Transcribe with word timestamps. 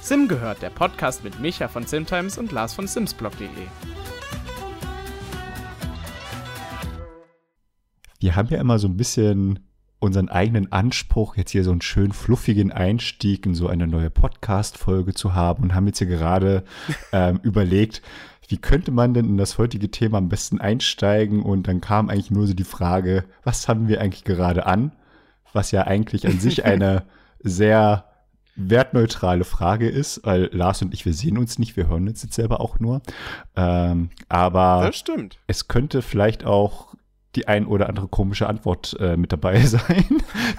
Sim 0.00 0.28
gehört, 0.28 0.60
der 0.62 0.70
Podcast 0.70 1.24
mit 1.24 1.40
Micha 1.40 1.68
von 1.68 1.86
Simtimes 1.86 2.36
und 2.36 2.52
Lars 2.52 2.74
von 2.74 2.86
Simsblog.de. 2.86 3.48
Wir 8.20 8.36
haben 8.36 8.48
ja 8.48 8.60
immer 8.60 8.78
so 8.78 8.88
ein 8.88 8.96
bisschen 8.96 9.60
unseren 9.98 10.28
eigenen 10.28 10.70
Anspruch, 10.70 11.36
jetzt 11.36 11.50
hier 11.50 11.64
so 11.64 11.72
einen 11.72 11.80
schön 11.80 12.12
fluffigen 12.12 12.70
Einstieg 12.70 13.46
in 13.46 13.54
so 13.54 13.68
eine 13.68 13.86
neue 13.86 14.10
Podcast-Folge 14.10 15.14
zu 15.14 15.34
haben 15.34 15.62
und 15.62 15.74
haben 15.74 15.86
jetzt 15.86 15.98
hier 15.98 16.06
gerade 16.06 16.64
ähm, 17.12 17.40
überlegt, 17.42 18.02
wie 18.48 18.58
könnte 18.58 18.90
man 18.90 19.14
denn 19.14 19.24
in 19.24 19.36
das 19.38 19.56
heutige 19.56 19.90
Thema 19.90 20.18
am 20.18 20.28
besten 20.28 20.60
einsteigen? 20.60 21.42
Und 21.42 21.66
dann 21.66 21.80
kam 21.80 22.10
eigentlich 22.10 22.30
nur 22.30 22.46
so 22.46 22.54
die 22.54 22.64
Frage, 22.64 23.24
was 23.42 23.68
haben 23.68 23.88
wir 23.88 24.00
eigentlich 24.00 24.24
gerade 24.24 24.66
an? 24.66 24.92
Was 25.54 25.70
ja 25.70 25.86
eigentlich 25.86 26.26
an 26.26 26.38
sich 26.38 26.64
eine 26.66 27.04
sehr 27.40 28.04
wertneutrale 28.56 29.44
Frage 29.44 29.88
ist, 29.88 30.20
weil 30.24 30.48
Lars 30.52 30.82
und 30.82 30.94
ich, 30.94 31.04
wir 31.04 31.14
sehen 31.14 31.38
uns 31.38 31.58
nicht, 31.58 31.76
wir 31.76 31.88
hören 31.88 32.08
uns 32.08 32.22
jetzt 32.22 32.34
selber 32.34 32.60
auch 32.60 32.78
nur. 32.78 33.02
Ähm, 33.56 34.10
aber 34.28 34.90
es 35.46 35.68
könnte 35.68 36.02
vielleicht 36.02 36.44
auch 36.44 36.94
die 37.36 37.48
ein 37.48 37.66
oder 37.66 37.88
andere 37.88 38.08
komische 38.08 38.48
Antwort 38.48 38.96
äh, 39.00 39.16
mit 39.16 39.32
dabei 39.32 39.60
sein. 39.66 40.04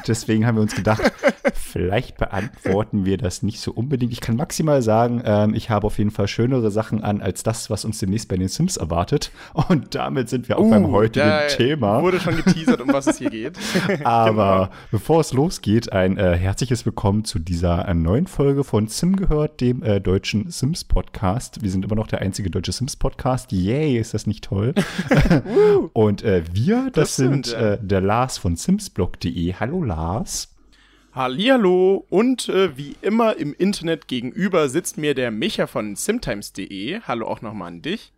Deswegen 0.07 0.45
haben 0.45 0.55
wir 0.55 0.61
uns 0.61 0.75
gedacht, 0.75 1.01
vielleicht 1.53 2.17
beantworten 2.17 3.05
wir 3.05 3.17
das 3.17 3.43
nicht 3.43 3.59
so 3.59 3.71
unbedingt. 3.71 4.11
Ich 4.11 4.21
kann 4.21 4.35
maximal 4.35 4.81
sagen, 4.81 5.21
ähm, 5.25 5.53
ich 5.53 5.69
habe 5.69 5.87
auf 5.87 5.97
jeden 5.97 6.11
Fall 6.11 6.27
schönere 6.27 6.71
Sachen 6.71 7.03
an 7.03 7.21
als 7.21 7.43
das, 7.43 7.69
was 7.69 7.85
uns 7.85 7.99
demnächst 7.99 8.27
bei 8.29 8.37
den 8.37 8.47
Sims 8.47 8.77
erwartet. 8.77 9.31
Und 9.53 9.95
damit 9.95 10.29
sind 10.29 10.49
wir 10.49 10.57
auch 10.57 10.69
beim 10.69 10.91
heutigen 10.91 11.25
Uh, 11.25 11.47
Thema. 11.49 12.01
Wurde 12.01 12.19
schon 12.19 12.35
geteasert, 12.35 12.81
um 12.81 12.91
was 12.93 13.07
es 13.07 13.17
hier 13.17 13.29
geht. 13.29 13.57
Aber 14.03 14.69
bevor 14.91 15.21
es 15.21 15.33
losgeht, 15.33 15.91
ein 15.91 16.17
äh, 16.17 16.35
herzliches 16.37 16.85
Willkommen 16.85 17.25
zu 17.25 17.39
dieser 17.39 17.87
äh, 17.87 17.93
neuen 17.93 18.27
Folge 18.27 18.63
von 18.63 18.87
Sim 18.87 19.15
gehört, 19.15 19.61
dem 19.61 19.83
äh, 19.83 19.99
deutschen 19.99 20.49
Sims 20.49 20.83
Podcast. 20.83 21.61
Wir 21.61 21.69
sind 21.71 21.85
immer 21.85 21.95
noch 21.95 22.07
der 22.07 22.21
einzige 22.21 22.49
deutsche 22.49 22.71
Sims 22.71 22.95
Podcast. 22.95 23.51
Yay, 23.51 23.97
ist 23.97 24.13
das 24.13 24.27
nicht 24.27 24.43
toll? 24.43 24.73
Und 25.93 26.23
äh, 26.23 26.43
wir, 26.51 26.85
das, 26.93 26.93
Das 26.93 27.15
sind 27.15 27.47
ja. 27.51 27.73
äh, 27.73 27.77
der 27.81 28.01
Lars 28.01 28.37
von 28.37 28.55
simsblog.de. 28.55 29.53
Hallo 29.59 29.83
Lars. 29.83 30.54
Hallihallo 31.15 32.05
und 32.09 32.49
äh, 32.49 32.75
wie 32.75 32.97
immer 33.01 33.37
im 33.37 33.53
Internet 33.53 34.09
gegenüber 34.09 34.67
sitzt 34.67 34.97
mir 34.97 35.15
der 35.15 35.31
Micha 35.31 35.65
von 35.65 35.95
simtimes.de. 35.95 36.99
Hallo 37.03 37.27
auch 37.27 37.41
nochmal 37.41 37.69
an 37.69 37.81
dich. 37.81 38.11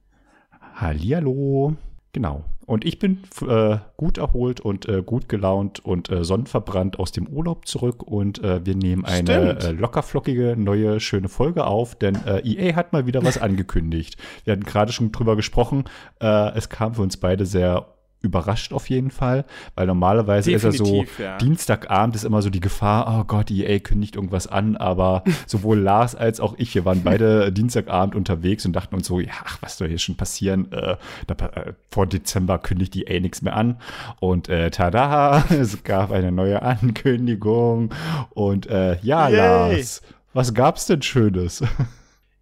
Hallihallo. 0.73 1.75
Genau. 2.13 2.43
Und 2.65 2.85
ich 2.85 2.97
bin 2.97 3.19
äh, 3.47 3.77
gut 3.97 4.17
erholt 4.17 4.61
und 4.61 4.89
äh, 4.89 5.03
gut 5.03 5.29
gelaunt 5.29 5.85
und 5.85 6.09
äh, 6.09 6.23
sonnenverbrannt 6.23 6.97
aus 6.97 7.11
dem 7.11 7.27
Urlaub 7.27 7.67
zurück 7.67 8.01
und 8.01 8.43
äh, 8.43 8.65
wir 8.65 8.75
nehmen 8.75 9.05
eine 9.05 9.59
Stimmt. 9.59 9.63
äh, 9.63 9.71
lockerflockige, 9.79 10.55
neue, 10.57 10.99
schöne 10.99 11.29
Folge 11.29 11.67
auf, 11.67 11.93
denn 11.93 12.15
äh, 12.25 12.39
EA 12.39 12.75
hat 12.75 12.93
mal 12.93 13.05
wieder 13.05 13.23
was 13.23 13.37
angekündigt. 13.41 14.17
Wir 14.43 14.53
hatten 14.53 14.63
gerade 14.63 14.91
schon 14.91 15.11
drüber 15.11 15.35
gesprochen. 15.35 15.83
Es 16.19 16.69
kam 16.69 16.95
für 16.95 17.03
uns 17.03 17.17
beide 17.17 17.45
sehr 17.45 17.85
überrascht 18.21 18.73
auf 18.73 18.89
jeden 18.89 19.11
Fall, 19.11 19.45
weil 19.75 19.87
normalerweise 19.87 20.51
ist 20.51 20.63
er 20.63 20.71
so, 20.71 20.83
Definitiv, 20.83 21.19
ja. 21.19 21.37
Dienstagabend 21.37 22.15
ist 22.15 22.23
immer 22.23 22.41
so 22.41 22.49
die 22.49 22.59
Gefahr, 22.59 23.19
oh 23.19 23.23
Gott, 23.25 23.51
EA 23.51 23.79
kündigt 23.79 24.15
irgendwas 24.15 24.47
an, 24.47 24.75
aber 24.75 25.23
sowohl 25.47 25.79
Lars 25.79 26.15
als 26.15 26.39
auch 26.39 26.55
ich, 26.57 26.73
wir 26.75 26.85
waren 26.85 27.03
beide 27.03 27.51
Dienstagabend 27.51 28.15
unterwegs 28.15 28.65
und 28.65 28.73
dachten 28.73 28.95
uns 28.95 29.07
so, 29.07 29.19
ja, 29.19 29.33
ach, 29.45 29.57
was 29.61 29.77
soll 29.77 29.87
hier 29.87 29.99
schon 29.99 30.17
passieren? 30.17 30.71
Äh, 30.71 30.97
da, 31.27 31.45
äh, 31.45 31.73
vor 31.91 32.07
Dezember 32.07 32.57
kündigt 32.57 32.95
EA 32.95 33.19
nichts 33.19 33.41
mehr 33.41 33.55
an 33.55 33.79
und 34.19 34.49
äh, 34.49 34.71
tada, 34.71 35.45
es 35.49 35.83
gab 35.83 36.11
eine 36.11 36.31
neue 36.31 36.61
Ankündigung 36.61 37.93
und 38.31 38.67
äh, 38.67 38.97
ja, 39.01 39.29
Yay. 39.29 39.37
Lars, 39.37 40.01
was 40.33 40.53
gab's 40.53 40.85
denn 40.85 41.01
Schönes? 41.01 41.63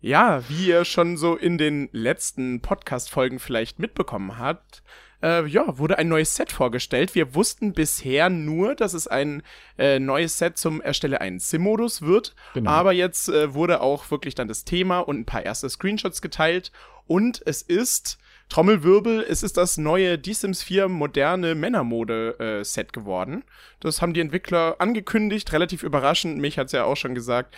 Ja, 0.05 0.47
wie 0.49 0.67
ihr 0.67 0.85
schon 0.85 1.17
so 1.17 1.35
in 1.35 1.57
den 1.57 1.89
letzten 1.91 2.61
Podcast-Folgen 2.61 3.39
vielleicht 3.39 3.79
mitbekommen 3.79 4.37
habt, 4.37 4.83
äh, 5.21 5.45
ja, 5.47 5.77
wurde 5.77 5.97
ein 5.97 6.07
neues 6.07 6.35
Set 6.35 6.51
vorgestellt. 6.51 7.15
Wir 7.15 7.35
wussten 7.35 7.73
bisher 7.73 8.29
nur, 8.29 8.75
dass 8.75 8.93
es 8.93 9.07
ein 9.07 9.43
äh, 9.77 9.99
neues 9.99 10.37
Set 10.37 10.57
zum 10.57 10.81
Erstelle 10.81 11.21
eines 11.21 11.49
Sim-Modus 11.49 12.01
wird. 12.01 12.35
Genau. 12.53 12.69
Aber 12.69 12.93
jetzt 12.93 13.29
äh, 13.29 13.53
wurde 13.53 13.81
auch 13.81 14.11
wirklich 14.11 14.35
dann 14.35 14.47
das 14.47 14.65
Thema 14.65 14.99
und 14.99 15.19
ein 15.19 15.25
paar 15.25 15.45
erste 15.45 15.69
Screenshots 15.69 16.21
geteilt. 16.21 16.71
Und 17.07 17.41
es 17.45 17.61
ist, 17.61 18.17
Trommelwirbel, 18.49 19.25
es 19.27 19.43
ist 19.43 19.57
das 19.57 19.77
neue 19.77 20.17
Die 20.17 20.33
Sims 20.33 20.61
4 20.63 20.87
moderne 20.87 21.55
Männermode-Set 21.55 22.93
geworden. 22.93 23.43
Das 23.79 24.01
haben 24.01 24.13
die 24.13 24.21
Entwickler 24.21 24.75
angekündigt, 24.79 25.51
relativ 25.51 25.83
überraschend. 25.83 26.37
Mich 26.37 26.57
hat's 26.57 26.71
ja 26.71 26.83
auch 26.83 26.97
schon 26.97 27.15
gesagt. 27.15 27.55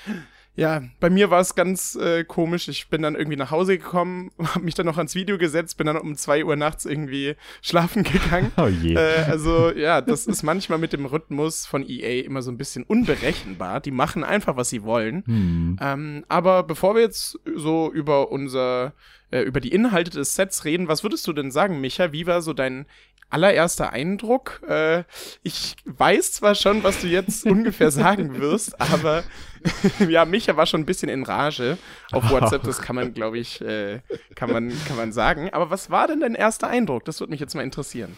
Ja, 0.57 0.81
bei 0.99 1.11
mir 1.11 1.29
war 1.29 1.39
es 1.39 1.53
ganz 1.53 1.95
äh, 1.95 2.23
komisch. 2.23 2.67
Ich 2.67 2.89
bin 2.89 3.03
dann 3.03 3.13
irgendwie 3.13 3.37
nach 3.37 3.51
Hause 3.51 3.77
gekommen, 3.77 4.31
habe 4.39 4.65
mich 4.65 4.73
dann 4.73 4.87
noch 4.87 4.97
ans 4.97 5.13
Video 5.13 5.37
gesetzt, 5.37 5.77
bin 5.77 5.85
dann 5.85 5.97
um 5.97 6.15
zwei 6.15 6.43
Uhr 6.43 6.55
nachts 6.55 6.85
irgendwie 6.85 7.35
schlafen 7.61 8.03
gegangen. 8.03 8.51
Oh 8.57 8.65
je. 8.65 8.95
Äh, 8.95 9.25
also 9.29 9.71
ja, 9.71 10.01
das 10.01 10.25
ist 10.25 10.41
manchmal 10.41 10.79
mit 10.79 10.93
dem 10.93 11.05
Rhythmus 11.05 11.67
von 11.67 11.87
EA 11.87 12.25
immer 12.25 12.41
so 12.41 12.49
ein 12.49 12.57
bisschen 12.57 12.83
unberechenbar. 12.83 13.81
Die 13.81 13.91
machen 13.91 14.23
einfach, 14.23 14.57
was 14.57 14.69
sie 14.69 14.81
wollen. 14.81 15.23
Hm. 15.27 15.77
Ähm, 15.79 16.25
aber 16.27 16.63
bevor 16.63 16.95
wir 16.95 17.03
jetzt 17.03 17.39
so 17.55 17.91
über 17.93 18.31
unser, 18.31 18.93
äh, 19.29 19.41
über 19.41 19.59
die 19.59 19.71
Inhalte 19.71 20.09
des 20.09 20.33
Sets 20.33 20.65
reden, 20.65 20.87
was 20.87 21.03
würdest 21.03 21.27
du 21.27 21.33
denn 21.33 21.51
sagen, 21.51 21.79
Micha? 21.79 22.11
Wie 22.11 22.25
war 22.25 22.41
so 22.41 22.53
dein 22.53 22.87
allererster 23.29 23.93
Eindruck? 23.93 24.61
Äh, 24.67 25.03
ich 25.43 25.75
weiß 25.85 26.33
zwar 26.33 26.55
schon, 26.55 26.83
was 26.83 27.01
du 27.01 27.07
jetzt 27.07 27.45
ungefähr 27.49 27.91
sagen 27.91 28.39
wirst, 28.39 28.81
aber 28.81 29.23
ja, 30.09 30.25
Micha 30.25 30.55
war 30.57 30.65
schon 30.65 30.81
ein 30.81 30.85
bisschen 30.85 31.09
in 31.09 31.23
Rage 31.23 31.77
auf 32.11 32.29
WhatsApp. 32.29 32.63
Das 32.63 32.81
kann 32.81 32.95
man, 32.95 33.13
glaube 33.15 33.37
ich, 33.37 33.61
äh, 33.61 33.99
kann 34.35 34.51
man, 34.51 34.71
kann 34.87 34.97
man 34.97 35.11
sagen. 35.11 35.49
Aber 35.51 35.69
was 35.69 35.89
war 35.89 36.07
denn 36.07 36.19
dein 36.19 36.35
erster 36.35 36.67
Eindruck? 36.67 37.05
Das 37.05 37.19
würde 37.19 37.31
mich 37.31 37.39
jetzt 37.39 37.55
mal 37.55 37.63
interessieren. 37.63 38.17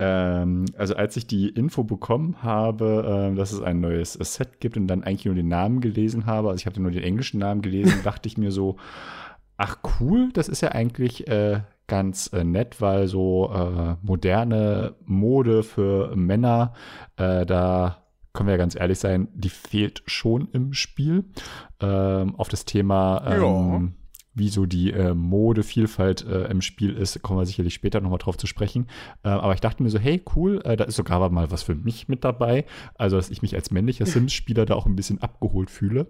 Ähm, 0.00 0.66
also 0.76 0.94
als 0.94 1.16
ich 1.16 1.26
die 1.26 1.48
Info 1.48 1.82
bekommen 1.82 2.42
habe, 2.42 3.26
ähm, 3.28 3.36
dass 3.36 3.52
es 3.52 3.60
ein 3.60 3.80
neues 3.80 4.14
äh, 4.16 4.24
Set 4.24 4.60
gibt 4.60 4.76
und 4.76 4.86
dann 4.86 5.02
eigentlich 5.02 5.24
nur 5.24 5.34
den 5.34 5.48
Namen 5.48 5.80
gelesen 5.80 6.26
habe, 6.26 6.50
also 6.50 6.60
ich 6.60 6.66
habe 6.66 6.80
nur 6.80 6.92
den 6.92 7.02
englischen 7.02 7.40
Namen 7.40 7.62
gelesen, 7.62 8.00
dachte 8.04 8.28
ich 8.28 8.38
mir 8.38 8.52
so, 8.52 8.76
ach 9.56 9.78
cool, 10.00 10.30
das 10.32 10.48
ist 10.48 10.60
ja 10.60 10.70
eigentlich 10.70 11.26
äh, 11.26 11.62
ganz 11.88 12.32
äh, 12.32 12.44
nett, 12.44 12.80
weil 12.80 13.08
so 13.08 13.50
äh, 13.52 13.96
moderne 14.02 14.94
Mode 15.04 15.64
für 15.64 16.14
Männer, 16.14 16.74
äh, 17.16 17.44
da 17.44 18.04
können 18.38 18.46
wir 18.46 18.52
ja 18.52 18.58
ganz 18.58 18.76
ehrlich 18.76 19.00
sein, 19.00 19.26
die 19.34 19.48
fehlt 19.48 20.04
schon 20.06 20.48
im 20.52 20.72
Spiel. 20.72 21.24
Ähm, 21.80 22.36
auf 22.36 22.48
das 22.48 22.64
Thema 22.64 23.24
ähm, 23.26 23.94
wie 24.38 24.48
so 24.48 24.66
die 24.66 24.92
äh, 24.92 25.14
Modevielfalt 25.14 26.24
äh, 26.26 26.44
im 26.50 26.60
Spiel 26.60 26.94
ist, 26.94 27.20
kommen 27.22 27.38
wir 27.40 27.46
sicherlich 27.46 27.74
später 27.74 28.00
nochmal 28.00 28.18
drauf 28.18 28.36
zu 28.36 28.46
sprechen. 28.46 28.86
Äh, 29.22 29.28
aber 29.28 29.54
ich 29.54 29.60
dachte 29.60 29.82
mir 29.82 29.90
so, 29.90 29.98
hey, 29.98 30.22
cool, 30.34 30.60
äh, 30.64 30.76
da 30.76 30.84
ist 30.84 30.96
sogar 30.96 31.28
mal 31.30 31.50
was 31.50 31.62
für 31.62 31.74
mich 31.74 32.08
mit 32.08 32.24
dabei. 32.24 32.64
Also, 32.94 33.16
dass 33.16 33.30
ich 33.30 33.42
mich 33.42 33.54
als 33.54 33.70
männlicher 33.70 34.06
Sims-Spieler 34.06 34.66
da 34.66 34.74
auch 34.74 34.86
ein 34.86 34.96
bisschen 34.96 35.20
abgeholt 35.20 35.70
fühle. 35.70 36.06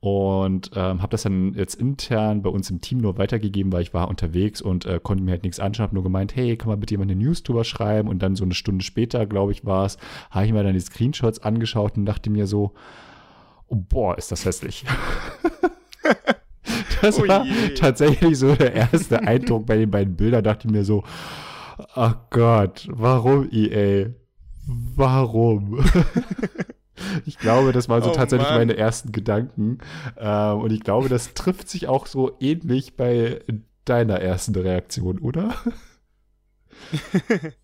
Und 0.00 0.70
ähm, 0.74 1.02
habe 1.02 1.10
das 1.10 1.22
dann 1.22 1.54
jetzt 1.54 1.74
intern 1.74 2.42
bei 2.42 2.50
uns 2.50 2.70
im 2.70 2.80
Team 2.80 2.98
nur 2.98 3.18
weitergegeben, 3.18 3.72
weil 3.72 3.82
ich 3.82 3.94
war 3.94 4.08
unterwegs 4.08 4.60
und 4.62 4.86
äh, 4.86 5.00
konnte 5.02 5.22
mir 5.22 5.32
halt 5.32 5.42
nichts 5.42 5.60
anschauen. 5.60 5.84
Habe 5.84 5.94
nur 5.94 6.04
gemeint, 6.04 6.34
hey, 6.34 6.56
kann 6.56 6.68
man 6.68 6.80
bitte 6.80 6.94
jemand 6.94 7.10
eine 7.10 7.22
News 7.22 7.42
drüber 7.42 7.64
schreiben? 7.64 8.08
Und 8.08 8.20
dann 8.22 8.36
so 8.36 8.44
eine 8.44 8.54
Stunde 8.54 8.84
später, 8.84 9.26
glaube 9.26 9.52
ich, 9.52 9.64
war 9.64 9.84
es, 9.84 9.98
habe 10.30 10.46
ich 10.46 10.52
mir 10.52 10.62
dann 10.62 10.74
die 10.74 10.80
Screenshots 10.80 11.40
angeschaut 11.40 11.96
und 11.96 12.06
dachte 12.06 12.30
mir 12.30 12.46
so, 12.46 12.72
oh, 13.68 13.76
boah, 13.76 14.16
ist 14.16 14.32
das 14.32 14.44
hässlich. 14.44 14.84
Das 17.02 17.18
Oh 17.18 17.26
war 17.28 17.46
tatsächlich 17.74 18.38
so 18.38 18.54
der 18.54 18.74
erste 18.74 19.20
Eindruck 19.26 19.66
bei 19.66 19.76
den 19.76 19.90
beiden 19.90 20.16
Bildern. 20.16 20.44
Dachte 20.44 20.68
ich 20.68 20.72
mir 20.72 20.84
so, 20.84 21.04
ach 21.94 22.16
Gott, 22.30 22.88
warum 22.90 23.48
EA? 23.50 24.10
Warum? 24.66 25.82
ich 27.26 27.38
glaube, 27.38 27.72
das 27.72 27.88
waren 27.88 28.02
so 28.02 28.10
Oh 28.10 28.14
tatsächlich 28.14 28.48
Mann. 28.48 28.58
meine 28.58 28.76
ersten 28.76 29.12
Gedanken. 29.12 29.78
Ähm, 30.18 30.58
und 30.58 30.72
ich 30.72 30.80
glaube, 30.80 31.08
das 31.08 31.34
trifft 31.34 31.68
sich 31.68 31.88
auch 31.88 32.06
so 32.06 32.36
ähnlich 32.40 32.96
bei 32.96 33.40
deiner 33.84 34.20
ersten 34.20 34.54
Reaktion, 34.54 35.18
oder? 35.18 35.54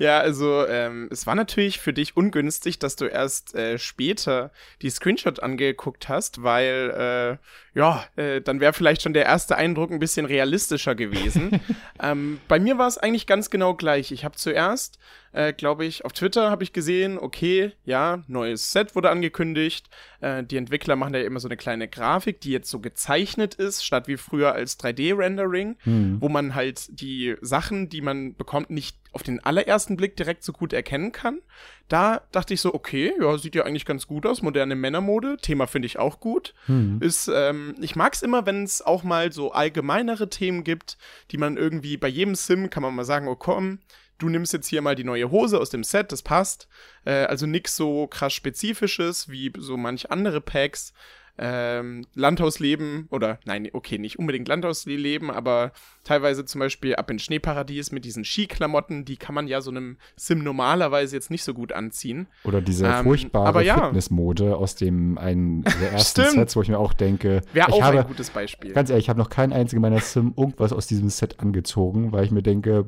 Ja, 0.00 0.18
also 0.18 0.66
ähm, 0.66 1.10
es 1.12 1.26
war 1.26 1.34
natürlich 1.34 1.78
für 1.78 1.92
dich 1.92 2.16
ungünstig, 2.16 2.78
dass 2.78 2.96
du 2.96 3.04
erst 3.04 3.54
äh, 3.54 3.78
später 3.78 4.50
die 4.80 4.88
Screenshot 4.88 5.40
angeguckt 5.42 6.08
hast, 6.08 6.42
weil 6.42 7.38
äh, 7.38 7.78
ja, 7.78 8.04
äh, 8.16 8.40
dann 8.40 8.60
wäre 8.60 8.72
vielleicht 8.72 9.02
schon 9.02 9.12
der 9.12 9.26
erste 9.26 9.56
Eindruck 9.56 9.90
ein 9.90 9.98
bisschen 9.98 10.24
realistischer 10.24 10.94
gewesen. 10.94 11.60
ähm, 12.02 12.40
bei 12.48 12.58
mir 12.58 12.78
war 12.78 12.88
es 12.88 12.96
eigentlich 12.96 13.26
ganz 13.26 13.50
genau 13.50 13.74
gleich. 13.74 14.10
Ich 14.10 14.24
habe 14.24 14.36
zuerst, 14.36 14.98
äh, 15.32 15.52
glaube 15.52 15.84
ich, 15.84 16.04
auf 16.04 16.12
Twitter 16.14 16.50
habe 16.50 16.64
ich 16.64 16.72
gesehen, 16.72 17.18
okay, 17.18 17.72
ja, 17.84 18.24
neues 18.26 18.72
Set 18.72 18.96
wurde 18.96 19.10
angekündigt. 19.10 19.90
Äh, 20.20 20.44
die 20.44 20.56
Entwickler 20.56 20.96
machen 20.96 21.14
ja 21.14 21.20
immer 21.20 21.40
so 21.40 21.48
eine 21.48 21.58
kleine 21.58 21.88
Grafik, 21.88 22.40
die 22.40 22.50
jetzt 22.50 22.70
so 22.70 22.80
gezeichnet 22.80 23.54
ist, 23.54 23.84
statt 23.84 24.08
wie 24.08 24.16
früher 24.16 24.52
als 24.52 24.80
3D-Rendering, 24.80 25.76
wo 26.20 26.28
man 26.28 26.54
halt 26.54 27.00
die 27.00 27.36
Sachen, 27.40 27.88
die 27.88 28.00
man 28.00 28.34
bekommt, 28.34 28.70
nicht 28.70 28.96
auf 29.12 29.22
den 29.22 29.44
allerersten 29.44 29.89
ersten 29.90 29.96
Blick 29.96 30.16
direkt 30.16 30.44
so 30.44 30.52
gut 30.52 30.72
erkennen 30.72 31.12
kann. 31.12 31.40
Da 31.88 32.22
dachte 32.30 32.54
ich 32.54 32.60
so, 32.60 32.72
okay, 32.72 33.12
ja, 33.20 33.36
sieht 33.36 33.56
ja 33.56 33.64
eigentlich 33.64 33.84
ganz 33.84 34.06
gut 34.06 34.24
aus, 34.24 34.42
moderne 34.42 34.76
Männermode. 34.76 35.36
Thema 35.40 35.66
finde 35.66 35.86
ich 35.86 35.98
auch 35.98 36.20
gut. 36.20 36.54
Hm. 36.66 37.00
Ist, 37.00 37.28
ähm, 37.32 37.74
ich 37.80 37.96
mag 37.96 38.14
es 38.14 38.22
immer, 38.22 38.46
wenn 38.46 38.62
es 38.62 38.82
auch 38.82 39.02
mal 39.02 39.32
so 39.32 39.52
allgemeinere 39.52 40.28
Themen 40.30 40.62
gibt, 40.62 40.96
die 41.32 41.38
man 41.38 41.56
irgendwie 41.56 41.96
bei 41.96 42.08
jedem 42.08 42.36
Sim 42.36 42.70
kann 42.70 42.82
man 42.82 42.94
mal 42.94 43.04
sagen, 43.04 43.26
oh 43.26 43.34
komm, 43.34 43.80
du 44.18 44.28
nimmst 44.28 44.52
jetzt 44.52 44.68
hier 44.68 44.82
mal 44.82 44.94
die 44.94 45.04
neue 45.04 45.30
Hose 45.30 45.58
aus 45.58 45.70
dem 45.70 45.82
Set, 45.82 46.12
das 46.12 46.22
passt. 46.22 46.68
Äh, 47.04 47.24
also 47.24 47.46
nix 47.46 47.74
so 47.74 48.06
krass 48.06 48.32
Spezifisches 48.32 49.28
wie 49.28 49.52
so 49.58 49.76
manch 49.76 50.10
andere 50.10 50.40
Packs. 50.40 50.92
Ähm, 51.42 52.04
Landhausleben 52.14 53.08
oder 53.10 53.38
nein, 53.46 53.68
okay, 53.72 53.96
nicht 53.96 54.18
unbedingt 54.18 54.46
Landhausleben, 54.46 55.30
aber 55.30 55.72
teilweise 56.04 56.44
zum 56.44 56.58
Beispiel 56.58 56.96
ab 56.96 57.10
in 57.10 57.18
Schneeparadies 57.18 57.92
mit 57.92 58.04
diesen 58.04 58.24
Skiklamotten, 58.24 59.06
die 59.06 59.16
kann 59.16 59.34
man 59.34 59.48
ja 59.48 59.62
so 59.62 59.70
einem 59.70 59.96
Sim 60.16 60.44
normalerweise 60.44 61.16
jetzt 61.16 61.30
nicht 61.30 61.42
so 61.42 61.54
gut 61.54 61.72
anziehen. 61.72 62.26
Oder 62.44 62.60
diese 62.60 62.86
Ähm, 62.86 63.04
furchtbare 63.04 63.48
aber 63.48 63.62
ja. 63.62 63.86
Fitnessmode 63.86 64.54
aus 64.54 64.74
dem 64.74 65.16
einen 65.16 65.62
der 65.62 65.92
ersten. 65.92 66.26
Sets, 66.26 66.56
wo 66.56 66.62
ich 66.62 66.68
mir 66.68 66.78
auch 66.78 66.92
denke, 66.92 67.40
Wäre 67.54 67.68
ich 67.70 67.74
auch 67.74 67.82
habe, 67.82 68.00
ein 68.00 68.06
gutes 68.06 68.28
Beispiel. 68.28 68.74
ganz 68.74 68.90
ehrlich, 68.90 69.06
ich 69.06 69.08
habe 69.08 69.18
noch 69.18 69.30
keinen 69.30 69.54
einzigen 69.54 69.80
meiner 69.80 70.00
Sim 70.00 70.34
irgendwas 70.36 70.74
aus 70.74 70.86
diesem 70.86 71.08
Set 71.08 71.40
angezogen, 71.40 72.12
weil 72.12 72.24
ich 72.24 72.30
mir 72.32 72.42
denke, 72.42 72.84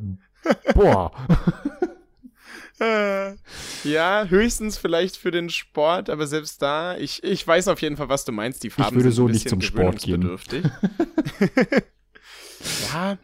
boah, 0.74 1.12
ja, 3.84 4.24
höchstens 4.24 4.78
vielleicht 4.78 5.16
für 5.16 5.30
den 5.30 5.50
Sport, 5.50 6.10
aber 6.10 6.26
selbst 6.26 6.62
da, 6.62 6.96
ich, 6.96 7.22
ich 7.22 7.46
weiß 7.46 7.68
auf 7.68 7.80
jeden 7.82 7.96
Fall, 7.96 8.08
was 8.08 8.24
du 8.24 8.32
meinst. 8.32 8.62
Die 8.62 8.70
Farben 8.70 8.96
würde 8.96 9.10
sind 9.10 9.16
so 9.16 9.28
nicht 9.28 9.48
zum 9.48 9.60
Sport 9.60 10.02
gehen. 10.02 10.22
ja, 12.92 13.18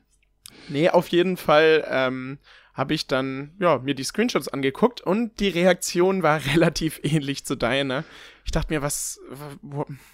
nee, 0.68 0.88
auf 0.90 1.08
jeden 1.08 1.36
Fall 1.36 1.86
ähm, 1.90 2.38
habe 2.74 2.94
ich 2.94 3.06
dann 3.06 3.52
ja, 3.58 3.78
mir 3.78 3.94
die 3.94 4.04
Screenshots 4.04 4.48
angeguckt 4.48 5.00
und 5.00 5.40
die 5.40 5.48
Reaktion 5.48 6.22
war 6.22 6.44
relativ 6.54 7.00
ähnlich 7.02 7.44
zu 7.44 7.56
deiner. 7.56 8.04
Ich 8.44 8.52
dachte 8.52 8.72
mir, 8.72 8.82
was, 8.82 9.20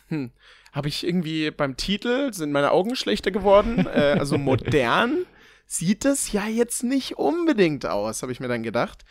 hm, 0.08 0.32
habe 0.72 0.88
ich 0.88 1.06
irgendwie 1.06 1.50
beim 1.50 1.76
Titel, 1.76 2.32
sind 2.32 2.52
meine 2.52 2.72
Augen 2.72 2.96
schlechter 2.96 3.31
geworden? 3.31 3.86
äh, 3.86 4.16
also 4.19 4.38
modern 4.38 5.26
sieht 5.76 6.04
es 6.04 6.32
ja 6.32 6.46
jetzt 6.46 6.82
nicht 6.82 7.18
unbedingt 7.18 7.86
aus, 7.86 8.22
habe 8.22 8.32
ich 8.32 8.40
mir 8.40 8.48
dann 8.48 8.62
gedacht. 8.62 9.04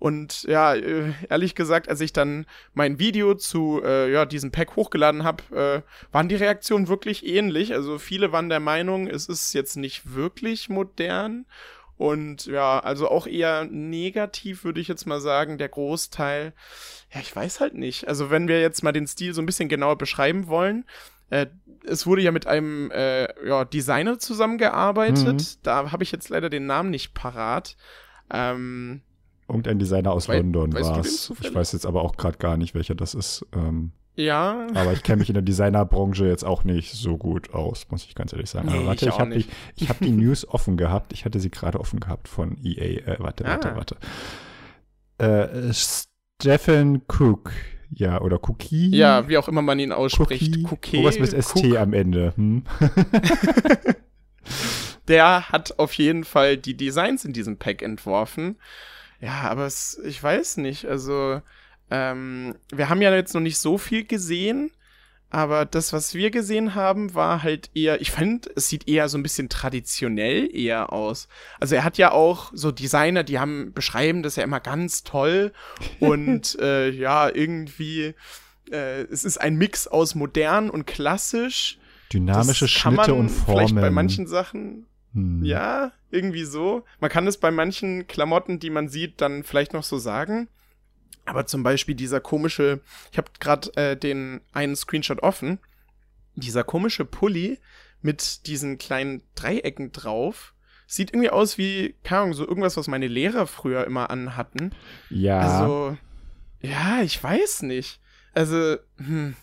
Und 0.00 0.44
ja, 0.44 0.74
äh, 0.74 1.12
ehrlich 1.28 1.54
gesagt, 1.54 1.88
als 1.90 2.00
ich 2.00 2.14
dann 2.14 2.46
mein 2.72 2.98
Video 2.98 3.34
zu 3.34 3.82
äh, 3.84 4.10
ja, 4.10 4.24
diesem 4.24 4.50
Pack 4.50 4.74
hochgeladen 4.74 5.24
habe, 5.24 5.84
äh, 5.84 6.12
waren 6.12 6.30
die 6.30 6.36
Reaktionen 6.36 6.88
wirklich 6.88 7.26
ähnlich. 7.26 7.74
Also 7.74 7.98
viele 7.98 8.32
waren 8.32 8.48
der 8.48 8.60
Meinung, 8.60 9.08
es 9.08 9.28
ist 9.28 9.52
jetzt 9.52 9.76
nicht 9.76 10.14
wirklich 10.14 10.70
modern. 10.70 11.44
Und 11.98 12.46
ja, 12.46 12.78
also 12.78 13.10
auch 13.10 13.26
eher 13.26 13.66
negativ, 13.66 14.64
würde 14.64 14.80
ich 14.80 14.88
jetzt 14.88 15.04
mal 15.04 15.20
sagen, 15.20 15.58
der 15.58 15.68
Großteil. 15.68 16.54
Ja, 17.12 17.20
ich 17.20 17.36
weiß 17.36 17.60
halt 17.60 17.74
nicht. 17.74 18.08
Also 18.08 18.30
wenn 18.30 18.48
wir 18.48 18.58
jetzt 18.62 18.82
mal 18.82 18.92
den 18.92 19.06
Stil 19.06 19.34
so 19.34 19.42
ein 19.42 19.46
bisschen 19.46 19.68
genauer 19.68 19.98
beschreiben 19.98 20.46
wollen, 20.46 20.86
äh, 21.30 21.46
es 21.86 22.06
wurde 22.06 22.20
ja 22.22 22.30
mit 22.30 22.46
einem 22.46 22.90
äh, 22.90 23.26
ja, 23.48 23.64
Designer 23.64 24.18
zusammengearbeitet. 24.18 25.34
Mhm. 25.40 25.46
Da 25.62 25.90
habe 25.92 26.02
ich 26.02 26.12
jetzt 26.12 26.28
leider 26.28 26.50
den 26.50 26.66
Namen 26.66 26.90
nicht 26.90 27.14
parat. 27.14 27.76
Ähm, 28.30 29.00
irgendein 29.48 29.78
Designer 29.78 30.12
aus 30.12 30.28
Wei- 30.28 30.36
London 30.38 30.72
war 30.74 30.98
es. 31.00 31.32
Ich 31.40 31.54
weiß 31.54 31.72
jetzt 31.72 31.86
aber 31.86 32.02
auch 32.02 32.16
gerade 32.16 32.36
gar 32.38 32.56
nicht, 32.56 32.74
welcher 32.74 32.94
das 32.94 33.14
ist. 33.14 33.46
Ähm, 33.54 33.92
ja, 34.16 34.66
aber 34.74 34.92
ich 34.92 35.02
kenne 35.02 35.20
mich 35.20 35.30
in 35.30 35.34
der 35.34 35.42
Designerbranche 35.42 36.26
jetzt 36.26 36.44
auch 36.44 36.64
nicht 36.64 36.92
so 36.92 37.16
gut 37.16 37.54
aus, 37.54 37.86
muss 37.90 38.04
ich 38.04 38.14
ganz 38.14 38.32
ehrlich 38.34 38.50
sagen. 38.50 38.68
Nee, 38.68 38.76
aber 38.76 38.86
warte, 38.88 39.06
ich 39.06 39.12
ich, 39.14 39.18
habe 39.18 39.38
die, 39.78 39.88
hab 39.88 39.98
die 40.00 40.10
News 40.10 40.46
offen 40.48 40.76
gehabt. 40.76 41.12
Ich 41.14 41.24
hatte 41.24 41.40
sie 41.40 41.50
gerade 41.50 41.80
offen 41.80 41.98
gehabt 42.00 42.28
von 42.28 42.58
EA. 42.62 43.06
Äh, 43.14 43.16
warte, 43.20 43.44
warte, 43.44 43.72
Ah. 43.72 43.76
warte. 43.76 43.96
Äh, 45.18 45.72
Stephen 45.72 47.02
Cook. 47.08 47.52
Ja, 47.92 48.20
oder 48.20 48.38
Cookie. 48.48 48.94
ja, 48.94 49.28
wie 49.28 49.36
auch 49.36 49.48
immer 49.48 49.62
man 49.62 49.78
ihn 49.78 49.92
ausspricht. 49.92 50.42
Cookie. 50.56 50.66
Cookie. 50.70 50.96
Irgendwas 50.96 51.18
mit 51.18 51.44
ST 51.44 51.64
Cook. 51.64 51.76
am 51.76 51.92
Ende. 51.92 52.32
Hm? 52.36 52.64
Der 55.08 55.48
hat 55.48 55.78
auf 55.78 55.92
jeden 55.94 56.24
Fall 56.24 56.56
die 56.56 56.76
Designs 56.76 57.24
in 57.24 57.32
diesem 57.32 57.56
Pack 57.56 57.82
entworfen. 57.82 58.56
Ja, 59.20 59.42
aber 59.42 59.66
es, 59.66 60.00
ich 60.04 60.22
weiß 60.22 60.58
nicht. 60.58 60.86
Also, 60.86 61.42
ähm, 61.90 62.54
wir 62.72 62.88
haben 62.88 63.02
ja 63.02 63.12
jetzt 63.14 63.34
noch 63.34 63.40
nicht 63.40 63.58
so 63.58 63.76
viel 63.76 64.04
gesehen. 64.04 64.70
Aber 65.30 65.64
das, 65.64 65.92
was 65.92 66.14
wir 66.14 66.30
gesehen 66.30 66.74
haben, 66.74 67.14
war 67.14 67.42
halt 67.42 67.70
eher, 67.74 68.00
ich 68.00 68.10
fand, 68.10 68.50
es 68.56 68.68
sieht 68.68 68.88
eher 68.88 69.08
so 69.08 69.16
ein 69.16 69.22
bisschen 69.22 69.48
traditionell 69.48 70.54
eher 70.54 70.92
aus. 70.92 71.28
Also 71.60 71.76
er 71.76 71.84
hat 71.84 71.98
ja 71.98 72.12
auch 72.12 72.50
so 72.52 72.72
Designer, 72.72 73.22
die 73.22 73.38
haben, 73.38 73.72
beschreiben 73.72 74.22
das 74.22 74.36
ja 74.36 74.42
immer 74.42 74.60
ganz 74.60 75.04
toll. 75.04 75.52
Und 76.00 76.58
äh, 76.60 76.90
ja, 76.90 77.28
irgendwie, 77.28 78.14
äh, 78.70 79.02
es 79.02 79.24
ist 79.24 79.40
ein 79.40 79.56
Mix 79.56 79.86
aus 79.86 80.14
modern 80.14 80.68
und 80.68 80.86
klassisch. 80.86 81.78
Dynamische 82.12 82.64
Das 82.64 82.70
Schnitte 82.70 83.14
und 83.14 83.28
Formen. 83.28 83.68
Vielleicht 83.68 83.74
bei 83.76 83.90
manchen 83.90 84.26
Sachen 84.26 84.86
Hm. 85.14 85.44
ja, 85.44 85.92
irgendwie 86.10 86.44
so. 86.44 86.84
Man 87.00 87.10
kann 87.10 87.26
es 87.26 87.36
bei 87.36 87.50
manchen 87.50 88.06
Klamotten, 88.06 88.58
die 88.60 88.70
man 88.70 88.88
sieht, 88.88 89.20
dann 89.20 89.42
vielleicht 89.42 89.72
noch 89.72 89.82
so 89.82 89.98
sagen. 89.98 90.48
Aber 91.24 91.46
zum 91.46 91.62
Beispiel 91.62 91.94
dieser 91.94 92.20
komische, 92.20 92.80
ich 93.12 93.18
habe 93.18 93.30
gerade 93.38 93.74
äh, 93.76 93.96
den 93.96 94.40
einen 94.52 94.76
Screenshot 94.76 95.22
offen, 95.22 95.58
dieser 96.34 96.64
komische 96.64 97.04
Pulli 97.04 97.58
mit 98.02 98.46
diesen 98.46 98.78
kleinen 98.78 99.22
Dreiecken 99.34 99.92
drauf, 99.92 100.54
sieht 100.86 101.12
irgendwie 101.12 101.30
aus 101.30 101.58
wie, 101.58 101.94
keine 102.02 102.22
Ahnung, 102.22 102.34
so 102.34 102.46
irgendwas, 102.46 102.76
was 102.76 102.88
meine 102.88 103.06
Lehrer 103.06 103.46
früher 103.46 103.86
immer 103.86 104.10
anhatten. 104.10 104.72
Ja. 105.08 105.38
Also, 105.38 105.96
ja, 106.60 107.02
ich 107.02 107.22
weiß 107.22 107.62
nicht. 107.62 108.00
Also, 108.32 108.76
hm, 108.96 109.36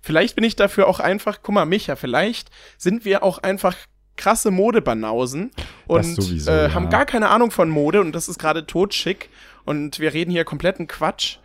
vielleicht 0.00 0.36
bin 0.36 0.44
ich 0.44 0.54
dafür 0.54 0.86
auch 0.86 1.00
einfach, 1.00 1.40
guck 1.42 1.54
mal, 1.54 1.64
Micha, 1.64 1.96
vielleicht 1.96 2.50
sind 2.78 3.04
wir 3.04 3.22
auch 3.22 3.38
einfach 3.38 3.76
krasse 4.16 4.50
Modebanausen 4.50 5.50
und 5.86 6.04
sowieso, 6.04 6.50
äh, 6.50 6.64
ja. 6.64 6.74
haben 6.74 6.90
gar 6.90 7.06
keine 7.06 7.30
Ahnung 7.30 7.50
von 7.50 7.70
Mode 7.70 8.00
und 8.00 8.12
das 8.12 8.28
ist 8.28 8.38
gerade 8.38 8.66
totschick 8.66 9.30
und 9.64 9.98
wir 9.98 10.12
reden 10.12 10.30
hier 10.30 10.44
kompletten 10.44 10.86
Quatsch. 10.86 11.38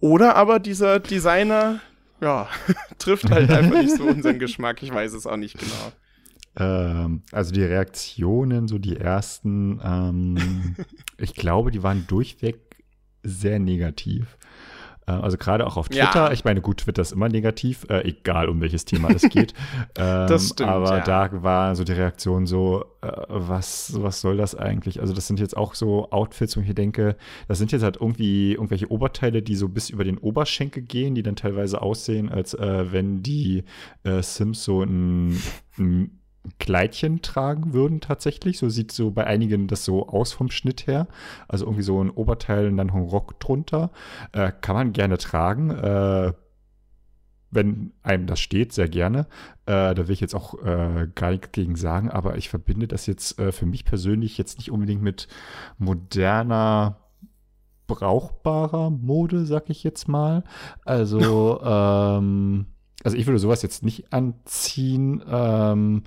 Oder 0.00 0.34
aber 0.36 0.58
dieser 0.58 0.98
Designer, 0.98 1.80
ja, 2.20 2.48
trifft 2.98 3.30
halt 3.30 3.50
einfach 3.50 3.82
nicht 3.82 3.96
so 3.96 4.04
unseren 4.04 4.38
Geschmack. 4.40 4.82
Ich 4.82 4.92
weiß 4.92 5.12
es 5.12 5.26
auch 5.26 5.36
nicht 5.36 5.58
genau. 5.58 5.92
Ähm, 6.56 7.22
also 7.32 7.52
die 7.52 7.62
Reaktionen, 7.62 8.66
so 8.66 8.78
die 8.78 8.96
ersten, 8.96 9.80
ähm, 9.84 10.76
ich 11.18 11.34
glaube, 11.34 11.70
die 11.70 11.82
waren 11.82 12.06
durchweg 12.06 12.58
sehr 13.22 13.58
negativ. 13.58 14.38
Äh, 15.06 15.12
Also 15.12 15.36
gerade 15.38 15.66
auch 15.66 15.76
auf 15.76 15.92
Ja. 15.92 16.06
Twitter. 16.06 16.32
Ich 16.32 16.44
meine, 16.44 16.60
gut, 16.60 16.78
Twitter 16.78 17.02
ist 17.02 17.12
immer 17.12 17.28
negativ, 17.28 17.86
äh, 17.88 18.06
egal 18.08 18.48
um 18.48 18.60
welches 18.60 18.84
Thema 18.84 19.10
es 19.10 19.22
geht. 19.28 19.54
ähm, 19.98 20.26
Das 20.28 20.48
stimmt, 20.50 20.68
Aber 20.70 20.98
ja. 20.98 21.04
da 21.04 21.42
war 21.42 21.74
so 21.74 21.84
die 21.84 21.92
Reaktion 21.92 22.46
so, 22.46 22.84
äh, 23.02 23.10
was, 23.28 23.94
was 24.02 24.20
soll 24.20 24.36
das 24.36 24.54
eigentlich? 24.54 25.00
Also 25.00 25.12
das 25.14 25.26
sind 25.26 25.40
jetzt 25.40 25.56
auch 25.56 25.74
so 25.74 26.10
Outfits, 26.10 26.56
wo 26.56 26.60
ich 26.60 26.74
denke, 26.74 27.16
das 27.48 27.58
sind 27.58 27.72
jetzt 27.72 27.82
halt 27.82 27.96
irgendwie 28.00 28.52
irgendwelche 28.52 28.90
Oberteile, 28.90 29.42
die 29.42 29.56
so 29.56 29.68
bis 29.68 29.90
über 29.90 30.04
den 30.04 30.18
Oberschenkel 30.18 30.82
gehen, 30.82 31.14
die 31.14 31.22
dann 31.22 31.36
teilweise 31.36 31.80
aussehen, 31.82 32.28
als 32.28 32.54
äh, 32.54 32.92
wenn 32.92 33.22
die 33.22 33.64
äh, 34.04 34.22
Sims 34.22 34.62
so 34.64 34.82
ein, 34.82 35.40
ein 35.78 36.19
Kleidchen 36.58 37.22
tragen 37.22 37.72
würden 37.72 38.00
tatsächlich. 38.00 38.58
So 38.58 38.68
sieht 38.68 38.92
so 38.92 39.10
bei 39.10 39.26
einigen 39.26 39.66
das 39.66 39.84
so 39.84 40.08
aus 40.08 40.32
vom 40.32 40.50
Schnitt 40.50 40.86
her. 40.86 41.06
Also 41.48 41.66
irgendwie 41.66 41.82
so 41.82 42.02
ein 42.02 42.10
Oberteil 42.10 42.68
und 42.68 42.76
dann 42.76 42.90
ein 42.90 43.02
Rock 43.02 43.38
drunter. 43.40 43.90
Äh, 44.32 44.52
kann 44.60 44.74
man 44.74 44.92
gerne 44.92 45.18
tragen. 45.18 45.70
Äh, 45.70 46.32
wenn 47.50 47.92
einem 48.02 48.26
das 48.26 48.40
steht, 48.40 48.72
sehr 48.72 48.88
gerne. 48.88 49.26
Äh, 49.66 49.94
da 49.94 49.96
will 49.96 50.12
ich 50.12 50.20
jetzt 50.20 50.34
auch 50.34 50.54
äh, 50.62 51.08
gar 51.14 51.30
nichts 51.30 51.52
gegen 51.52 51.76
sagen, 51.76 52.08
aber 52.08 52.36
ich 52.36 52.48
verbinde 52.48 52.86
das 52.86 53.06
jetzt 53.06 53.38
äh, 53.38 53.52
für 53.52 53.66
mich 53.66 53.84
persönlich 53.84 54.38
jetzt 54.38 54.58
nicht 54.58 54.70
unbedingt 54.70 55.02
mit 55.02 55.26
moderner, 55.78 56.98
brauchbarer 57.88 58.90
Mode, 58.90 59.44
sag 59.46 59.68
ich 59.68 59.82
jetzt 59.82 60.06
mal. 60.06 60.44
Also, 60.84 61.60
ähm, 61.64 62.66
also 63.02 63.16
ich 63.16 63.26
würde 63.26 63.40
sowas 63.40 63.62
jetzt 63.62 63.82
nicht 63.82 64.12
anziehen. 64.12 65.22
Ähm, 65.28 66.04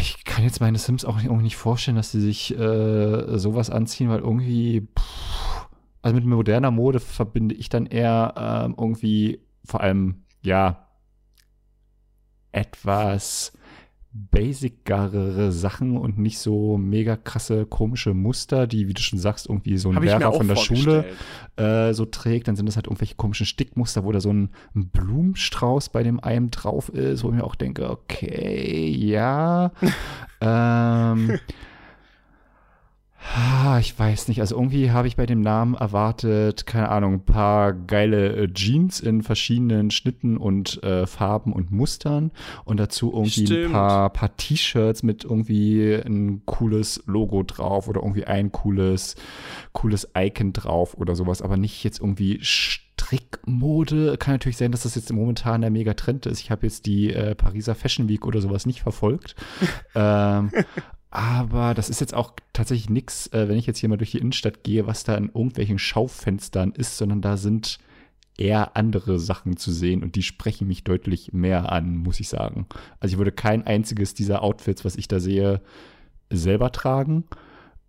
ich 0.00 0.24
kann 0.24 0.44
jetzt 0.44 0.60
meine 0.60 0.78
Sims 0.78 1.04
auch 1.04 1.16
nicht, 1.16 1.30
nicht 1.30 1.56
vorstellen, 1.56 1.96
dass 1.96 2.10
sie 2.10 2.20
sich 2.20 2.56
äh, 2.56 3.38
sowas 3.38 3.70
anziehen, 3.70 4.10
weil 4.10 4.20
irgendwie, 4.20 4.86
pff, 4.98 5.68
also 6.02 6.14
mit 6.14 6.24
moderner 6.24 6.70
Mode 6.70 7.00
verbinde 7.00 7.54
ich 7.54 7.68
dann 7.68 7.86
eher 7.86 8.34
ähm, 8.36 8.74
irgendwie 8.78 9.40
vor 9.64 9.80
allem, 9.80 10.24
ja, 10.42 10.88
etwas 12.52 13.52
basicere 14.30 15.52
Sachen 15.52 15.96
und 15.96 16.18
nicht 16.18 16.38
so 16.38 16.76
mega 16.76 17.16
krasse 17.16 17.66
komische 17.66 18.14
Muster, 18.14 18.66
die, 18.66 18.88
wie 18.88 18.94
du 18.94 19.02
schon 19.02 19.18
sagst, 19.18 19.48
irgendwie 19.48 19.78
so 19.78 19.90
ein 19.90 20.02
Lehrer 20.02 20.28
auch 20.28 20.36
von 20.36 20.48
der 20.48 20.56
Schule 20.56 21.04
äh, 21.56 21.92
so 21.92 22.04
trägt, 22.04 22.48
dann 22.48 22.56
sind 22.56 22.66
das 22.66 22.76
halt 22.76 22.86
irgendwelche 22.86 23.14
komischen 23.14 23.46
Stickmuster, 23.46 24.04
wo 24.04 24.12
da 24.12 24.20
so 24.20 24.32
ein, 24.32 24.50
ein 24.74 24.88
Blumenstrauß 24.88 25.90
bei 25.90 26.02
dem 26.02 26.20
einem 26.20 26.50
drauf 26.50 26.88
ist, 26.88 27.22
wo 27.24 27.28
ich 27.28 27.34
mir 27.34 27.44
auch 27.44 27.54
denke, 27.54 27.90
okay, 27.90 28.88
ja. 28.88 29.72
ähm, 30.40 31.38
ich 33.80 33.98
weiß 33.98 34.28
nicht. 34.28 34.40
Also 34.40 34.56
irgendwie 34.56 34.90
habe 34.90 35.08
ich 35.08 35.16
bei 35.16 35.26
dem 35.26 35.40
Namen 35.40 35.74
erwartet, 35.74 36.66
keine 36.66 36.88
Ahnung, 36.88 37.14
ein 37.14 37.24
paar 37.24 37.72
geile 37.72 38.34
äh, 38.36 38.52
Jeans 38.52 39.00
in 39.00 39.22
verschiedenen 39.22 39.90
Schnitten 39.90 40.36
und 40.36 40.82
äh, 40.82 41.06
Farben 41.06 41.52
und 41.52 41.70
Mustern 41.70 42.30
und 42.64 42.78
dazu 42.78 43.12
irgendwie 43.12 43.46
Stimmt. 43.46 43.66
ein 43.66 43.72
paar, 43.72 44.10
paar 44.10 44.36
T-Shirts 44.36 45.02
mit 45.02 45.24
irgendwie 45.24 45.94
ein 45.94 46.42
cooles 46.46 47.02
Logo 47.06 47.42
drauf 47.42 47.88
oder 47.88 48.00
irgendwie 48.00 48.24
ein 48.24 48.52
cooles, 48.52 49.16
cooles 49.72 50.08
Icon 50.16 50.52
drauf 50.52 50.94
oder 50.96 51.14
sowas, 51.14 51.42
aber 51.42 51.56
nicht 51.56 51.84
jetzt 51.84 52.00
irgendwie 52.00 52.38
Strickmode. 52.42 54.16
Kann 54.18 54.34
natürlich 54.34 54.56
sein, 54.56 54.72
dass 54.72 54.82
das 54.82 54.94
jetzt 54.94 55.12
momentan 55.12 55.60
der 55.60 55.70
Mega-Trend 55.70 56.26
ist. 56.26 56.40
Ich 56.40 56.50
habe 56.50 56.66
jetzt 56.66 56.86
die 56.86 57.12
äh, 57.12 57.34
Pariser 57.34 57.74
Fashion 57.74 58.08
Week 58.08 58.26
oder 58.26 58.40
sowas 58.40 58.66
nicht 58.66 58.80
verfolgt. 58.80 59.36
ähm, 59.94 60.50
aber 61.10 61.74
das 61.74 61.88
ist 61.88 62.00
jetzt 62.00 62.14
auch 62.14 62.32
tatsächlich 62.52 62.90
nichts, 62.90 63.28
äh, 63.28 63.48
wenn 63.48 63.56
ich 63.56 63.66
jetzt 63.66 63.78
hier 63.78 63.88
mal 63.88 63.96
durch 63.96 64.10
die 64.10 64.18
Innenstadt 64.18 64.62
gehe, 64.62 64.86
was 64.86 65.04
da 65.04 65.16
in 65.16 65.26
irgendwelchen 65.26 65.78
Schaufenstern 65.78 66.72
ist, 66.72 66.98
sondern 66.98 67.22
da 67.22 67.36
sind 67.36 67.78
eher 68.36 68.76
andere 68.76 69.18
Sachen 69.18 69.56
zu 69.56 69.72
sehen 69.72 70.02
und 70.02 70.14
die 70.14 70.22
sprechen 70.22 70.68
mich 70.68 70.84
deutlich 70.84 71.32
mehr 71.32 71.72
an, 71.72 71.96
muss 71.96 72.20
ich 72.20 72.28
sagen. 72.28 72.66
Also 73.00 73.14
ich 73.14 73.18
würde 73.18 73.32
kein 73.32 73.66
einziges 73.66 74.14
dieser 74.14 74.42
Outfits, 74.42 74.84
was 74.84 74.96
ich 74.96 75.08
da 75.08 75.18
sehe, 75.18 75.60
selber 76.30 76.70
tragen. 76.70 77.24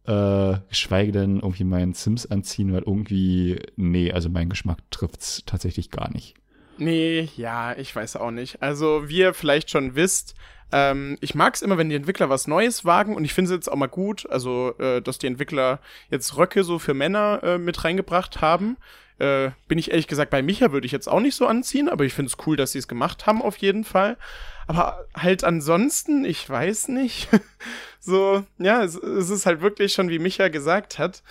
Äh, 0.06 0.58
geschweige 0.70 1.12
denn 1.12 1.36
irgendwie 1.36 1.66
meinen 1.66 1.94
Sims 1.94 2.26
anziehen, 2.26 2.74
weil 2.74 2.82
irgendwie, 2.82 3.60
nee, 3.76 4.12
also 4.12 4.30
mein 4.30 4.50
Geschmack 4.50 4.80
trifft 4.90 5.22
es 5.22 5.44
tatsächlich 5.46 5.92
gar 5.92 6.12
nicht. 6.12 6.36
Nee, 6.80 7.30
ja, 7.36 7.78
ich 7.78 7.96
weiß 7.96 8.16
auch 8.16 8.32
nicht. 8.32 8.64
Also, 8.64 9.10
wie 9.10 9.20
ihr 9.20 9.34
vielleicht 9.34 9.70
schon 9.70 9.96
wisst, 9.96 10.34
ähm, 10.72 11.18
ich 11.22 11.36
mag 11.36 11.56
es 11.56 11.62
immer, 11.62 11.78
wenn 11.78 11.90
die 11.90 11.96
Entwickler 11.96 12.30
was 12.30 12.48
Neues 12.48 12.86
wagen 12.86 13.16
und 13.16 13.26
ich 13.26 13.34
finde 13.34 13.52
es 13.52 13.56
jetzt 13.56 13.72
auch 13.72 13.76
mal 13.76 13.88
gut, 13.88 14.30
also 14.30 14.76
äh, 14.78 15.02
dass 15.02 15.18
die 15.18 15.28
Entwickler 15.28 15.80
jetzt 16.10 16.38
Röcke 16.38 16.64
so 16.64 16.80
für 16.80 16.94
Männer 16.94 17.42
äh, 17.44 17.58
mit 17.58 17.84
reingebracht 17.84 18.42
haben. 18.42 18.78
Äh, 19.18 19.52
bin 19.68 19.78
ich 19.78 19.92
ehrlich 19.92 20.08
gesagt 20.08 20.32
bei 20.32 20.42
Micha 20.42 20.72
würde 20.72 20.86
ich 20.86 20.94
jetzt 20.94 21.10
auch 21.10 21.20
nicht 21.20 21.36
so 21.36 21.46
anziehen, 21.46 21.90
aber 21.90 22.06
ich 22.06 22.14
finde 22.14 22.32
es 22.32 22.48
cool, 22.48 22.56
dass 22.56 22.72
sie 22.72 22.80
es 22.80 22.88
gemacht 22.88 23.26
haben 23.26 23.42
auf 23.42 23.58
jeden 23.58 23.84
Fall. 23.84 24.18
Aber 24.68 25.08
halt 25.16 25.44
ansonsten, 25.44 26.24
ich 26.24 26.48
weiß 26.48 26.90
nicht. 26.90 27.28
so, 28.00 28.46
ja, 28.60 28.84
es, 28.84 28.96
es 28.96 29.30
ist 29.30 29.48
halt 29.48 29.62
wirklich 29.62 29.94
schon, 29.94 30.10
wie 30.10 30.20
Micha 30.20 30.48
gesagt 30.50 31.00
hat. 31.00 31.24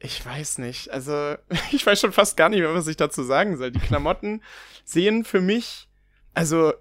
Ich 0.00 0.26
weiß 0.26 0.58
nicht. 0.58 0.90
Also, 0.90 1.36
ich 1.70 1.86
weiß 1.86 2.00
schon 2.00 2.12
fast 2.12 2.36
gar 2.36 2.48
nicht 2.48 2.60
mehr, 2.60 2.74
was 2.74 2.88
ich 2.88 2.96
dazu 2.96 3.22
sagen 3.22 3.56
soll. 3.56 3.70
Die 3.70 3.78
Klamotten 3.78 4.42
sehen 4.84 5.24
für 5.24 5.40
mich, 5.40 5.88
also 6.34 6.72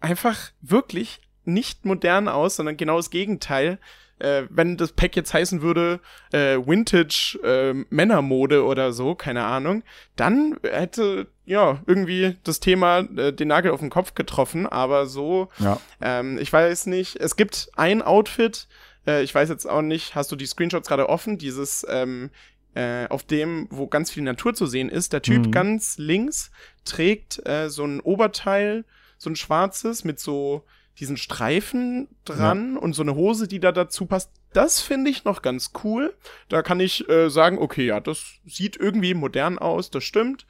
einfach 0.00 0.50
wirklich 0.60 1.20
nicht 1.46 1.84
modern 1.84 2.28
aus, 2.28 2.56
sondern 2.56 2.76
genau 2.76 2.96
das 2.96 3.10
Gegenteil. 3.10 3.78
Äh, 4.18 4.44
wenn 4.48 4.78
das 4.78 4.92
Pack 4.92 5.14
jetzt 5.14 5.34
heißen 5.34 5.60
würde, 5.60 6.00
äh, 6.32 6.56
Vintage 6.56 7.38
äh, 7.44 7.74
Männermode 7.90 8.64
oder 8.64 8.92
so, 8.92 9.14
keine 9.14 9.44
Ahnung, 9.44 9.82
dann 10.16 10.58
hätte 10.62 11.26
ja 11.44 11.82
irgendwie 11.86 12.36
das 12.42 12.60
Thema 12.60 13.00
äh, 13.00 13.34
den 13.34 13.48
Nagel 13.48 13.72
auf 13.72 13.80
den 13.80 13.90
Kopf 13.90 14.14
getroffen, 14.14 14.66
aber 14.66 15.04
so, 15.04 15.50
ja. 15.58 15.78
ähm, 16.00 16.38
ich 16.38 16.50
weiß 16.50 16.86
nicht, 16.86 17.16
es 17.16 17.36
gibt 17.36 17.68
ein 17.76 18.00
Outfit, 18.00 18.68
äh, 19.06 19.22
ich 19.22 19.34
weiß 19.34 19.50
jetzt 19.50 19.68
auch 19.68 19.82
nicht, 19.82 20.14
hast 20.14 20.32
du 20.32 20.36
die 20.36 20.46
Screenshots 20.46 20.88
gerade 20.88 21.10
offen, 21.10 21.36
dieses 21.36 21.86
ähm, 21.86 22.30
äh, 22.74 23.06
auf 23.08 23.22
dem, 23.22 23.68
wo 23.70 23.86
ganz 23.86 24.10
viel 24.10 24.22
Natur 24.22 24.54
zu 24.54 24.66
sehen 24.66 24.88
ist. 24.88 25.12
Der 25.12 25.22
Typ 25.22 25.46
mhm. 25.46 25.50
ganz 25.50 25.98
links 25.98 26.50
trägt 26.84 27.46
äh, 27.46 27.70
so 27.70 27.84
ein 27.84 28.00
Oberteil, 28.00 28.84
so 29.18 29.30
ein 29.30 29.36
schwarzes 29.36 30.04
mit 30.04 30.20
so 30.20 30.64
diesen 30.98 31.16
Streifen 31.16 32.08
dran 32.24 32.74
ja. 32.74 32.80
und 32.80 32.94
so 32.94 33.02
eine 33.02 33.14
Hose, 33.14 33.48
die 33.48 33.60
da 33.60 33.72
dazu 33.72 34.06
passt. 34.06 34.30
Das 34.52 34.80
finde 34.80 35.10
ich 35.10 35.24
noch 35.24 35.42
ganz 35.42 35.72
cool. 35.84 36.14
Da 36.48 36.62
kann 36.62 36.80
ich 36.80 37.08
äh, 37.08 37.28
sagen, 37.28 37.58
okay, 37.58 37.86
ja, 37.86 38.00
das 38.00 38.40
sieht 38.44 38.76
irgendwie 38.76 39.14
modern 39.14 39.58
aus, 39.58 39.90
das 39.90 40.04
stimmt. 40.04 40.46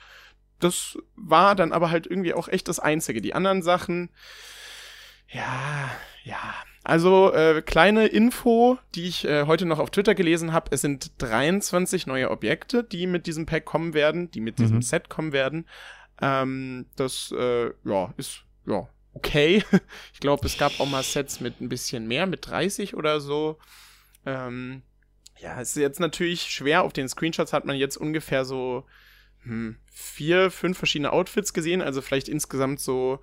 Das 0.61 0.97
war 1.17 1.55
dann 1.55 1.73
aber 1.73 1.91
halt 1.91 2.07
irgendwie 2.07 2.33
auch 2.33 2.49
echt 2.49 2.69
das 2.69 2.79
Einzige. 2.79 3.21
Die 3.21 3.35
anderen 3.35 3.63
Sachen, 3.63 4.11
ja, 5.29 5.91
ja. 6.25 6.55
Also 6.85 7.33
äh, 7.33 7.63
kleine 7.63 8.07
Info, 8.07 8.79
die 8.95 9.09
ich 9.09 9.25
äh, 9.25 9.47
heute 9.47 9.67
noch 9.67 9.81
auf 9.81 9.91
Twitter 9.91 10.15
gelesen 10.15 10.53
habe. 10.53 10.71
Es 10.71 10.83
sind 10.83 11.11
23 11.19 12.07
neue 12.07 12.31
Objekte, 12.31 12.85
die 12.85 13.09
mit 13.09 13.27
diesem 13.27 13.45
Pack 13.45 13.65
kommen 13.65 13.93
werden, 13.93 14.31
die 14.31 14.41
mit 14.41 14.61
diesem 14.61 14.77
mhm. 14.77 14.83
Set 14.83 15.09
kommen 15.09 15.33
werden. 15.33 15.67
Ähm, 16.23 16.87
das 16.95 17.35
äh, 17.37 17.73
ja 17.85 18.15
ist 18.17 18.45
ja 18.67 18.89
okay. 19.17 19.65
Ich 20.13 20.21
glaube, 20.21 20.47
es 20.47 20.59
gab 20.59 20.79
auch 20.81 20.87
mal 20.87 21.03
Sets 21.03 21.41
mit 21.41 21.61
ein 21.61 21.69
bisschen 21.69 22.07
mehr, 22.07 22.27
mit 22.27 22.47
30 22.47 22.95
oder 22.95 23.21
so. 23.21 23.59
Ähm, 24.25 24.83
ja, 25.39 25.61
es 25.61 25.71
ist 25.71 25.83
jetzt 25.83 26.01
natürlich 26.01 26.43
schwer. 26.43 26.83
Auf 26.83 26.93
den 26.93 27.09
Screenshots 27.09 27.53
hat 27.53 27.65
man 27.65 27.77
jetzt 27.77 27.97
ungefähr 27.97 28.45
so 28.45 28.87
hm, 29.43 29.77
vier, 29.93 30.51
fünf 30.51 30.79
verschiedene 30.79 31.13
Outfits 31.13 31.53
gesehen. 31.53 31.83
Also 31.83 32.01
vielleicht 32.01 32.29
insgesamt 32.29 32.81
so, 32.81 33.21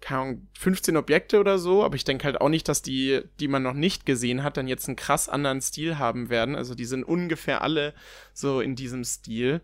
keine 0.00 0.20
Ahnung, 0.20 0.48
15 0.58 0.96
Objekte 0.96 1.38
oder 1.38 1.58
so. 1.58 1.84
Aber 1.84 1.94
ich 1.94 2.04
denke 2.04 2.24
halt 2.24 2.40
auch 2.40 2.48
nicht, 2.48 2.68
dass 2.68 2.82
die, 2.82 3.22
die 3.40 3.48
man 3.48 3.62
noch 3.62 3.74
nicht 3.74 4.06
gesehen 4.06 4.42
hat, 4.42 4.56
dann 4.56 4.68
jetzt 4.68 4.88
einen 4.88 4.96
krass 4.96 5.28
anderen 5.28 5.60
Stil 5.60 5.98
haben 5.98 6.30
werden. 6.30 6.56
Also 6.56 6.74
die 6.74 6.86
sind 6.86 7.04
ungefähr 7.04 7.62
alle 7.62 7.94
so 8.32 8.60
in 8.60 8.74
diesem 8.74 9.04
Stil. 9.04 9.62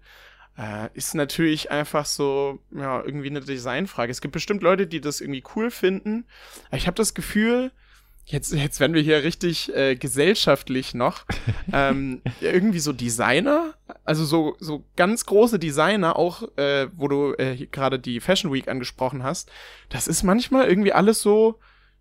Äh, 0.56 0.88
ist 0.94 1.14
natürlich 1.14 1.70
einfach 1.70 2.06
so, 2.06 2.60
ja, 2.70 3.02
irgendwie 3.04 3.28
eine 3.28 3.40
Designfrage. 3.40 4.12
Es 4.12 4.20
gibt 4.20 4.32
bestimmt 4.32 4.62
Leute, 4.62 4.86
die 4.86 5.00
das 5.00 5.20
irgendwie 5.20 5.42
cool 5.56 5.70
finden. 5.70 6.26
Aber 6.68 6.76
ich 6.76 6.86
habe 6.86 6.96
das 6.96 7.14
Gefühl, 7.14 7.72
jetzt, 8.26 8.52
jetzt 8.52 8.80
werden 8.80 8.94
wir 8.94 9.02
hier 9.02 9.24
richtig 9.24 9.74
äh, 9.74 9.96
gesellschaftlich 9.96 10.94
noch. 10.94 11.24
ähm, 11.72 12.22
irgendwie 12.40 12.78
so 12.78 12.92
Designer, 12.92 13.74
also 14.04 14.24
so, 14.24 14.56
so 14.60 14.84
ganz 14.96 15.26
große 15.26 15.58
Designer, 15.58 16.16
auch 16.16 16.42
äh, 16.56 16.88
wo 16.94 17.08
du 17.08 17.34
äh, 17.34 17.66
gerade 17.66 17.98
die 17.98 18.20
Fashion 18.20 18.52
Week 18.52 18.68
angesprochen 18.68 19.22
hast. 19.22 19.50
Das 19.88 20.06
ist 20.06 20.22
manchmal 20.22 20.68
irgendwie 20.68 20.92
alles 20.92 21.20
so, 21.20 21.58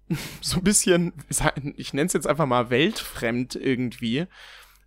so 0.42 0.58
ein 0.58 0.64
bisschen, 0.64 1.14
ich 1.76 1.94
nenne 1.94 2.08
es 2.08 2.14
jetzt 2.14 2.28
einfach 2.28 2.46
mal 2.46 2.70
weltfremd 2.70 3.56
irgendwie. 3.56 4.28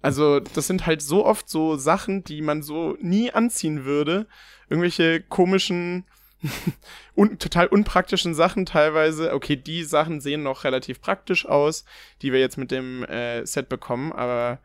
Also, 0.06 0.38
das 0.38 0.68
sind 0.68 0.86
halt 0.86 1.02
so 1.02 1.26
oft 1.26 1.48
so 1.48 1.76
Sachen, 1.76 2.22
die 2.22 2.40
man 2.40 2.62
so 2.62 2.96
nie 3.00 3.32
anziehen 3.32 3.84
würde. 3.84 4.28
Irgendwelche 4.68 5.20
komischen, 5.20 6.04
un 7.16 7.40
total 7.40 7.66
unpraktischen 7.66 8.32
Sachen 8.32 8.66
teilweise. 8.66 9.34
Okay, 9.34 9.56
die 9.56 9.82
Sachen 9.82 10.20
sehen 10.20 10.44
noch 10.44 10.62
relativ 10.62 11.00
praktisch 11.00 11.44
aus, 11.44 11.84
die 12.22 12.32
wir 12.32 12.38
jetzt 12.38 12.56
mit 12.56 12.70
dem 12.70 13.02
äh, 13.02 13.44
Set 13.46 13.68
bekommen, 13.68 14.12
aber 14.12 14.60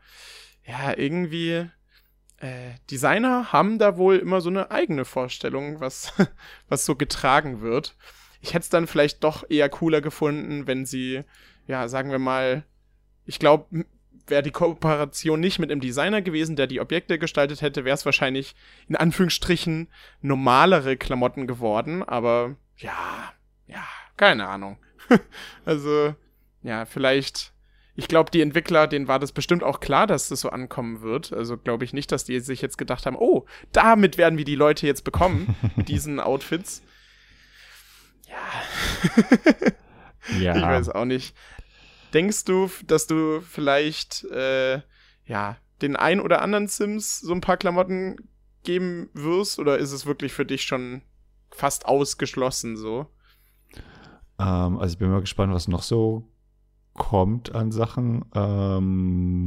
ja, 0.64 0.96
irgendwie. 0.96 1.68
Äh, 2.36 2.74
Designer 2.88 3.52
haben 3.52 3.80
da 3.80 3.96
wohl 3.96 4.18
immer 4.18 4.40
so 4.40 4.48
eine 4.48 4.70
eigene 4.70 5.04
Vorstellung, 5.04 5.80
was, 5.80 6.12
was 6.68 6.84
so 6.84 6.94
getragen 6.94 7.62
wird. 7.62 7.96
Ich 8.42 8.50
hätte 8.54 8.62
es 8.62 8.68
dann 8.68 8.86
vielleicht 8.86 9.24
doch 9.24 9.50
eher 9.50 9.68
cooler 9.68 10.02
gefunden, 10.02 10.68
wenn 10.68 10.86
sie, 10.86 11.24
ja, 11.66 11.88
sagen 11.88 12.12
wir 12.12 12.20
mal, 12.20 12.64
ich 13.26 13.40
glaube, 13.40 13.86
wäre 14.26 14.42
die 14.42 14.50
Kooperation 14.50 15.40
nicht 15.40 15.58
mit 15.58 15.70
einem 15.70 15.80
Designer 15.80 16.22
gewesen, 16.22 16.56
der 16.56 16.66
die 16.66 16.80
Objekte 16.80 17.18
gestaltet 17.18 17.62
hätte, 17.62 17.84
wäre 17.84 17.94
es 17.94 18.04
wahrscheinlich 18.04 18.54
in 18.88 18.96
Anführungsstrichen 18.96 19.88
normalere 20.20 20.96
Klamotten 20.96 21.46
geworden. 21.46 22.02
Aber 22.02 22.56
ja, 22.76 23.32
ja, 23.66 23.84
keine 24.16 24.48
Ahnung. 24.48 24.78
also, 25.64 26.14
ja, 26.62 26.84
vielleicht. 26.84 27.52
Ich 27.94 28.08
glaube, 28.08 28.30
die 28.30 28.40
Entwickler, 28.40 28.86
denen 28.86 29.06
war 29.06 29.18
das 29.18 29.32
bestimmt 29.32 29.62
auch 29.62 29.78
klar, 29.78 30.06
dass 30.06 30.28
das 30.28 30.40
so 30.40 30.48
ankommen 30.48 31.02
wird. 31.02 31.30
Also 31.34 31.58
glaube 31.58 31.84
ich 31.84 31.92
nicht, 31.92 32.10
dass 32.10 32.24
die 32.24 32.40
sich 32.40 32.62
jetzt 32.62 32.78
gedacht 32.78 33.04
haben, 33.04 33.16
oh, 33.16 33.44
damit 33.70 34.16
werden 34.16 34.38
wir 34.38 34.46
die 34.46 34.54
Leute 34.54 34.86
jetzt 34.86 35.04
bekommen, 35.04 35.54
diesen 35.76 36.18
Outfits. 36.18 36.82
Ja. 38.28 38.36
ja. 40.38 40.56
Ich 40.56 40.62
weiß 40.62 40.88
auch 40.90 41.04
nicht. 41.04 41.34
Denkst 42.14 42.44
du, 42.44 42.68
dass 42.86 43.06
du 43.06 43.40
vielleicht, 43.40 44.24
äh, 44.24 44.80
ja, 45.26 45.56
den 45.80 45.96
ein 45.96 46.20
oder 46.20 46.42
anderen 46.42 46.68
Sims 46.68 47.20
so 47.20 47.32
ein 47.32 47.40
paar 47.40 47.56
Klamotten 47.56 48.16
geben 48.64 49.08
wirst? 49.14 49.58
Oder 49.58 49.78
ist 49.78 49.92
es 49.92 50.06
wirklich 50.06 50.32
für 50.32 50.46
dich 50.46 50.62
schon 50.62 51.02
fast 51.50 51.86
ausgeschlossen 51.86 52.76
so? 52.76 53.06
Ähm, 54.38 54.78
also 54.78 54.92
ich 54.92 54.98
bin 54.98 55.10
mal 55.10 55.20
gespannt, 55.20 55.52
was 55.52 55.68
noch 55.68 55.82
so 55.82 56.28
kommt 56.94 57.54
an 57.54 57.72
Sachen. 57.72 58.24
Ähm, 58.34 59.46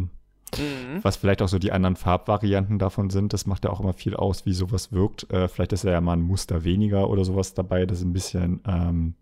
mhm. 0.58 1.04
Was 1.04 1.18
vielleicht 1.18 1.42
auch 1.42 1.48
so 1.48 1.60
die 1.60 1.72
anderen 1.72 1.96
Farbvarianten 1.96 2.80
davon 2.80 3.10
sind. 3.10 3.34
Das 3.34 3.46
macht 3.46 3.66
ja 3.66 3.72
auch 3.72 3.80
immer 3.80 3.94
viel 3.94 4.16
aus, 4.16 4.46
wie 4.46 4.54
sowas 4.54 4.92
wirkt. 4.92 5.30
Äh, 5.32 5.48
vielleicht 5.48 5.74
ist 5.74 5.84
ja 5.84 6.02
mal 6.02 6.14
ein 6.14 6.22
Muster 6.22 6.64
weniger 6.64 7.10
oder 7.10 7.26
sowas 7.26 7.54
dabei, 7.54 7.86
das 7.86 8.02
ein 8.02 8.14
bisschen 8.14 8.62
ähm, 8.68 9.16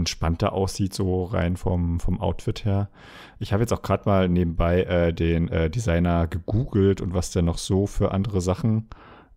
entspannter 0.00 0.52
aussieht, 0.52 0.94
so 0.94 1.24
rein 1.24 1.56
vom, 1.56 2.00
vom 2.00 2.20
Outfit 2.20 2.64
her. 2.64 2.90
Ich 3.38 3.52
habe 3.52 3.62
jetzt 3.62 3.72
auch 3.72 3.82
gerade 3.82 4.02
mal 4.06 4.28
nebenbei 4.28 4.82
äh, 4.82 5.12
den 5.12 5.48
äh, 5.48 5.70
Designer 5.70 6.26
gegoogelt 6.26 7.00
und 7.00 7.14
was 7.14 7.30
der 7.30 7.42
noch 7.42 7.58
so 7.58 7.86
für 7.86 8.12
andere 8.12 8.40
Sachen 8.40 8.88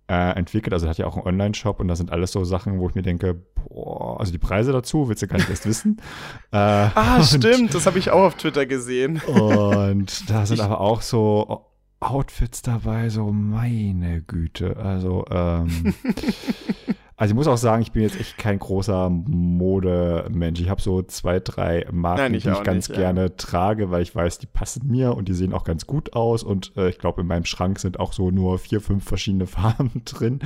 äh, 0.08 0.36
entwickelt. 0.36 0.74
Also 0.74 0.88
er 0.88 0.90
hat 0.90 0.98
ja 0.98 1.06
auch 1.06 1.18
einen 1.18 1.28
Online-Shop 1.28 1.80
und 1.80 1.88
da 1.88 1.96
sind 1.96 2.12
alles 2.12 2.32
so 2.32 2.44
Sachen, 2.44 2.80
wo 2.80 2.90
ich 2.90 2.96
mir 2.96 3.04
denke, 3.04 3.36
boah, 3.56 4.20
also 4.20 4.32
die 4.32 4.38
Preise 4.38 4.72
dazu 4.72 5.08
willst 5.08 5.22
du 5.22 5.28
gar 5.28 5.38
nicht 5.38 5.50
erst 5.50 5.66
wissen. 5.66 6.02
Äh, 6.52 6.58
ah, 6.58 7.24
stimmt, 7.24 7.74
das 7.74 7.88
habe 7.88 7.98
ich 7.98 8.12
auch 8.12 8.22
auf 8.22 8.36
Twitter 8.36 8.68
gesehen. 8.68 9.20
und 9.22 10.30
da 10.30 10.46
sind 10.46 10.60
aber 10.60 10.80
auch 10.80 11.02
so 11.02 11.66
Outfits 12.00 12.62
dabei, 12.62 13.10
so 13.10 13.32
meine 13.32 14.22
Güte. 14.22 14.78
Also, 14.78 15.26
ähm, 15.32 15.96
Also 17.16 17.34
ich 17.34 17.36
muss 17.36 17.48
auch 17.48 17.58
sagen, 17.58 17.84
ich 17.84 17.92
bin 17.92 18.02
jetzt 18.02 18.20
echt 18.20 18.38
kein 18.38 18.58
großer 18.58 19.10
Modemensch. 19.10 20.60
Ich 20.60 20.70
habe 20.70 20.82
so 20.82 21.04
zwei, 21.04 21.40
drei 21.40 21.86
Marken, 21.92 22.22
Nein, 22.22 22.34
ich 22.34 22.44
die 22.44 22.50
ich 22.50 22.64
ganz 22.64 22.90
nicht, 22.90 22.98
gerne 22.98 23.22
ja. 23.22 23.30
trage, 23.30 23.92
weil 23.92 24.02
ich 24.02 24.16
weiß, 24.16 24.40
die 24.40 24.48
passen 24.48 24.88
mir 24.88 25.16
und 25.16 25.28
die 25.28 25.34
sehen 25.34 25.54
auch 25.54 25.64
ganz 25.64 25.86
gut 25.86 26.14
aus. 26.14 26.42
Und 26.42 26.76
äh, 26.76 26.90
ich 26.90 26.98
glaube, 26.98 27.22
in 27.22 27.28
meinem 27.28 27.46
Schrank 27.46 27.80
sind 27.80 28.00
auch 28.00 28.14
so 28.14 28.32
nur 28.32 28.58
vier, 28.58 28.82
fünf 28.82 29.04
verschiedene 29.04 29.46
Farben 29.54 30.02
drin, 30.06 30.40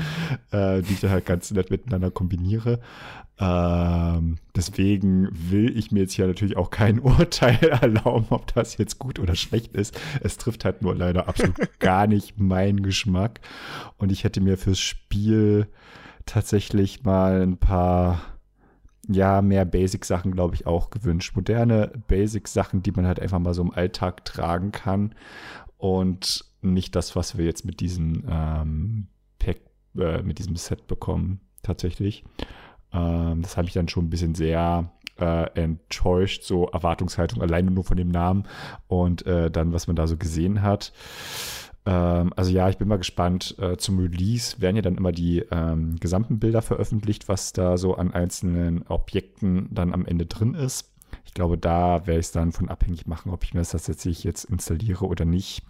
äh, 0.52 0.82
die 0.82 0.94
ich 0.94 1.00
dann 1.00 1.12
halt 1.12 1.26
ganz 1.26 1.52
nett 1.52 1.72
miteinander 1.72 2.12
kombiniere. 2.12 2.80
Ähm, 3.40 4.38
deswegen 4.56 5.30
will 5.32 5.78
ich 5.78 5.92
mir 5.92 6.02
jetzt 6.02 6.14
hier 6.14 6.28
natürlich 6.28 6.58
auch 6.58 6.70
kein 6.70 7.00
Urteil 7.00 7.58
erlauben, 7.64 8.26
ob 8.30 8.54
das 8.54 8.78
jetzt 8.78 9.00
gut 9.00 9.20
oder 9.20 9.36
schlecht 9.36 9.74
ist. 9.74 10.00
Es 10.22 10.38
trifft 10.38 10.66
halt 10.66 10.82
nur 10.82 10.96
leider 10.96 11.28
absolut 11.30 11.56
gar 11.80 12.08
nicht 12.08 12.40
meinen 12.40 12.82
Geschmack. 12.82 13.40
Und 13.98 14.12
ich 14.12 14.24
hätte 14.24 14.42
mir 14.42 14.58
fürs 14.58 14.80
Spiel 14.80 15.68
tatsächlich 16.28 17.04
mal 17.04 17.42
ein 17.42 17.58
paar, 17.58 18.22
ja, 19.08 19.42
mehr 19.42 19.66
Basic-Sachen, 19.66 20.32
glaube 20.32 20.56
ich, 20.56 20.68
auch 20.68 20.90
gewünscht. 20.90 21.36
Moderne 21.36 21.92
Basic-Sachen, 22.08 22.84
die 22.84 22.92
man 22.92 23.08
halt 23.08 23.20
einfach 23.20 23.40
mal 23.40 23.54
so 23.54 23.64
im 23.64 23.74
Alltag 23.74 24.26
tragen 24.26 24.72
kann 24.72 25.16
und 25.78 26.46
nicht 26.62 26.96
das, 26.96 27.16
was 27.16 27.38
wir 27.38 27.46
jetzt 27.46 27.66
mit 27.66 27.80
diesem 27.80 28.26
ähm, 28.30 29.08
Pack, 29.40 29.62
äh, 29.98 30.22
mit 30.22 30.40
diesem 30.40 30.56
Set 30.56 30.88
bekommen, 30.88 31.40
tatsächlich. 31.64 32.24
Ähm, 32.94 33.42
das 33.42 33.58
habe 33.58 33.68
ich 33.68 33.74
dann 33.74 33.88
schon 33.88 34.06
ein 34.06 34.10
bisschen 34.10 34.36
sehr 34.36 34.92
äh, 35.20 35.50
enttäuscht, 35.60 36.44
so 36.44 36.68
Erwartungshaltung 36.68 37.42
alleine 37.42 37.72
nur 37.72 37.84
von 37.84 37.98
dem 37.98 38.10
Namen 38.10 38.44
und 38.88 39.26
äh, 39.26 39.50
dann, 39.50 39.74
was 39.74 39.88
man 39.88 39.96
da 39.96 40.08
so 40.08 40.18
gesehen 40.18 40.62
hat. 40.62 40.94
Ähm, 41.88 42.34
also 42.36 42.52
ja, 42.52 42.70
ich 42.70 42.78
bin 42.78 42.90
mal 42.90 42.98
gespannt. 42.98 43.56
Äh, 43.60 43.78
zum 43.78 43.98
Release 44.00 44.60
werden 44.62 44.76
ja 44.76 44.82
dann 44.82 44.98
immer 44.98 45.14
die 45.14 45.40
ähm, 45.52 45.96
gesamten 46.00 46.38
Bilder 46.38 46.62
veröffentlicht, 46.62 47.30
was 47.30 47.54
da 47.54 47.78
so 47.78 47.96
an 47.96 48.14
einzelnen 48.14 48.86
Objekten 48.88 49.70
dann 49.72 49.94
am 49.94 50.06
Ende 50.06 50.26
drin 50.26 50.54
ist. 50.54 50.92
Ich 51.26 51.34
glaube, 51.34 51.58
da 51.58 52.06
werde 52.06 52.20
ich 52.20 52.28
es 52.28 52.32
dann 52.34 52.52
von 52.52 52.68
abhängig 52.68 53.08
machen, 53.08 53.32
ob 53.32 53.44
ich 53.44 53.54
mir 53.54 53.62
das 53.62 53.72
tatsächlich 53.72 54.26
jetzt 54.26 54.44
installiere 54.44 55.06
oder 55.06 55.24
nicht. 55.24 55.64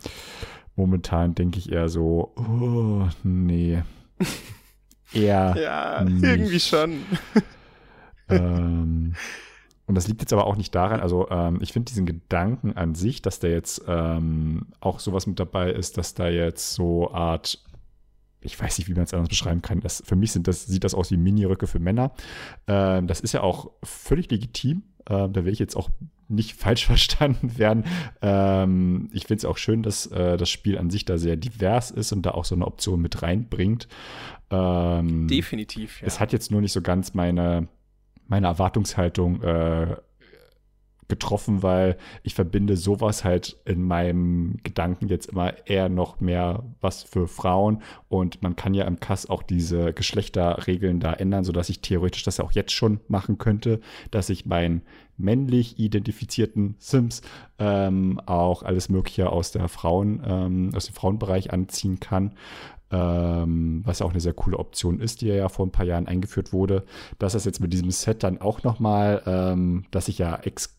Momentan 0.76 1.36
denke 1.36 1.60
ich 1.60 1.72
eher 1.72 1.88
so, 1.88 2.34
oh, 2.36 3.08
nee. 3.24 3.84
eher. 5.14 5.56
ja, 5.56 6.04
nicht. 6.04 6.24
irgendwie 6.24 6.60
schon. 6.60 7.02
ähm, 8.30 9.14
und 9.88 9.96
das 9.96 10.08
liegt 10.08 10.22
jetzt 10.22 10.34
aber 10.34 10.46
auch 10.46 10.58
nicht 10.58 10.76
daran, 10.76 11.00
also 11.00 11.30
ähm, 11.30 11.60
ich 11.62 11.72
finde 11.72 11.90
diesen 11.90 12.06
Gedanken 12.06 12.74
an 12.74 12.94
sich, 12.94 13.22
dass 13.22 13.40
da 13.40 13.48
jetzt 13.48 13.82
ähm, 13.88 14.68
auch 14.82 15.00
sowas 15.00 15.28
mit 15.28 15.40
dabei 15.40 15.72
ist, 15.72 15.98
dass 15.98 16.14
da 16.14 16.28
jetzt 16.28 16.74
so 16.74 17.12
Art, 17.14 17.64
ich 18.42 18.60
weiß 18.60 18.78
nicht, 18.78 18.90
wie 18.90 18.94
man 18.94 19.04
es 19.04 19.14
anders 19.14 19.30
beschreiben 19.30 19.62
kann, 19.62 19.80
das, 19.80 20.04
für 20.06 20.18
mich 20.18 20.34
sind 20.34 20.48
das, 20.48 20.66
sieht 20.66 20.84
das 20.84 20.94
aus 20.94 21.10
wie 21.10 21.18
Mini-Röcke 21.18 21.68
für 21.68 21.80
Männer. 21.80 22.12
Ähm, 22.68 23.08
das 23.08 23.22
ist 23.22 23.32
ja 23.32 23.42
auch 23.42 23.72
völlig 23.82 24.30
legitim. 24.30 24.84
Ähm, 25.10 25.32
da 25.32 25.46
will 25.46 25.54
ich 25.54 25.60
jetzt 25.60 25.78
auch 25.78 25.90
nicht 26.28 26.54
falsch 26.60 26.86
verstanden 26.86 27.58
werden. 27.58 27.86
Ähm, 28.22 29.10
ich 29.14 29.28
finde 29.28 29.40
es 29.40 29.46
auch 29.46 29.58
schön, 29.58 29.84
dass 29.84 30.08
äh, 30.08 30.36
das 30.36 30.50
Spiel 30.50 30.78
an 30.78 30.90
sich 30.90 31.06
da 31.06 31.18
sehr 31.18 31.38
divers 31.38 31.92
ist 31.92 32.12
und 32.12 32.26
da 32.26 32.32
auch 32.32 32.44
so 32.44 32.56
eine 32.56 32.68
Option 32.68 33.00
mit 33.00 33.22
reinbringt. 33.22 33.88
Ähm, 34.50 35.30
Definitiv. 35.30 36.02
Ja. 36.02 36.08
Es 36.08 36.20
hat 36.20 36.34
jetzt 36.34 36.52
nur 36.52 36.60
nicht 36.60 36.74
so 36.74 36.82
ganz 36.82 37.14
meine 37.14 37.70
meine 38.28 38.48
Erwartungshaltung 38.48 39.42
äh, 39.42 39.96
getroffen, 41.08 41.64
weil 41.64 41.98
ich 42.24 42.36
verbinde 42.36 42.76
sowas 42.76 43.24
halt 43.24 43.58
in 43.66 43.82
meinem 43.82 44.58
Gedanken 44.64 45.08
jetzt 45.08 45.28
immer 45.28 45.54
eher 45.68 45.90
noch 45.90 46.20
mehr 46.20 46.64
was 46.82 47.04
für 47.04 47.28
Frauen. 47.28 47.82
Und 48.10 48.44
man 48.44 48.56
kann 48.56 48.74
ja 48.74 48.86
im 48.86 49.00
Kass 49.00 49.30
auch 49.30 49.44
diese 49.44 49.94
Geschlechterregeln 49.94 51.00
da 51.00 51.14
ändern, 51.14 51.44
sodass 51.44 51.70
ich 51.70 51.82
theoretisch 51.82 52.24
das 52.24 52.38
ja 52.38 52.44
auch 52.44 52.52
jetzt 52.52 52.74
schon 52.74 53.00
machen 53.08 53.38
könnte, 53.38 53.80
dass 54.12 54.30
ich 54.30 54.46
meinen 54.46 54.82
männlich 55.18 55.80
identifizierten 55.80 56.76
Sims 56.78 57.22
ähm, 57.58 58.22
auch 58.26 58.62
alles 58.62 58.90
Mögliche 58.90 59.32
aus 59.32 59.52
der 59.52 59.68
Frauen, 59.68 60.22
ähm, 60.26 60.72
aus 60.76 60.86
dem 60.86 60.94
Frauenbereich 60.94 61.52
anziehen 61.52 62.00
kann 62.00 62.34
ähm, 62.92 63.82
was 63.86 64.00
ja 64.00 64.06
auch 64.06 64.12
eine 64.12 64.20
sehr 64.20 64.34
coole 64.34 64.58
Option 64.58 65.00
ist, 65.00 65.22
die 65.22 65.28
ja 65.28 65.50
vor 65.50 65.66
ein 65.66 65.72
paar 65.72 65.86
Jahren 65.86 66.08
eingeführt 66.08 66.54
wurde, 66.54 66.84
dass 67.20 67.34
das 67.34 67.46
jetzt 67.46 67.60
mit 67.60 67.74
diesem 67.74 67.92
Set 67.92 68.24
dann 68.24 68.40
auch 68.40 68.64
nochmal, 68.64 69.22
ähm, 69.26 69.86
dass 69.92 70.06
sich 70.06 70.18
ja 70.18 70.36
ex 70.38 70.74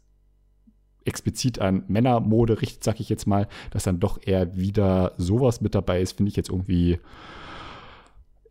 explizit 1.05 1.59
an 1.59 1.85
Männermode 1.89 2.61
richtet, 2.61 2.85
sag 2.85 3.01
ich 3.01 3.09
jetzt 3.09 3.27
mal, 3.27 3.49
dass 3.71 3.85
dann 3.85 3.99
doch 3.99 4.19
eher 4.23 4.57
wieder 4.59 5.13
sowas 5.17 5.63
mit 5.63 5.75
dabei 5.75 6.03
ist, 6.03 6.19
finde 6.19 6.29
ich 6.29 6.37
jetzt 6.37 6.51
irgendwie 6.51 6.99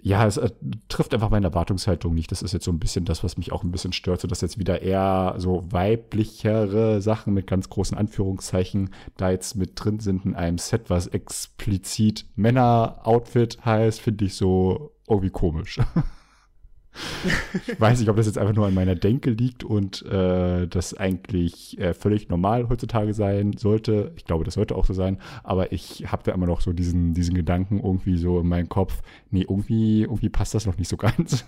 ja, 0.08 0.26
es 0.26 0.38
äh, 0.38 0.50
trifft 0.88 1.14
einfach 1.14 1.30
meine 1.30 1.48
Erwartungshaltung 1.48 2.14
nicht. 2.14 2.32
Das 2.32 2.42
ist 2.42 2.54
jetzt 2.54 2.64
so 2.64 2.72
ein 2.72 2.80
bisschen 2.80 3.04
das, 3.04 3.24
was 3.26 3.38
mich 3.38 3.52
auch 3.52 3.64
ein 3.64 3.72
bisschen 3.72 3.92
stört, 3.92 4.22
so 4.22 4.28
dass 4.28 4.40
jetzt 4.40 4.58
wieder 4.58 4.82
eher 4.82 5.36
so 5.38 5.66
weiblichere 5.70 7.02
Sachen 7.02 7.34
mit 7.34 7.46
ganz 7.46 7.70
großen 7.70 7.98
Anführungszeichen 7.98 8.92
da 9.18 9.32
jetzt 9.32 9.56
mit 9.56 9.72
drin 9.76 10.00
sind 10.00 10.26
in 10.26 10.36
einem 10.36 10.60
Set, 10.60 10.90
was 10.90 11.08
explizit 11.08 12.26
Männer-Outfit 12.36 13.66
heißt, 13.66 14.00
finde 14.00 14.26
ich 14.26 14.36
so 14.36 14.94
irgendwie 15.10 15.30
komisch. 15.30 15.80
ich 17.68 17.80
weiß 17.80 18.00
nicht, 18.00 18.10
ob 18.10 18.16
das 18.16 18.26
jetzt 18.26 18.38
einfach 18.38 18.54
nur 18.54 18.68
an 18.68 18.74
meiner 18.74 18.96
Denke 18.96 19.30
liegt 19.30 19.64
und 19.64 20.04
äh, 20.06 20.68
das 20.68 20.94
eigentlich 20.94 21.80
äh, 21.80 21.94
völlig 21.94 22.30
normal 22.30 22.70
heutzutage 22.70 23.14
sein 23.14 23.54
sollte. 23.54 24.12
Ich 24.16 24.26
glaube, 24.26 24.44
das 24.44 24.56
sollte 24.56 24.76
auch 24.76 24.86
so 24.86 24.94
sein, 24.94 25.20
aber 25.44 25.72
ich 25.72 26.12
habe 26.12 26.24
da 26.24 26.32
immer 26.32 26.48
noch 26.48 26.62
so 26.62 26.74
diesen, 26.74 27.14
diesen 27.14 27.36
Gedanken 27.36 27.80
irgendwie 27.80 28.18
so 28.18 28.40
in 28.40 28.48
meinem 28.48 28.70
Kopf, 28.70 29.02
nee, 29.32 29.46
irgendwie, 29.48 30.04
irgendwie 30.04 30.30
passt 30.30 30.54
das 30.54 30.66
noch 30.66 30.78
nicht 30.78 30.90
so 30.90 30.98
ganz. 30.98 31.46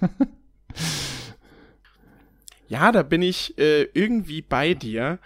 ja, 2.68 2.92
da 2.92 3.04
bin 3.04 3.22
ich 3.22 3.58
äh, 3.58 3.84
irgendwie 3.94 4.42
bei 4.42 4.74
dir. 4.74 5.20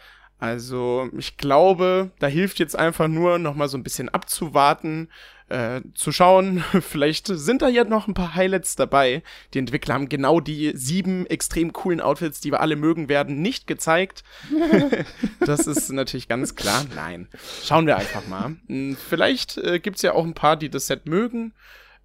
Also 0.44 1.10
ich 1.18 1.38
glaube, 1.38 2.12
da 2.20 2.28
hilft 2.28 2.60
jetzt 2.60 2.78
einfach 2.78 3.08
nur 3.08 3.40
noch 3.40 3.56
mal 3.56 3.70
so 3.70 3.78
ein 3.78 3.84
bisschen 3.84 4.10
abzuwarten, 4.10 5.08
äh, 5.48 5.80
zu 5.94 6.12
schauen. 6.12 6.66
Vielleicht 6.82 7.28
sind 7.28 7.62
da 7.62 7.70
ja 7.70 7.86
noch 7.86 8.10
ein 8.10 8.14
paar 8.14 8.36
Highlights 8.36 8.76
dabei. 8.76 9.24
Die 9.54 9.60
Entwickler 9.60 9.94
haben 9.94 10.10
genau 10.10 10.42
die 10.42 10.74
sieben 10.76 11.26
extrem 11.28 11.72
coolen 11.72 12.02
Outfits, 12.02 12.42
die 12.42 12.52
wir 12.52 12.60
alle 12.60 12.76
mögen 12.76 13.08
werden, 13.08 13.42
nicht 13.42 13.68
gezeigt. 13.68 14.26
das 15.40 15.66
ist 15.66 15.90
natürlich 15.94 16.28
ganz 16.28 16.56
klar. 16.56 16.84
Nein. 16.94 17.30
Schauen 17.64 17.88
wir 17.88 17.96
einfach 17.96 18.28
mal. 18.28 18.58
Hm, 18.68 18.98
vielleicht 18.98 19.58
äh, 19.60 19.80
gibt's 19.80 20.02
ja 20.02 20.12
auch 20.12 20.26
ein 20.26 20.34
paar, 20.34 20.58
die 20.58 20.68
das 20.68 20.88
Set 20.88 21.06
mögen. 21.06 21.54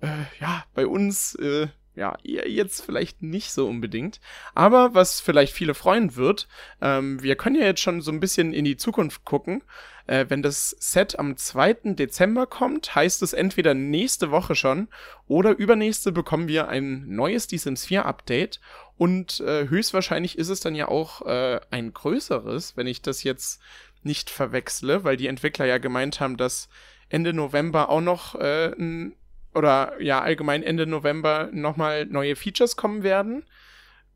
Äh, 0.01 0.07
ja, 0.40 0.62
bei 0.74 0.87
uns 0.87 1.35
äh, 1.35 1.66
ja, 1.98 2.16
jetzt 2.22 2.82
vielleicht 2.82 3.22
nicht 3.22 3.52
so 3.52 3.66
unbedingt. 3.68 4.20
Aber 4.54 4.94
was 4.94 5.20
vielleicht 5.20 5.52
viele 5.52 5.74
freuen 5.74 6.16
wird, 6.16 6.48
ähm, 6.80 7.22
wir 7.22 7.37
können 7.37 7.56
ja 7.56 7.64
jetzt 7.64 7.80
schon 7.80 8.00
so 8.00 8.12
ein 8.12 8.20
bisschen 8.20 8.52
in 8.52 8.64
die 8.64 8.76
Zukunft 8.76 9.24
gucken. 9.24 9.64
Äh, 10.06 10.26
wenn 10.28 10.42
das 10.42 10.70
Set 10.78 11.18
am 11.18 11.37
2. 11.37 11.94
Dezember 11.94 12.46
kommt, 12.46 12.94
heißt 12.94 13.22
es 13.22 13.32
entweder 13.32 13.74
nächste 13.74 14.30
Woche 14.30 14.54
schon 14.54 14.88
oder 15.26 15.58
übernächste 15.58 16.12
bekommen 16.12 16.48
wir 16.48 16.68
ein 16.68 17.04
neues 17.08 17.48
Die 17.48 17.58
Sims 17.58 17.87
4 17.87 18.06
Update. 18.06 18.61
Und 18.96 19.40
äh, 19.40 19.68
höchstwahrscheinlich 19.68 20.38
ist 20.38 20.48
es 20.48 20.61
dann 20.61 20.74
ja 20.74 20.88
auch 20.88 21.22
äh, 21.26 21.61
ein 21.70 21.92
größeres, 21.92 22.76
wenn 22.76 22.87
ich 22.87 23.02
das 23.02 23.22
jetzt 23.22 23.61
nicht 24.02 24.30
verwechsle, 24.30 25.04
weil 25.04 25.16
die 25.16 25.26
Entwickler 25.26 25.66
ja 25.66 25.78
gemeint 25.78 26.20
haben, 26.20 26.37
dass 26.37 26.68
Ende 27.08 27.32
November 27.32 27.88
auch 27.88 28.00
noch 28.00 28.34
äh, 28.37 28.72
ein 28.78 29.14
oder 29.59 30.01
ja 30.01 30.21
allgemein 30.21 30.62
Ende 30.62 30.87
November 30.87 31.51
nochmal 31.53 32.07
neue 32.07 32.37
Features 32.37 32.77
kommen 32.77 33.03
werden. 33.03 33.44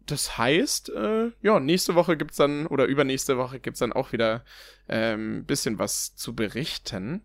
Das 0.06 0.38
heißt, 0.38 0.90
äh, 0.90 1.30
ja, 1.42 1.60
nächste 1.60 1.94
Woche 1.94 2.16
gibt's 2.16 2.36
dann, 2.36 2.66
oder 2.66 2.86
übernächste 2.86 3.36
Woche 3.36 3.60
gibt's 3.60 3.80
dann 3.80 3.92
auch 3.92 4.12
wieder 4.12 4.44
ein 4.88 5.20
ähm, 5.20 5.44
bisschen 5.44 5.78
was 5.78 6.16
zu 6.16 6.34
berichten. 6.34 7.22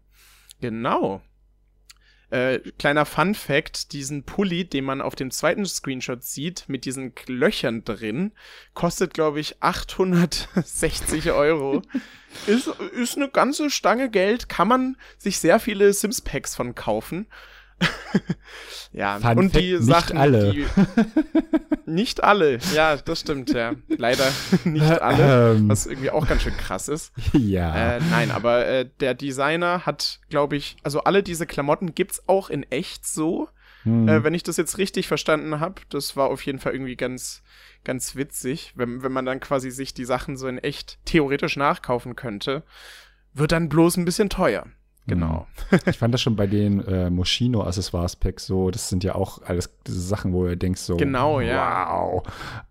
Genau. 0.61 1.21
Äh, 2.29 2.59
kleiner 2.77 3.05
Fun 3.05 3.35
Fact: 3.35 3.93
Diesen 3.93 4.23
Pulli, 4.23 4.65
den 4.65 4.83
man 4.83 5.01
auf 5.01 5.15
dem 5.15 5.31
zweiten 5.31 5.65
Screenshot 5.65 6.23
sieht, 6.23 6.65
mit 6.67 6.83
diesen 6.83 7.13
Löchern 7.27 7.85
drin, 7.85 8.33
kostet, 8.73 9.13
glaube 9.13 9.39
ich, 9.39 9.61
860 9.61 11.31
Euro. 11.31 11.81
ist, 12.45 12.67
ist 12.67 13.15
eine 13.15 13.29
ganze 13.29 13.69
Stange 13.69 14.09
Geld, 14.09 14.49
kann 14.49 14.67
man 14.67 14.97
sich 15.17 15.39
sehr 15.39 15.59
viele 15.59 15.93
Sims-Packs 15.93 16.55
von 16.55 16.75
kaufen. 16.75 17.27
ja, 18.91 19.19
Fun 19.19 19.37
und 19.37 19.55
die 19.55 19.73
Fact, 19.73 19.83
Sachen, 19.83 20.15
nicht 20.15 20.21
alle. 20.21 20.51
Die, 20.51 20.65
nicht 21.85 22.23
alle, 22.23 22.59
ja, 22.73 22.97
das 22.97 23.19
stimmt, 23.19 23.51
ja. 23.51 23.73
Leider 23.87 24.31
nicht 24.63 24.83
alle, 25.01 25.55
ähm, 25.55 25.69
was 25.69 25.85
irgendwie 25.85 26.09
auch 26.09 26.27
ganz 26.27 26.43
schön 26.43 26.57
krass 26.57 26.87
ist. 26.87 27.13
Ja. 27.33 27.97
Äh, 27.97 28.01
nein, 28.09 28.31
aber 28.31 28.65
äh, 28.65 28.89
der 28.99 29.13
Designer 29.13 29.85
hat, 29.85 30.19
glaube 30.29 30.55
ich, 30.55 30.77
also 30.83 31.01
alle 31.01 31.23
diese 31.23 31.45
Klamotten 31.45 31.93
gibt's 31.93 32.23
auch 32.27 32.49
in 32.49 32.63
echt 32.63 33.05
so. 33.05 33.49
Hm. 33.83 34.07
Äh, 34.07 34.23
wenn 34.23 34.33
ich 34.33 34.43
das 34.43 34.57
jetzt 34.57 34.77
richtig 34.77 35.07
verstanden 35.07 35.59
habe, 35.59 35.81
das 35.89 36.15
war 36.15 36.29
auf 36.29 36.45
jeden 36.45 36.59
Fall 36.59 36.73
irgendwie 36.73 36.95
ganz, 36.95 37.43
ganz 37.83 38.15
witzig, 38.15 38.73
wenn, 38.75 39.03
wenn 39.03 39.11
man 39.11 39.25
dann 39.25 39.39
quasi 39.39 39.69
sich 39.71 39.93
die 39.93 40.05
Sachen 40.05 40.35
so 40.35 40.47
in 40.47 40.57
echt 40.57 40.97
theoretisch 41.05 41.57
nachkaufen 41.57 42.15
könnte. 42.15 42.63
Wird 43.33 43.51
dann 43.51 43.69
bloß 43.69 43.97
ein 43.97 44.05
bisschen 44.05 44.29
teuer. 44.29 44.65
Genau. 45.07 45.47
Mhm. 45.71 45.79
ich 45.85 45.97
fand 45.97 46.13
das 46.13 46.21
schon 46.21 46.35
bei 46.35 46.47
den 46.47 46.85
äh, 46.85 47.09
Moschino 47.09 47.63
Accessoires 47.63 48.15
Packs 48.15 48.45
so, 48.45 48.71
das 48.71 48.89
sind 48.89 49.03
ja 49.03 49.15
auch 49.15 49.41
alles 49.43 49.73
diese 49.87 50.01
Sachen, 50.01 50.33
wo 50.33 50.47
ihr 50.47 50.55
denkt 50.55 50.79
so, 50.79 50.97
genau, 50.97 51.39
ja. 51.39 51.89
wow. 51.89 52.23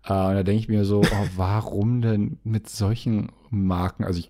Äh, 0.05 0.13
und 0.13 0.35
da 0.35 0.43
denke 0.43 0.61
ich 0.61 0.67
mir 0.67 0.85
so, 0.85 1.01
oh, 1.01 1.27
warum 1.35 2.01
denn 2.01 2.39
mit 2.43 2.69
solchen 2.69 3.31
Marken? 3.49 4.03
Also 4.03 4.19
ich 4.19 4.29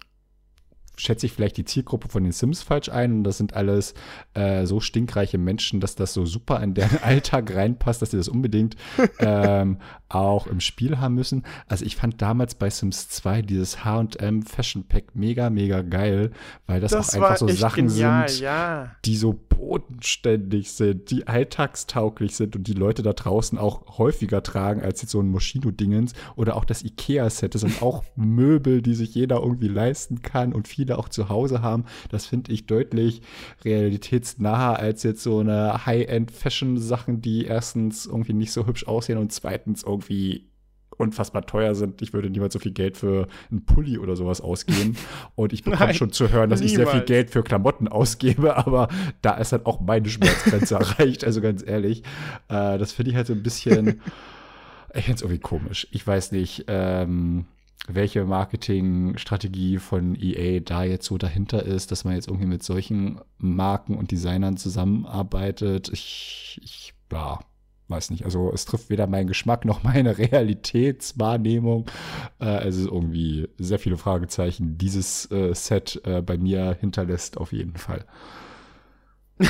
schätze 0.98 1.26
ich 1.26 1.32
vielleicht 1.32 1.58
die 1.58 1.66
Zielgruppe 1.66 2.10
von 2.10 2.24
den 2.24 2.32
Sims 2.32 2.64
falsch 2.64 2.90
ein 2.90 3.14
und 3.14 3.24
das 3.24 3.38
sind 3.38 3.54
alles 3.54 3.94
äh, 4.34 4.66
so 4.66 4.80
stinkreiche 4.80 5.38
Menschen, 5.38 5.80
dass 5.80 5.96
das 5.96 6.14
so 6.14 6.26
super 6.26 6.62
in 6.62 6.74
deren 6.74 6.98
Alltag 7.04 7.54
reinpasst, 7.56 8.02
dass 8.02 8.12
sie 8.12 8.18
das 8.18 8.28
unbedingt 8.28 8.76
ähm, 9.20 9.78
auch 10.10 10.48
im 10.48 10.60
Spiel 10.60 11.00
haben 11.00 11.16
müssen. 11.16 11.44
Also 11.68 11.86
ich 11.86 11.96
fand 11.96 12.22
damals 12.22 12.56
bei 12.56 12.70
Sims 12.70 13.10
2 13.10 13.44
dieses 13.44 13.86
H&M 13.86 14.42
Fashion 14.44 14.86
Pack 14.86 15.16
mega, 15.16 15.50
mega 15.50 15.82
geil, 15.82 16.32
weil 16.66 16.82
das, 16.82 16.92
das 16.92 17.10
auch 17.10 17.14
einfach 17.22 17.38
so 17.38 17.48
Sachen 17.50 17.88
genial, 17.88 18.28
sind, 18.28 18.42
ja. 18.42 18.92
die 19.06 19.18
so 19.18 19.34
bodenständig 19.58 20.72
sind, 20.72 21.12
die 21.12 21.28
alltagstauglich 21.28 22.36
sind 22.36 22.56
und 22.56 22.68
die 22.68 22.74
Leute 22.74 23.04
da 23.04 23.14
draußen 23.14 23.58
auch 23.58 23.98
häufiger 23.98 24.42
tragen 24.42 24.82
als 24.82 25.02
jetzt 25.02 25.12
so 25.12 25.20
ein 25.20 25.30
Moschino-Dingens 25.30 26.14
oder 26.36 26.56
auch 26.56 26.66
das 26.66 26.84
Ikea-Set. 26.84 27.54
Das 27.54 27.62
sind 27.62 27.82
auch 27.82 28.04
Möbel, 28.16 28.82
die 28.82 28.94
sich 28.94 29.14
jeder 29.14 29.42
irgendwie 29.42 29.68
leisten 29.68 30.22
kann 30.22 30.54
und 30.54 30.68
viele 30.68 30.98
auch 30.98 31.10
zu 31.10 31.30
Hause 31.30 31.62
haben. 31.62 31.86
Das 32.10 32.26
finde 32.26 32.52
ich 32.52 32.66
deutlich 32.66 33.22
realitätsnaher 33.66 34.80
als 34.80 35.04
jetzt 35.04 35.24
so 35.24 35.40
eine 35.40 35.86
High-End-Fashion-Sachen, 35.86 37.22
die 37.22 37.46
erstens 37.46 38.06
irgendwie 38.06 38.34
nicht 38.34 38.52
so 38.52 38.66
hübsch 38.66 38.88
aussehen 38.88 39.18
und 39.18 39.32
zweitens 39.32 39.84
irgendwie 39.84 39.98
irgendwie 40.08 40.46
unfassbar 40.98 41.46
teuer 41.46 41.76
sind. 41.76 42.02
Ich 42.02 42.14
würde 42.14 42.30
niemals 42.30 42.54
so 42.54 42.60
viel 42.60 42.72
Geld 42.72 42.98
für 42.98 43.28
einen 43.52 43.66
Pulli 43.66 43.98
oder 43.98 44.16
sowas 44.16 44.42
ausgeben. 44.42 44.98
Und 45.36 45.54
ich 45.54 45.64
bekomme 45.64 45.94
schon 45.96 46.12
zu 46.12 46.32
hören, 46.32 46.50
dass 46.50 46.60
niemals. 46.60 46.72
ich 46.72 46.78
sehr 46.78 46.88
viel 46.88 47.06
Geld 47.06 47.30
für 47.30 47.44
Klamotten 47.44 47.88
ausgebe, 47.88 48.58
aber 48.58 48.88
da 49.22 49.36
ist 49.36 49.52
halt 49.52 49.66
auch 49.66 49.80
meine 49.80 50.10
Schmerzgrenze 50.10 50.76
erreicht. 50.80 51.24
Also 51.24 51.42
ganz 51.42 51.64
ehrlich, 51.66 52.04
äh, 52.50 52.78
das 52.78 52.92
finde 52.92 53.12
ich 53.12 53.18
halt 53.18 53.28
so 53.28 53.34
ein 53.34 53.44
bisschen, 53.44 54.02
ich 54.94 55.06
finde 55.06 55.16
es 55.16 55.22
irgendwie 55.22 55.40
komisch. 55.42 55.88
Ich 55.92 56.06
weiß 56.06 56.32
nicht, 56.32 56.66
ähm, 56.68 57.46
welche 57.88 58.26
Marketingstrategie 58.26 59.78
von 59.78 60.16
EA 60.20 60.60
da 60.60 60.84
jetzt 60.84 61.06
so 61.06 61.18
dahinter 61.18 61.64
ist, 61.64 61.92
dass 61.92 62.04
man 62.04 62.16
jetzt 62.16 62.28
irgendwie 62.28 62.48
mit 62.48 62.64
solchen 62.64 63.22
Marken 63.38 63.96
und 63.96 64.12
Designern 64.12 64.58
zusammenarbeitet. 64.58 65.90
Ich, 65.94 66.60
ich 66.62 66.94
ja, 67.12 67.40
weiß 67.90 68.10
nicht, 68.10 68.26
also 68.26 68.52
es 68.54 68.66
trifft 68.66 68.90
weder 68.90 69.08
meinen 69.08 69.28
Geschmack 69.28 69.66
noch 69.66 69.84
meine 69.84 70.18
Realitätswahrnehmung. 70.18 71.86
Äh, 72.40 72.46
also 72.46 72.92
irgendwie 72.92 73.48
sehr 73.58 73.80
viele 73.80 73.98
Fragezeichen. 73.98 74.78
Dieses 74.78 75.30
äh, 75.32 75.54
Set 75.54 76.02
äh, 76.06 76.22
bei 76.22 76.38
mir 76.38 76.78
hinterlässt 76.80 77.38
auf 77.38 77.52
jeden 77.52 77.78
Fall. 77.78 78.06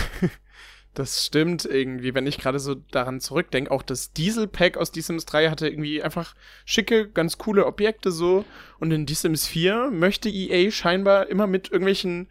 Das 0.98 1.24
stimmt 1.24 1.64
irgendwie, 1.64 2.16
wenn 2.16 2.26
ich 2.26 2.40
gerade 2.40 2.58
so 2.58 2.74
daran 2.74 3.20
zurückdenke. 3.20 3.70
Auch 3.70 3.84
das 3.84 4.14
Diesel-Pack 4.14 4.78
aus 4.78 4.90
The 4.92 5.02
Sims 5.02 5.28
3 5.28 5.52
hatte 5.52 5.68
irgendwie 5.70 6.02
einfach 6.02 6.34
schicke, 6.66 7.08
ganz 7.08 7.38
coole 7.38 7.68
Objekte 7.68 8.10
so. 8.10 8.46
Und 8.80 8.90
in 8.90 9.08
The 9.08 9.14
Sims 9.14 9.46
4 9.46 9.92
möchte 9.92 10.28
EA 10.28 10.72
scheinbar 10.72 11.30
immer 11.30 11.46
mit 11.46 11.70
irgendwelchen 11.70 12.30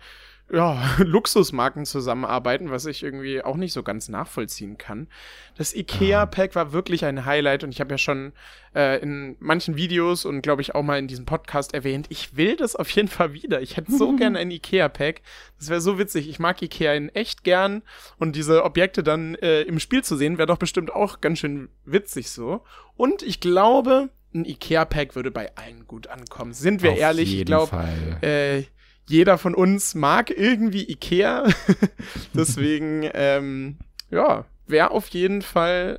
ja, 0.53 0.95
Luxusmarken 0.99 1.87
zusammenarbeiten, 1.87 2.71
was 2.71 2.87
ich 2.87 3.03
irgendwie 3.03 3.43
auch 3.43 3.57
nicht 3.57 3.73
so 3.73 3.83
ganz 3.83 4.09
nachvollziehen 4.09 4.79
kann. 4.79 5.09
Das 5.57 5.75
IKEA-Pack 5.75 6.55
war 6.55 6.73
wirklich 6.73 7.05
ein 7.05 7.25
Highlight 7.25 7.65
und 7.65 7.71
ich 7.71 7.81
habe 7.81 7.95
ja 7.95 7.99
schon 7.99 8.33
äh, 8.75 9.01
in 9.01 9.37
manchen 9.41 9.77
Videos 9.77 10.25
und 10.25 10.43
glaube 10.43 10.63
ich 10.63 10.75
auch 10.75 10.83
mal 10.83 10.99
in 10.99 11.09
diesem 11.09 11.27
Podcast 11.27 11.75
erwähnt, 11.75 12.07
ich 12.11 12.37
will 12.37 12.57
das 12.57 12.77
auf 12.77 12.89
jeden 12.91 13.09
Fall 13.09 13.33
wieder. 13.33 13.61
Ich 13.61 13.77
hätte 13.77 13.91
so 13.91 14.13
gern 14.17 14.37
ein 14.37 14.51
IKEA-Pack. 14.51 15.23
Das 15.59 15.69
wäre 15.69 15.81
so 15.81 15.99
witzig. 15.99 16.29
Ich 16.29 16.39
mag 16.39 16.63
IKEA 16.63 16.95
in 16.95 17.09
echt 17.09 17.43
gern 17.43 17.83
und 18.19 18.37
diese 18.37 18.65
Objekte 18.65 19.03
dann 19.03 19.35
äh, 19.37 19.63
im 19.63 19.81
Spiel 19.81 20.05
zu 20.05 20.17
sehen, 20.17 20.39
wäre 20.39 20.47
doch 20.47 20.59
bestimmt 20.59 20.93
auch 20.93 21.21
ganz 21.21 21.41
schön 21.41 21.71
witzig 21.85 22.31
so. 22.31 22.63
Und 22.97 23.23
ich 23.23 23.41
glaube, 23.41 24.11
ein 24.33 24.45
IKEA-Pack 24.45 25.17
würde 25.17 25.33
bei 25.33 25.55
allen 25.57 25.87
gut 25.87 26.07
ankommen. 26.07 26.53
Sind 26.53 26.83
wir 26.83 26.93
auf 26.93 26.99
ehrlich? 26.99 27.37
ich 27.37 27.47
glaube, 27.47 27.77
äh, 28.21 28.65
jeder 29.09 29.39
von 29.39 29.55
uns 29.55 29.95
mag 29.95 30.31
irgendwie 30.31 30.91
Ikea. 30.91 31.45
Deswegen, 32.35 33.09
ähm, 33.15 33.77
ja, 34.11 34.45
wäre 34.67 34.91
auf 34.91 35.09
jeden 35.09 35.43
Fall 35.43 35.99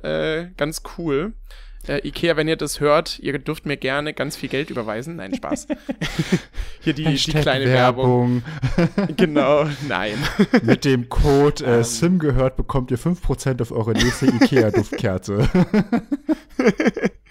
äh, 0.50 0.54
ganz 0.56 0.82
cool. 0.98 1.32
Äh, 1.86 2.06
Ikea, 2.06 2.36
wenn 2.36 2.48
ihr 2.48 2.56
das 2.56 2.80
hört, 2.80 3.18
ihr 3.20 3.38
dürft 3.38 3.64
mir 3.64 3.76
gerne 3.76 4.12
ganz 4.12 4.36
viel 4.36 4.48
Geld 4.48 4.68
überweisen. 4.68 5.16
Nein, 5.16 5.34
Spaß. 5.34 5.68
Hier 6.80 6.92
die, 6.92 7.14
die 7.14 7.32
kleine 7.32 7.66
Werbung. 7.66 8.42
Werbung. 8.76 9.16
genau, 9.16 9.66
nein. 9.88 10.14
Mit 10.62 10.84
dem 10.84 11.08
Code 11.08 11.64
äh, 11.64 11.68
um. 11.68 11.74
Ähm. 11.74 11.84
SIM 11.84 12.18
gehört 12.18 12.56
bekommt 12.56 12.90
ihr 12.90 12.98
5% 12.98 13.62
auf 13.62 13.72
eure 13.72 13.92
nächste 13.92 14.26
Ikea-Duftkerze. 14.26 15.48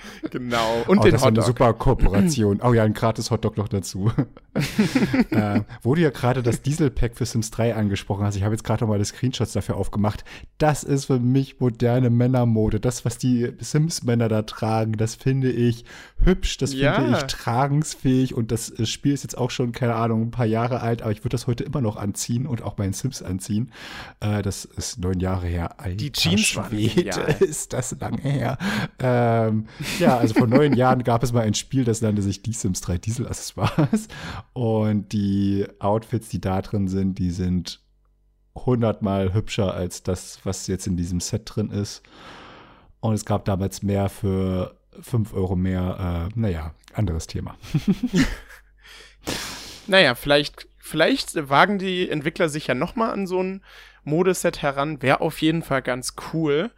Genau. 0.32 0.84
Und 0.88 1.00
oh, 1.00 1.04
den 1.04 1.12
das 1.12 1.22
Hotdog. 1.22 1.38
eine 1.38 1.46
super 1.46 1.74
Kooperation. 1.74 2.62
Oh 2.68 2.74
ja, 2.74 2.84
ein 2.84 2.94
gratis 2.94 3.32
Hotdog 3.32 3.56
noch 3.58 3.68
dazu. 3.68 4.12
äh, 5.32 5.62
wo 5.84 5.96
du 5.96 6.02
ja 6.02 6.10
gerade 6.10 6.44
das 6.44 6.62
Diesel-Pack 6.62 7.16
für 7.16 7.26
Sims 7.26 7.52
3 7.52 7.76
angesprochen 7.76 8.26
hast, 8.26 8.36
ich 8.36 8.44
habe 8.44 8.54
jetzt 8.54 8.64
gerade 8.64 8.84
noch 8.84 8.90
mal 8.90 9.00
das 9.00 9.10
Screenshots 9.10 9.54
dafür 9.54 9.78
aufgemacht. 9.78 10.26
Das 10.58 10.84
ist 10.84 11.06
für 11.06 11.20
mich 11.20 11.60
moderne 11.60 12.10
Männermode. 12.10 12.80
Das, 12.80 13.06
was 13.06 13.18
die 13.18 13.54
Sims-Männer 13.60 14.28
da 14.28 14.42
tragen, 14.42 14.94
das 14.94 15.16
finde 15.16 15.52
ich 15.52 15.86
hübsch, 16.24 16.58
das 16.58 16.74
ja. 16.74 16.96
finde 16.96 17.18
ich 17.18 17.24
tragensfähig 17.24 18.34
und 18.34 18.52
das 18.52 18.70
äh, 18.70 18.86
Spiel 18.86 19.14
ist 19.14 19.24
jetzt 19.24 19.38
auch 19.38 19.52
schon, 19.52 19.72
keine 19.72 19.96
Ahnung, 19.96 20.24
ein 20.24 20.32
paar 20.32 20.46
Jahre 20.46 20.82
alt, 20.82 21.02
aber 21.02 21.12
ich 21.12 21.20
würde 21.20 21.30
das 21.30 21.48
heute 21.48 21.64
immer 21.64 21.82
noch 21.82 21.96
anziehen 21.96 22.48
und 22.48 22.64
auch 22.64 22.78
meinen 22.78 22.94
Sims 22.94 23.22
anziehen. 23.22 23.72
Äh, 24.20 24.42
das 24.42 24.66
ist 24.66 25.00
neun 25.00 25.20
Jahre 25.20 25.48
her. 25.48 25.80
Alter, 25.80 25.96
die 25.96 26.12
Jeans 26.12 26.56
waren 26.56 26.78
ist 27.40 27.74
das 27.74 27.96
lange 28.00 28.22
her. 28.22 28.58
Ähm, 29.00 29.68
ja, 30.00 30.18
also 30.18 30.34
vor 30.34 30.48
neun 30.48 30.74
Jahren 30.74 31.04
gab 31.04 31.24
es 31.24 31.34
mal 31.34 31.44
ein 31.44 31.54
Spiel, 31.54 31.84
das 31.84 32.02
nannte 32.02 32.22
sich 32.22 32.42
Die 32.42 32.54
Sims 32.54 32.82
3 32.82 32.98
Diesel 32.98 33.28
Accessoires. 33.28 34.08
Und 34.54 35.12
die 35.14 35.66
Outfits, 35.80 36.30
die 36.30 36.42
da 36.42 36.62
drin 36.62 36.88
sind, 36.88 37.20
die 37.20 37.32
sind 37.32 37.82
hundertmal 38.56 39.34
hübscher 39.34 39.74
als 39.74 40.04
das, 40.04 40.40
was 40.44 40.68
jetzt 40.68 40.88
in 40.88 40.98
diesem 40.98 41.20
Set 41.20 41.44
drin 41.46 41.70
ist. 41.70 42.02
Und 43.00 43.14
es 43.14 43.26
gab 43.26 43.46
damals 43.46 43.84
mehr 43.84 44.10
für 44.10 44.76
5 45.02 45.34
Euro 45.34 45.56
mehr. 45.56 46.30
Äh, 46.36 46.40
naja, 46.40 46.74
anderes 46.94 47.28
Thema. 47.28 47.56
naja, 49.88 50.16
vielleicht, 50.16 50.68
vielleicht 50.80 51.50
wagen 51.50 51.78
die 51.78 52.10
Entwickler 52.10 52.50
sich 52.50 52.68
ja 52.68 52.76
nochmal 52.76 53.12
an 53.12 53.28
so 53.28 53.42
ein 53.42 53.64
Modeset 54.04 54.62
heran. 54.62 55.02
Wäre 55.02 55.22
auf 55.22 55.42
jeden 55.42 55.62
Fall 55.62 55.82
ganz 55.82 56.16
cool. 56.34 56.72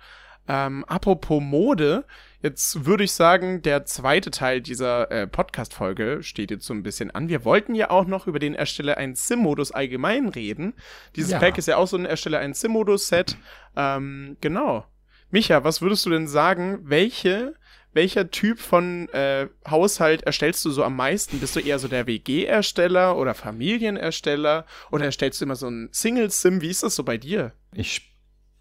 Ähm, 0.50 0.84
apropos 0.86 1.42
Mode, 1.42 2.04
Jetzt 2.42 2.86
würde 2.86 3.04
ich 3.04 3.12
sagen, 3.12 3.62
der 3.62 3.84
zweite 3.84 4.32
Teil 4.32 4.62
dieser 4.62 5.12
äh, 5.12 5.28
Podcast-Folge 5.28 6.24
steht 6.24 6.52
jetzt 6.52 6.66
so 6.66 6.74
ein 6.74 6.84
bisschen 6.84 7.12
an. 7.12 7.28
Wir 7.28 7.44
wollten 7.44 7.76
ja 7.76 7.90
auch 7.90 8.06
noch 8.06 8.28
über 8.28 8.40
den 8.40 8.56
Ersteller 8.56 8.96
einen 8.96 9.16
Sim-Modus 9.16 9.74
allgemein 9.74 10.30
reden. 10.30 10.74
Dieses 11.18 11.32
ja. 11.32 11.40
Pack 11.40 11.58
ist 11.58 11.68
ja 11.68 11.76
auch 11.76 11.88
so 11.88 11.98
ein 11.98 12.06
Ersteller 12.06 12.40
einen 12.40 12.54
Sim-Modus-Set. 12.54 13.36
Ähm, 13.76 14.38
genau. 14.40 14.86
Micha, 15.32 15.66
was 15.66 15.82
würdest 15.82 16.06
du 16.06 16.12
denn 16.12 16.28
sagen, 16.28 16.80
welche 16.84 17.56
welcher 17.92 18.30
Typ 18.30 18.60
von 18.60 19.10
äh, 19.10 19.48
Haushalt 19.68 20.22
erstellst 20.22 20.64
du 20.64 20.70
so 20.70 20.84
am 20.84 20.96
meisten? 20.96 21.40
Bist 21.40 21.56
du 21.56 21.60
eher 21.60 21.80
so 21.80 21.88
der 21.88 22.06
WG-Ersteller 22.06 23.18
oder 23.18 23.34
Familienersteller? 23.34 24.66
Oder 24.92 25.06
erstellst 25.06 25.42
du 25.42 25.46
immer 25.46 25.56
so 25.56 25.68
ein 25.68 25.90
Single-Sim? 25.92 26.62
Wie 26.62 26.70
ist 26.70 26.84
das 26.84 26.96
so 26.96 27.04
bei 27.04 27.18
dir? 27.18 27.52
Ich 27.74 28.09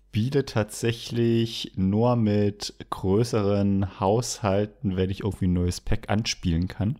spiele 0.08 0.46
tatsächlich 0.46 1.72
nur 1.76 2.16
mit 2.16 2.74
größeren 2.88 4.00
Haushalten, 4.00 4.96
wenn 4.96 5.10
ich 5.10 5.20
irgendwie 5.22 5.48
ein 5.48 5.52
neues 5.52 5.82
Pack 5.82 6.08
anspielen 6.08 6.66
kann. 6.66 6.98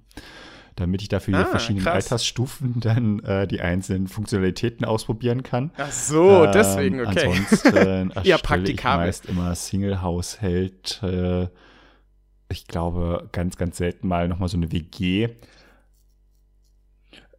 Damit 0.77 1.01
ich 1.01 1.09
dafür 1.09 1.39
ah, 1.39 1.43
die 1.43 1.51
verschiedenen 1.51 1.85
krass. 1.85 2.05
Altersstufen 2.13 2.81
dann 2.81 3.21
äh, 3.21 3.49
die 3.49 3.63
einzelnen 3.63 4.09
Funktionalitäten 4.09 4.85
ausprobieren 4.85 5.43
kann. 5.43 5.71
Ach 5.79 5.91
so, 5.91 6.45
ähm, 6.45 6.53
deswegen, 6.53 7.01
okay. 7.01 7.29
Ansonsten 7.29 8.11
erstelle 8.25 8.71
ich 8.71 8.85
meist 8.85 9.27
immer 9.27 9.55
Single-Haushalt. 9.55 11.03
ich 12.51 12.67
glaube, 12.67 13.31
ganz, 13.33 13.57
ganz 13.57 13.79
selten 13.79 14.07
mal 14.07 14.29
nochmal 14.29 14.51
so 14.51 14.59
eine 14.59 14.71
WG. 14.71 15.31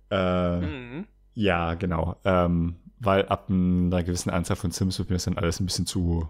Äh, 0.09 0.59
mhm. 0.59 1.05
Ja, 1.35 1.75
genau. 1.75 2.15
Ähm, 2.25 2.77
weil 2.99 3.27
ab 3.27 3.49
einer 3.49 4.03
gewissen 4.03 4.29
Anzahl 4.29 4.57
von 4.57 4.71
Sims 4.71 4.99
wird 4.99 5.09
mir 5.09 5.15
das 5.15 5.25
dann 5.25 5.37
alles 5.37 5.59
ein 5.59 5.65
bisschen 5.65 5.85
zu, 5.85 6.29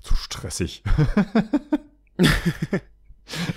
zu 0.00 0.14
stressig. 0.14 0.82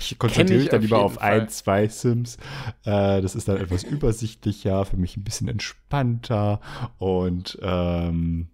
ich 0.00 0.18
konzentriere 0.18 0.60
mich 0.60 0.68
dann 0.68 0.82
lieber 0.82 1.02
auf 1.02 1.14
Fall. 1.14 1.40
ein, 1.42 1.48
zwei 1.48 1.88
Sims. 1.88 2.36
Äh, 2.84 3.20
das 3.22 3.34
ist 3.34 3.48
dann 3.48 3.58
etwas 3.58 3.84
übersichtlicher, 3.84 4.84
für 4.84 4.96
mich 4.96 5.16
ein 5.16 5.24
bisschen 5.24 5.48
entspannter 5.48 6.60
und 6.98 7.58
ähm, 7.62 8.48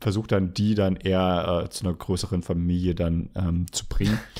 versuche 0.00 0.28
dann 0.28 0.54
die 0.54 0.74
dann 0.74 0.96
eher 0.96 1.64
äh, 1.64 1.70
zu 1.70 1.84
einer 1.84 1.94
größeren 1.94 2.42
Familie 2.42 2.94
dann 2.94 3.30
ähm, 3.34 3.66
zu 3.72 3.86
bringen. 3.86 4.18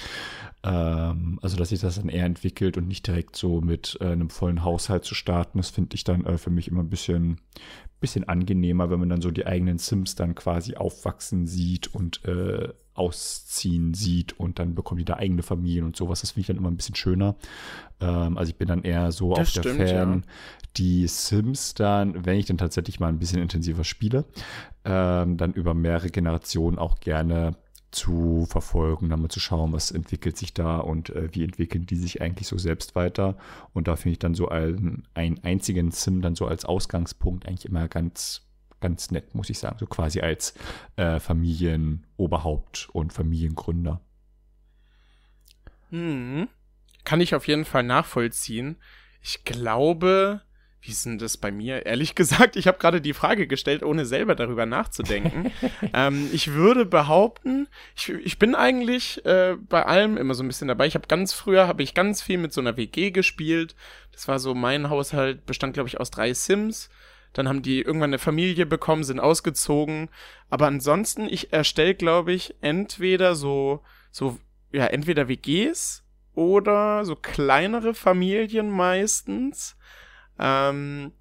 Ähm, 0.65 1.41
also, 1.43 1.57
dass 1.57 1.71
sich 1.71 1.81
das 1.81 1.97
dann 1.97 2.09
eher 2.09 2.25
entwickelt 2.25 2.77
und 2.77 2.87
nicht 2.87 3.07
direkt 3.07 3.35
so 3.35 3.61
mit 3.61 3.99
äh, 4.01 4.07
einem 4.13 4.31
vollen 4.31 4.63
Haushalt 4.63 5.05
zu 5.05 5.15
starten, 5.15 5.59
das 5.59 5.71
finde 5.71 5.97
ich 5.97 6.05
dann 6.05 6.25
äh, 6.25 6.39
für 6.39 6.51
mich 6.51 6.69
immer 6.69 6.83
ein 6.83 6.89
bisschen, 6.89 7.41
bisschen 8.03 8.29
angenehmer, 8.29 8.91
wenn 8.91 9.01
man 9.01 9.09
dann 9.09 9.23
so 9.23 9.31
die 9.31 9.47
eigenen 9.47 9.79
Sims 9.79 10.15
dann 10.15 10.35
quasi 10.35 10.75
aufwachsen 10.77 11.47
sieht 11.47 11.95
und 11.95 12.23
äh, 12.27 12.69
ausziehen 12.95 13.95
sieht 13.95 14.39
und 14.39 14.59
dann 14.59 14.75
bekommen 14.75 14.99
die 14.99 15.07
da 15.07 15.15
eigene 15.15 15.43
Familien 15.43 15.87
und 15.87 15.97
sowas. 15.97 16.21
Das 16.21 16.33
finde 16.33 16.41
ich 16.43 16.47
dann 16.49 16.59
immer 16.59 16.71
ein 16.71 16.77
bisschen 16.77 16.95
schöner. 16.95 17.37
Ähm, 18.01 18.37
also 18.37 18.51
ich 18.51 18.57
bin 18.57 18.69
dann 18.69 18.83
eher 18.83 19.13
so 19.13 19.31
Das 19.31 19.41
auf 19.41 19.49
stimmt, 19.49 19.79
der 19.79 19.89
Fan, 19.89 20.13
ja. 20.15 20.33
die 20.77 21.07
Sims 21.09 21.73
dann, 21.73 22.27
wenn 22.27 22.39
ich 22.39 22.47
dann 22.47 22.59
tatsächlich 22.59 23.01
mal 23.01 23.09
ein 23.09 23.19
bisschen 23.19 23.41
intensiver 23.41 23.85
spiele, 23.85 24.27
ähm, 24.85 25.39
dann 25.39 25.55
über 25.55 25.73
mehrere 25.73 26.11
Generationen 26.11 26.79
auch 26.79 27.01
gerne 27.01 27.57
zu 27.93 28.47
verfolgen, 28.49 29.09
dann 29.09 29.21
mal 29.21 29.29
zu 29.29 29.39
schauen, 29.39 29.73
was 29.73 29.91
entwickelt 29.91 30.37
sich 30.37 30.55
da 30.55 30.79
und 30.79 31.11
äh, 31.11 31.29
wie 31.33 31.45
entwickeln 31.45 31.87
die 31.87 31.97
sich 31.97 32.21
eigentlich 32.21 32.49
so 32.49 32.59
selbst 32.59 32.95
weiter. 32.95 33.37
Und 33.73 33.87
da 33.87 33.97
finde 33.97 34.13
ich 34.13 34.19
dann 34.19 34.35
so 34.35 34.49
einen, 34.49 35.07
einen 35.15 35.39
einzigen 35.45 35.91
Sim 35.91 36.23
dann 36.23 36.35
so 36.35 36.47
als 36.47 36.65
Ausgangspunkt 36.65 37.47
eigentlich 37.47 37.67
immer 37.67 37.89
ganz, 37.89 38.43
ganz 38.81 39.11
nett, 39.11 39.35
muss 39.35 39.51
ich 39.51 39.59
sagen. 39.59 39.77
So 39.79 39.87
quasi 39.87 40.21
als 40.21 40.55
äh, 40.97 41.21
Familienoberhaupt 41.21 42.89
und 42.93 43.13
Familiengründer. 43.13 44.01
Mhm. 45.91 46.49
Kann 47.05 47.21
ich 47.21 47.35
auf 47.35 47.47
jeden 47.47 47.65
Fall 47.65 47.83
nachvollziehen. 47.83 48.77
Ich 49.21 49.45
glaube, 49.45 50.43
wie 50.83 50.91
ist 50.91 51.07
denn 51.07 51.19
das 51.19 51.37
bei 51.37 51.53
mir? 51.53 51.87
Ehrlich 51.87 52.15
gesagt, 52.17 52.57
ich 52.57 52.67
habe 52.67 52.79
gerade 52.79 53.01
die 53.01 53.15
Frage 53.15 53.47
gestellt, 53.47 53.83
ohne 53.83 54.05
selber 54.05 54.35
darüber 54.35 54.67
nachzudenken. 54.67 55.53
ähm, 55.95 56.29
ich 56.33 56.53
würde 56.53 56.85
behaupten, 56.85 57.69
ich, 57.97 58.11
ich 58.11 58.39
bin 58.39 58.55
eigentlich 58.55 59.25
äh, 59.25 59.57
bei 59.57 59.87
allem 59.87 60.17
immer 60.17 60.35
so 60.35 60.43
ein 60.43 60.49
bisschen 60.49 60.69
dabei. 60.69 60.87
Ich 60.87 60.95
habe 60.95 61.07
ganz 61.07 61.33
früher, 61.33 61.69
habe 61.69 61.83
ich 61.83 61.95
ganz 61.95 62.21
viel 62.21 62.39
mit 62.39 62.53
so 62.53 62.61
einer 62.61 62.77
WG 62.77 63.13
gespielt. 63.13 63.77
Das 64.11 64.29
war 64.29 64.39
so 64.39 64.55
mein 64.55 64.91
Haushalt, 64.91 65.47
bestand 65.47 65.75
glaube 65.75 65.89
ich 65.89 66.01
aus 66.01 66.11
drei 66.11 66.35
Sims. 66.35 66.91
Dann 67.33 67.49
haben 67.49 67.63
die 67.63 67.81
irgendwann 67.81 68.11
eine 68.11 68.19
Familie 68.19 68.67
bekommen, 68.67 69.05
sind 69.05 69.21
ausgezogen. 69.21 70.11
Aber 70.51 70.67
ansonsten, 70.67 71.27
ich 71.29 71.53
erstelle, 71.53 71.95
glaube 71.95 72.33
ich, 72.33 72.57
entweder 72.61 73.35
so, 73.37 73.83
so, 74.11 74.39
ja, 74.71 74.87
entweder 74.87 75.29
WGs 75.29 76.03
oder 76.35 77.05
so 77.05 77.17
kleinere 77.17 77.95
Familien 77.95 78.71
meistens. 78.71 79.77
Ähm, 80.39 81.13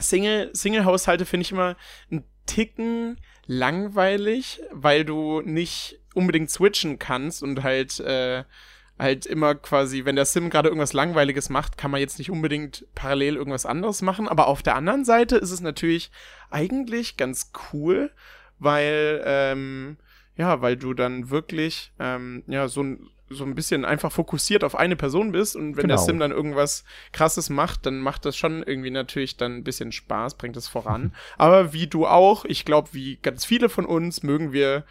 Single, 0.00 0.50
Single-Haushalte 0.52 1.24
finde 1.24 1.42
ich 1.42 1.52
immer 1.52 1.76
ein 2.10 2.24
Ticken 2.46 3.18
langweilig, 3.46 4.60
weil 4.72 5.04
du 5.04 5.40
nicht 5.42 5.98
unbedingt 6.14 6.50
switchen 6.50 6.98
kannst 6.98 7.42
und 7.42 7.62
halt, 7.62 8.00
äh, 8.00 8.44
halt 8.98 9.26
immer 9.26 9.54
quasi, 9.54 10.04
wenn 10.04 10.16
der 10.16 10.24
Sim 10.24 10.48
gerade 10.48 10.68
irgendwas 10.68 10.94
Langweiliges 10.94 11.50
macht, 11.50 11.76
kann 11.76 11.90
man 11.90 12.00
jetzt 12.00 12.18
nicht 12.18 12.30
unbedingt 12.30 12.86
parallel 12.94 13.36
irgendwas 13.36 13.66
anderes 13.66 14.00
machen. 14.02 14.26
Aber 14.26 14.46
auf 14.46 14.62
der 14.62 14.76
anderen 14.76 15.04
Seite 15.04 15.36
ist 15.36 15.50
es 15.50 15.60
natürlich 15.60 16.10
eigentlich 16.50 17.16
ganz 17.16 17.52
cool, 17.72 18.10
weil, 18.58 19.22
ähm, 19.26 19.98
ja, 20.36 20.62
weil 20.62 20.76
du 20.76 20.94
dann 20.94 21.30
wirklich, 21.30 21.92
ähm, 21.98 22.42
ja, 22.46 22.68
so 22.68 22.82
ein, 22.82 23.10
so 23.28 23.44
ein 23.44 23.54
bisschen 23.54 23.84
einfach 23.84 24.12
fokussiert 24.12 24.62
auf 24.62 24.76
eine 24.76 24.96
Person 24.96 25.32
bist 25.32 25.56
und 25.56 25.76
wenn 25.76 25.88
der 25.88 25.96
Genau. 25.96 26.06
Sim 26.06 26.18
dann 26.18 26.30
irgendwas 26.30 26.84
krasses 27.12 27.50
macht, 27.50 27.86
dann 27.86 27.98
macht 28.00 28.24
das 28.24 28.36
schon 28.36 28.62
irgendwie 28.62 28.90
natürlich 28.90 29.36
dann 29.36 29.56
ein 29.56 29.64
bisschen 29.64 29.92
Spaß, 29.92 30.36
bringt 30.36 30.56
es 30.56 30.68
voran. 30.68 31.14
Aber 31.36 31.72
wie 31.72 31.86
du 31.86 32.06
auch, 32.06 32.44
ich 32.44 32.64
glaube, 32.64 32.90
wie 32.92 33.16
ganz 33.16 33.44
viele 33.44 33.68
von 33.68 33.84
uns 33.84 34.22
mögen 34.22 34.52
wir 34.52 34.84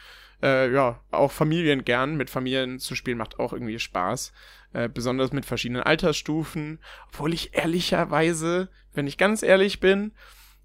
äh, 0.43 0.71
ja 0.71 0.99
auch 1.11 1.31
Familien 1.31 1.85
gern. 1.85 2.15
Mit 2.17 2.29
Familien 2.29 2.79
zu 2.79 2.95
spielen 2.95 3.17
macht 3.17 3.39
auch 3.39 3.53
irgendwie 3.53 3.79
Spaß. 3.79 4.33
Äh, 4.73 4.89
besonders 4.89 5.31
mit 5.31 5.45
verschiedenen 5.45 5.83
Altersstufen. 5.83 6.79
Obwohl 7.07 7.33
ich 7.33 7.55
ehrlicherweise, 7.55 8.69
wenn 8.93 9.07
ich 9.07 9.17
ganz 9.17 9.43
ehrlich 9.43 9.79
bin, 9.79 10.11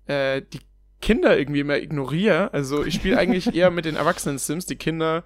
äh, 0.07 0.43
die 0.53 0.61
Kinder 1.01 1.39
irgendwie 1.39 1.61
immer 1.61 1.79
ignoriere. 1.79 2.53
Also 2.53 2.85
ich 2.85 2.95
spiele 2.95 3.19
eigentlich 3.19 3.55
eher 3.55 3.71
mit 3.71 3.85
den 3.85 3.97
erwachsenen 3.97 4.39
Sims. 4.39 4.67
Die 4.67 4.77
Kinder, 4.77 5.25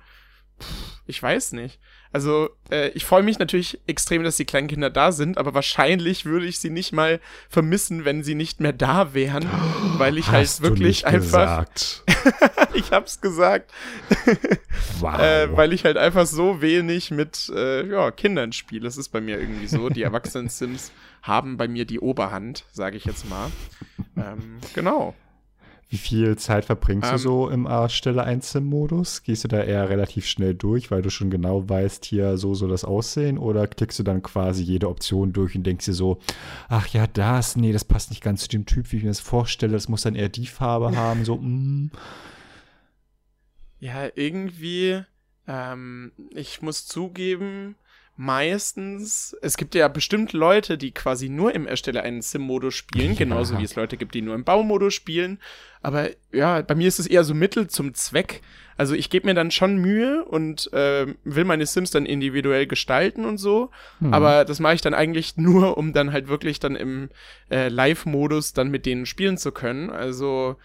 pff, 0.60 1.00
ich 1.06 1.22
weiß 1.22 1.52
nicht. 1.52 1.80
Also 2.14 2.50
äh, 2.70 2.90
ich 2.90 3.04
freue 3.04 3.24
mich 3.24 3.40
natürlich 3.40 3.80
extrem, 3.88 4.22
dass 4.22 4.36
die 4.36 4.44
kleinen 4.44 4.68
Kinder 4.68 4.88
da 4.88 5.10
sind, 5.10 5.36
aber 5.36 5.52
wahrscheinlich 5.52 6.24
würde 6.24 6.46
ich 6.46 6.60
sie 6.60 6.70
nicht 6.70 6.92
mal 6.92 7.18
vermissen, 7.48 8.04
wenn 8.04 8.22
sie 8.22 8.36
nicht 8.36 8.60
mehr 8.60 8.72
da 8.72 9.14
wären, 9.14 9.44
weil 9.98 10.16
ich 10.16 10.28
Hast 10.28 10.60
halt 10.62 10.70
du 10.70 10.76
wirklich 10.76 11.08
einfach, 11.08 11.66
Gesagt. 11.66 12.04
ich 12.74 12.92
hab's 12.92 13.20
gesagt, 13.20 13.72
Wow. 15.00 15.18
äh, 15.18 15.56
weil 15.56 15.72
ich 15.72 15.84
halt 15.84 15.96
einfach 15.96 16.26
so 16.26 16.62
wenig 16.62 17.10
mit 17.10 17.50
äh, 17.52 17.84
ja, 17.84 18.12
Kindern 18.12 18.52
spiele. 18.52 18.84
Das 18.84 18.96
ist 18.96 19.08
bei 19.08 19.20
mir 19.20 19.40
irgendwie 19.40 19.66
so. 19.66 19.88
Die 19.88 20.02
erwachsenen 20.02 20.48
Sims 20.48 20.92
haben 21.20 21.56
bei 21.56 21.66
mir 21.66 21.84
die 21.84 21.98
Oberhand, 21.98 22.64
sage 22.70 22.96
ich 22.96 23.06
jetzt 23.06 23.28
mal. 23.28 23.50
Ähm, 24.16 24.58
genau. 24.72 25.16
Wie 25.94 25.98
viel 25.98 26.36
Zeit 26.36 26.64
verbringst 26.64 27.08
du 27.08 27.12
Ähm, 27.12 27.18
so 27.18 27.48
im 27.48 27.68
Stelle 27.88 28.24
1 28.24 28.50
Sim-Modus? 28.50 29.22
Gehst 29.22 29.44
du 29.44 29.48
da 29.48 29.62
eher 29.62 29.88
relativ 29.88 30.26
schnell 30.26 30.52
durch, 30.52 30.90
weil 30.90 31.02
du 31.02 31.08
schon 31.08 31.30
genau 31.30 31.68
weißt, 31.68 32.04
hier 32.04 32.36
so 32.36 32.52
soll 32.56 32.70
das 32.70 32.84
aussehen? 32.84 33.38
Oder 33.38 33.68
klickst 33.68 34.00
du 34.00 34.02
dann 34.02 34.20
quasi 34.20 34.64
jede 34.64 34.88
Option 34.88 35.32
durch 35.32 35.54
und 35.54 35.62
denkst 35.62 35.84
dir 35.84 35.92
so, 35.92 36.18
ach 36.68 36.88
ja, 36.88 37.06
das, 37.06 37.54
nee, 37.54 37.70
das 37.70 37.84
passt 37.84 38.10
nicht 38.10 38.24
ganz 38.24 38.42
zu 38.42 38.48
dem 38.48 38.66
Typ, 38.66 38.90
wie 38.90 38.96
ich 38.96 39.02
mir 39.04 39.10
das 39.10 39.20
vorstelle, 39.20 39.74
das 39.74 39.88
muss 39.88 40.02
dann 40.02 40.16
eher 40.16 40.28
die 40.28 40.48
Farbe 40.48 40.96
haben, 40.96 41.24
so, 41.24 41.36
mm. 41.36 41.92
Ja, 43.78 44.08
irgendwie, 44.16 45.00
ähm, 45.46 46.10
ich 46.34 46.60
muss 46.60 46.88
zugeben, 46.88 47.76
meistens, 48.16 49.36
es 49.42 49.56
gibt 49.56 49.74
ja 49.74 49.88
bestimmt 49.88 50.32
Leute, 50.32 50.78
die 50.78 50.92
quasi 50.92 51.28
nur 51.28 51.54
im 51.54 51.66
Erstelle 51.66 52.02
einen 52.02 52.22
Sim-Modus 52.22 52.74
spielen, 52.74 53.16
genauso 53.16 53.58
wie 53.58 53.64
es 53.64 53.74
Leute 53.74 53.96
gibt, 53.96 54.14
die 54.14 54.22
nur 54.22 54.34
im 54.34 54.44
Baumodus 54.44 54.94
spielen. 54.94 55.40
Aber 55.82 56.10
ja, 56.32 56.62
bei 56.62 56.74
mir 56.74 56.88
ist 56.88 56.98
es 56.98 57.06
eher 57.06 57.24
so 57.24 57.34
Mittel 57.34 57.66
zum 57.68 57.92
Zweck. 57.94 58.40
Also 58.76 58.94
ich 58.94 59.10
gebe 59.10 59.26
mir 59.26 59.34
dann 59.34 59.50
schon 59.50 59.76
Mühe 59.76 60.24
und 60.24 60.72
äh, 60.72 61.06
will 61.24 61.44
meine 61.44 61.66
Sims 61.66 61.90
dann 61.90 62.06
individuell 62.06 62.66
gestalten 62.66 63.24
und 63.24 63.38
so. 63.38 63.70
Hm. 63.98 64.14
Aber 64.14 64.44
das 64.44 64.60
mache 64.60 64.74
ich 64.74 64.80
dann 64.80 64.94
eigentlich 64.94 65.36
nur, 65.36 65.76
um 65.76 65.92
dann 65.92 66.12
halt 66.12 66.28
wirklich 66.28 66.60
dann 66.60 66.76
im 66.76 67.10
äh, 67.50 67.68
Live-Modus 67.68 68.52
dann 68.52 68.70
mit 68.70 68.86
denen 68.86 69.06
spielen 69.06 69.38
zu 69.38 69.52
können. 69.52 69.90
Also 69.90 70.56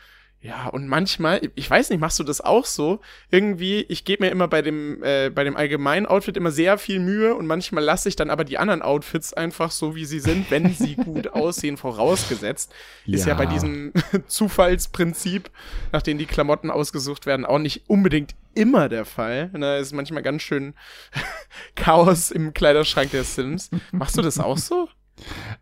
ja, 0.41 0.67
und 0.67 0.87
manchmal, 0.87 1.41
ich 1.55 1.69
weiß 1.69 1.89
nicht, 1.89 1.99
machst 1.99 2.17
du 2.17 2.23
das 2.23 2.39
auch 2.39 2.65
so? 2.65 3.01
Irgendwie, 3.29 3.81
ich 3.89 4.05
gebe 4.05 4.23
mir 4.23 4.31
immer 4.31 4.47
bei 4.47 4.61
dem, 4.61 5.03
äh, 5.03 5.29
bei 5.29 5.43
dem 5.43 5.57
allgemeinen 5.57 6.05
Outfit 6.05 6.37
immer 6.37 6.51
sehr 6.51 6.77
viel 6.77 6.99
Mühe 6.99 7.35
und 7.35 7.45
manchmal 7.45 7.83
lasse 7.83 8.07
ich 8.07 8.15
dann 8.15 8.29
aber 8.29 8.45
die 8.45 8.57
anderen 8.57 8.81
Outfits 8.81 9.33
einfach 9.33 9.69
so, 9.71 9.95
wie 9.95 10.05
sie 10.05 10.21
sind, 10.21 10.49
wenn 10.49 10.73
sie 10.73 10.95
gut 10.95 11.27
aussehen, 11.33 11.75
vorausgesetzt. 11.75 12.73
Ist 13.05 13.25
ja 13.25 13.33
bei 13.33 13.43
Ja. 13.43 13.49
diesem 13.49 13.91
Zufallsprinzip, 14.27 15.49
nach 15.91 16.01
dem 16.01 16.17
die 16.17 16.25
Klamotten 16.25 16.71
ausgesucht 16.71 17.25
werden, 17.25 17.45
auch 17.45 17.59
nicht 17.59 17.89
unbedingt 17.89 18.35
immer 18.55 18.87
der 18.89 19.03
Fall. 19.05 19.49
Da 19.53 19.77
ist 19.77 19.93
manchmal 19.93 20.23
ganz 20.23 20.41
schön 20.41 20.73
Chaos 21.75 22.31
im 22.31 22.53
Kleiderschrank 22.53 23.11
der 23.11 23.23
Sims. 23.23 23.69
Machst 23.91 24.17
du 24.17 24.21
das 24.21 24.39
auch 24.39 24.57
so? 24.57 24.87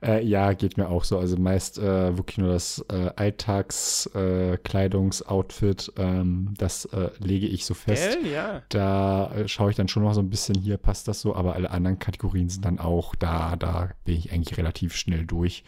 Äh, 0.04 0.26
ja, 0.26 0.54
geht 0.54 0.78
mir 0.78 0.90
auch 0.90 1.04
so. 1.04 1.18
Also 1.18 1.38
meist 1.38 1.78
äh, 1.78 2.18
wirklich 2.18 2.38
nur 2.38 2.52
das 2.52 2.84
äh, 2.90 3.12
Alltagskleidungsoutfit, 3.16 5.94
ähm, 5.98 6.54
das 6.58 6.86
äh, 6.86 7.10
lege 7.20 7.48
ich 7.48 7.66
so 7.66 7.74
fest. 7.74 8.20
Gell? 8.22 8.32
Ja. 8.32 8.62
Da 8.70 9.34
äh, 9.34 9.48
schaue 9.48 9.72
ich 9.72 9.76
dann 9.76 9.88
schon 9.88 10.04
noch 10.04 10.14
so 10.14 10.22
ein 10.22 10.30
bisschen, 10.30 10.56
hier 10.56 10.78
passt 10.78 11.08
das 11.08 11.22
so, 11.22 11.36
aber 11.36 11.56
alle 11.56 11.72
anderen 11.72 11.98
Kategorien 12.00 12.50
sind 12.50 12.66
dann 12.66 12.80
auch 12.80 13.16
da, 13.16 13.56
da 13.56 13.90
bin 14.06 14.16
ich 14.16 14.32
eigentlich 14.32 14.58
relativ 14.58 14.96
schnell 14.96 15.26
durch. 15.26 15.64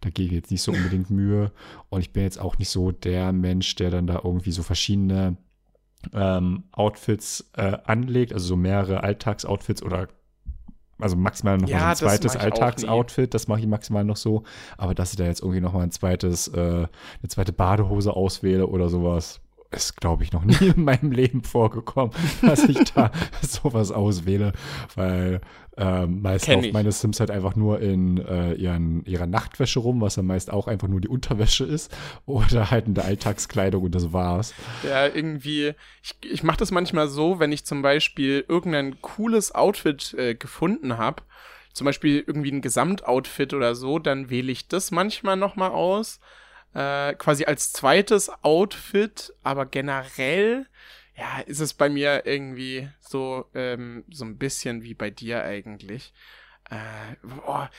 Da 0.00 0.10
gebe 0.10 0.28
ich 0.28 0.34
jetzt 0.34 0.50
nicht 0.50 0.62
so 0.62 0.72
unbedingt 0.72 1.10
Mühe. 1.14 1.52
Und 1.88 2.00
ich 2.00 2.12
bin 2.12 2.22
jetzt 2.22 2.40
auch 2.40 2.58
nicht 2.58 2.70
so 2.70 2.92
der 2.92 3.32
Mensch, 3.32 3.74
der 3.76 3.90
dann 3.90 4.06
da 4.06 4.20
irgendwie 4.24 4.52
so 4.52 4.62
verschiedene 4.62 5.36
ähm, 6.12 6.64
Outfits 6.72 7.50
äh, 7.56 7.78
anlegt, 7.84 8.32
also 8.32 8.46
so 8.46 8.56
mehrere 8.56 9.02
Alltagsoutfits 9.02 9.82
oder 9.82 10.08
also 10.98 11.16
maximal 11.16 11.58
noch 11.58 11.68
Ja, 11.68 11.78
mal 11.78 11.90
ein 11.90 11.96
zweites. 11.96 12.36
Alltagsoutfit, 12.36 13.34
das 13.34 13.48
mache 13.48 13.60
ich 13.60 13.66
maximal 13.66 14.04
noch 14.04 14.16
so. 14.16 14.44
Aber 14.76 14.94
dass 14.94 15.10
ich 15.10 15.16
da 15.16 15.24
jetzt 15.24 15.40
irgendwie 15.42 15.60
noch 15.60 15.72
mal 15.72 15.82
ein 15.82 15.90
zweites, 15.90 16.48
äh, 16.48 16.58
eine 16.60 17.28
zweite 17.28 17.52
Badehose 17.52 18.14
auswähle 18.14 18.66
oder 18.66 18.88
sowas, 18.88 19.40
ist, 19.74 20.00
glaube 20.00 20.24
ich, 20.24 20.32
noch 20.32 20.44
nie 20.44 20.72
in 20.74 20.84
meinem 20.84 21.12
Leben 21.12 21.42
vorgekommen, 21.42 22.12
dass 22.42 22.64
ich 22.64 22.78
da 22.94 23.10
sowas 23.42 23.90
auswähle, 23.90 24.52
weil 24.94 25.40
ähm, 25.76 26.22
meist 26.22 26.44
Kenn 26.44 26.60
laufen 26.60 26.72
meine 26.72 26.92
Sims 26.92 27.18
halt 27.18 27.30
einfach 27.30 27.56
nur 27.56 27.80
in 27.80 28.18
äh, 28.18 28.54
ihren, 28.54 29.04
ihrer 29.06 29.26
Nachtwäsche 29.26 29.80
rum, 29.80 30.00
was 30.00 30.14
dann 30.14 30.26
meist 30.26 30.52
auch 30.52 30.68
einfach 30.68 30.86
nur 30.88 31.00
die 31.00 31.08
Unterwäsche 31.08 31.64
ist, 31.64 31.94
oder 32.26 32.70
halt 32.70 32.86
in 32.86 32.94
der 32.94 33.04
Alltagskleidung 33.04 33.82
und 33.82 33.94
das 33.94 34.12
war's. 34.12 34.54
Ja, 34.84 35.06
irgendwie, 35.06 35.72
ich, 36.02 36.14
ich 36.22 36.42
mache 36.42 36.58
das 36.58 36.70
manchmal 36.70 37.08
so, 37.08 37.40
wenn 37.40 37.52
ich 37.52 37.64
zum 37.64 37.82
Beispiel 37.82 38.44
irgendein 38.48 39.00
cooles 39.00 39.54
Outfit 39.54 40.14
äh, 40.16 40.34
gefunden 40.34 40.96
habe, 40.96 41.22
zum 41.72 41.86
Beispiel 41.86 42.22
irgendwie 42.24 42.52
ein 42.52 42.62
Gesamtoutfit 42.62 43.52
oder 43.52 43.74
so, 43.74 43.98
dann 43.98 44.30
wähle 44.30 44.52
ich 44.52 44.68
das 44.68 44.92
manchmal 44.92 45.36
nochmal 45.36 45.70
aus, 45.70 46.20
äh, 46.74 47.14
quasi 47.14 47.44
als 47.44 47.72
zweites 47.72 48.30
Outfit, 48.42 49.32
aber 49.42 49.66
generell, 49.66 50.66
ja, 51.16 51.40
ist 51.46 51.60
es 51.60 51.74
bei 51.74 51.88
mir 51.88 52.26
irgendwie 52.26 52.88
so, 53.00 53.46
ähm, 53.54 54.04
so 54.10 54.24
ein 54.24 54.38
bisschen 54.38 54.82
wie 54.82 54.94
bei 54.94 55.10
dir 55.10 55.42
eigentlich. 55.44 56.12
Äh, 56.70 57.16
boah, 57.22 57.70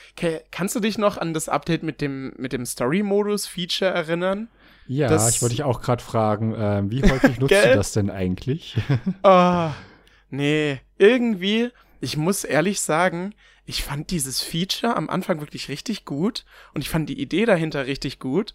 kannst 0.50 0.74
du 0.74 0.80
dich 0.80 0.96
noch 0.96 1.18
an 1.18 1.34
das 1.34 1.48
Update 1.48 1.82
mit 1.82 2.00
dem, 2.00 2.32
mit 2.38 2.52
dem 2.52 2.64
Story-Modus-Feature 2.64 3.90
erinnern? 3.90 4.48
Ja, 4.86 5.08
das, 5.08 5.34
ich 5.34 5.42
wollte 5.42 5.56
dich 5.56 5.64
auch 5.64 5.82
gerade 5.82 6.02
fragen, 6.02 6.54
äh, 6.54 6.82
wie 6.90 7.02
häufig 7.02 7.38
nutzt 7.40 7.52
du 7.52 7.74
das 7.74 7.92
denn 7.92 8.10
eigentlich? 8.10 8.76
oh, 9.24 9.70
nee, 10.30 10.80
irgendwie, 10.98 11.70
ich 12.00 12.16
muss 12.16 12.44
ehrlich 12.44 12.80
sagen, 12.80 13.34
ich 13.66 13.82
fand 13.82 14.12
dieses 14.12 14.40
Feature 14.40 14.96
am 14.96 15.10
Anfang 15.10 15.40
wirklich 15.40 15.68
richtig 15.68 16.04
gut 16.04 16.44
und 16.72 16.82
ich 16.82 16.88
fand 16.88 17.08
die 17.08 17.20
Idee 17.20 17.44
dahinter 17.46 17.86
richtig 17.86 18.20
gut 18.20 18.54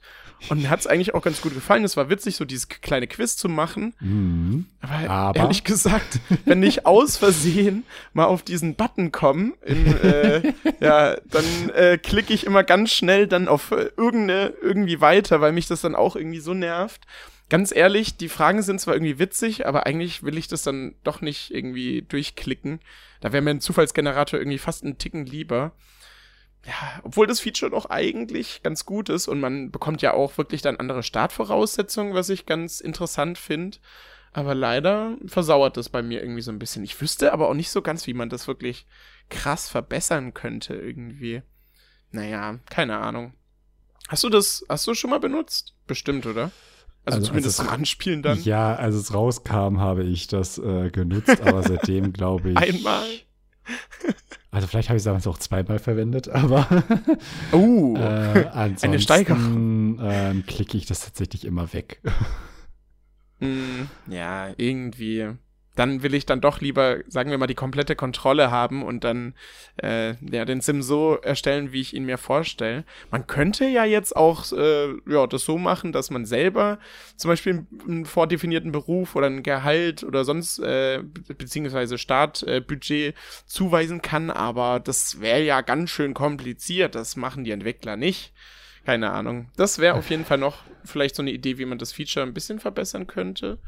und 0.50 0.62
mir 0.62 0.70
hat 0.70 0.80
es 0.80 0.88
eigentlich 0.88 1.14
auch 1.14 1.22
ganz 1.22 1.42
gut 1.42 1.54
gefallen. 1.54 1.84
Es 1.84 1.98
war 1.98 2.10
witzig, 2.10 2.36
so 2.36 2.46
dieses 2.46 2.68
kleine 2.68 3.08
Quiz 3.08 3.38
zu 3.38 3.50
machen. 3.50 3.94
Mhm. 4.00 4.66
Aber, 4.82 5.10
Aber, 5.10 5.40
ehrlich 5.40 5.64
gesagt, 5.64 6.20
wenn 6.46 6.64
ich 6.64 6.86
aus 6.86 7.18
Versehen 7.18 7.84
mal 8.14 8.26
auf 8.26 8.44
diesen 8.44 8.76
Button 8.76 9.12
komme, 9.12 9.54
äh, 9.64 10.42
ja, 10.80 11.18
dann 11.30 11.70
äh, 11.76 11.98
klicke 11.98 12.34
ich 12.34 12.46
immer 12.46 12.64
ganz 12.64 12.92
schnell 12.92 13.28
dann 13.28 13.48
auf 13.48 13.72
äh, 13.72 13.92
irgendeine 13.98 14.54
irgendwie 14.62 15.02
weiter, 15.02 15.42
weil 15.42 15.52
mich 15.52 15.68
das 15.68 15.82
dann 15.82 15.96
auch 15.96 16.16
irgendwie 16.16 16.40
so 16.40 16.54
nervt 16.54 17.06
ganz 17.52 17.76
ehrlich, 17.76 18.16
die 18.16 18.30
Fragen 18.30 18.62
sind 18.62 18.80
zwar 18.80 18.96
irgendwie 18.96 19.20
witzig, 19.20 19.68
aber 19.68 19.86
eigentlich 19.86 20.24
will 20.24 20.38
ich 20.38 20.48
das 20.48 20.64
dann 20.64 20.96
doch 21.04 21.20
nicht 21.20 21.54
irgendwie 21.54 22.02
durchklicken. 22.02 22.80
Da 23.20 23.34
wäre 23.34 23.42
mir 23.42 23.50
ein 23.50 23.60
Zufallsgenerator 23.60 24.40
irgendwie 24.40 24.58
fast 24.58 24.86
einen 24.86 24.98
Ticken 24.98 25.26
lieber. 25.26 25.74
Ja, 26.66 27.02
obwohl 27.04 27.26
das 27.26 27.40
Feature 27.40 27.72
doch 27.72 27.90
eigentlich 27.90 28.62
ganz 28.62 28.86
gut 28.86 29.10
ist 29.10 29.28
und 29.28 29.40
man 29.40 29.72
bekommt 29.72 30.02
ja 30.02 30.14
auch 30.14 30.38
wirklich 30.38 30.62
dann 30.62 30.78
andere 30.78 31.02
Startvoraussetzungen, 31.02 32.14
was 32.14 32.30
ich 32.30 32.46
ganz 32.46 32.82
interessant 32.82 33.38
finde. 33.38 33.78
Aber 34.34 34.56
leider 34.56 35.18
versauert 35.26 35.76
das 35.76 35.90
bei 35.90 36.02
mir 36.02 36.22
irgendwie 36.22 36.42
so 36.42 36.52
ein 36.52 36.60
bisschen. 36.60 36.84
Ich 36.84 37.00
wüsste 37.02 37.34
aber 37.34 37.50
auch 37.50 37.54
nicht 37.54 37.70
so 37.70 37.82
ganz, 37.82 38.08
wie 38.08 38.14
man 38.14 38.30
das 38.30 38.48
wirklich 38.48 38.86
krass 39.30 39.68
verbessern 39.68 40.34
könnte 40.34 40.76
irgendwie. 40.76 41.42
Naja, 42.12 42.60
keine 42.70 43.00
Ahnung. 43.00 43.34
Hast 44.08 44.24
du 44.24 44.30
das, 44.30 44.66
hast 44.70 44.88
du 44.88 44.94
schon 44.94 45.10
mal 45.10 45.20
benutzt? 45.20 45.74
Bestimmt, 45.88 46.26
oder? 46.26 46.52
Also, 47.04 47.18
also 47.18 47.28
zumindest 47.28 47.58
zum 47.58 47.70
Anspielen 47.70 48.22
dann. 48.22 48.42
Ja, 48.44 48.76
als 48.76 48.96
es 48.96 49.14
rauskam, 49.14 49.80
habe 49.80 50.04
ich 50.04 50.28
das 50.28 50.58
äh, 50.60 50.92
genutzt, 50.92 51.42
aber 51.42 51.64
seitdem 51.68 52.14
glaube 52.14 52.52
ich. 52.52 52.58
Einmal. 52.58 53.08
Also 54.52 54.68
vielleicht 54.68 54.90
habe 54.90 54.98
ich 54.98 55.02
es 55.02 55.06
damals 55.06 55.26
auch 55.28 55.38
zweimal 55.38 55.80
verwendet, 55.80 56.28
aber 56.28 56.68
uh, 57.54 57.96
äh, 57.98 58.48
ansonsten 58.52 58.86
eine 58.86 59.00
Steigerung. 59.00 60.00
Ähm, 60.02 60.46
klicke 60.46 60.78
ich 60.78 60.86
das 60.86 61.06
tatsächlich 61.06 61.46
immer 61.46 61.72
weg. 61.74 62.02
mm, 63.40 63.84
ja, 64.08 64.50
irgendwie 64.58 65.30
dann 65.76 66.04
will 66.04 66.14
ich 66.14 66.26
dann 66.26 66.42
doch 66.42 66.60
lieber, 66.60 66.98
sagen 67.08 67.32
wir 67.32 67.38
mal, 67.38 67.48
die 67.48 67.56
komplette 67.56 67.96
Kontrolle 67.96 68.52
haben 68.52 68.84
und 68.84 69.04
dann 69.04 69.34
äh, 69.82 70.16
ja, 70.30 70.44
den 70.44 70.62
Sim 70.62 70.82
so 70.82 71.16
erstellen, 71.16 71.72
wie 71.72 71.82
ich 71.82 71.96
ihn 71.96 72.06
mir 72.06 72.18
vorstelle. 72.18 72.84
Man 73.10 73.26
könnte 73.28 73.66
ja 73.66 73.86
jetzt 73.86 74.16
auch 74.16 74.52
äh, 74.52 74.90
ja, 75.08 75.28
das 75.28 75.44
so 75.44 75.58
machen, 75.58 75.92
dass 75.94 76.10
man 76.10 76.26
selber 76.26 76.80
zum 77.16 77.30
Beispiel 77.30 77.66
einen 77.88 78.06
vordefinierten 78.06 78.72
Beruf 78.72 79.16
oder 79.16 79.28
ein 79.28 79.44
Gehalt 79.44 80.04
oder 80.04 80.26
sonst 80.26 80.60
äh, 80.60 81.04
beziehungsweise 81.38 81.98
Startbudget 81.98 82.92
äh, 82.92 83.14
zuweisen 83.46 84.02
kann, 84.02 84.30
aber 84.30 84.80
das 84.80 85.22
wäre 85.22 85.44
ja 85.44 85.62
ganz 85.62 85.90
schön 85.90 86.14
kompliziert. 86.14 86.96
Das 86.96 87.16
machen 87.16 87.44
die 87.44 87.52
Entwickler 87.52 87.96
nicht. 87.96 88.34
Keine 88.86 89.12
Ahnung. 89.12 89.50
Das 89.56 89.80
wäre 89.80 89.96
auf 89.96 90.10
jeden 90.10 90.26
Fall 90.26 90.40
noch 90.40 90.64
vielleicht 90.84 91.16
so 91.16 91.22
eine 91.22 91.32
Idee, 91.32 91.58
wie 91.60 91.66
man 91.66 91.78
das 91.78 91.94
Feature 91.94 92.26
ein 92.26 92.34
bisschen 92.34 92.60
verbessern 92.60 93.06
könnte. 93.06 93.60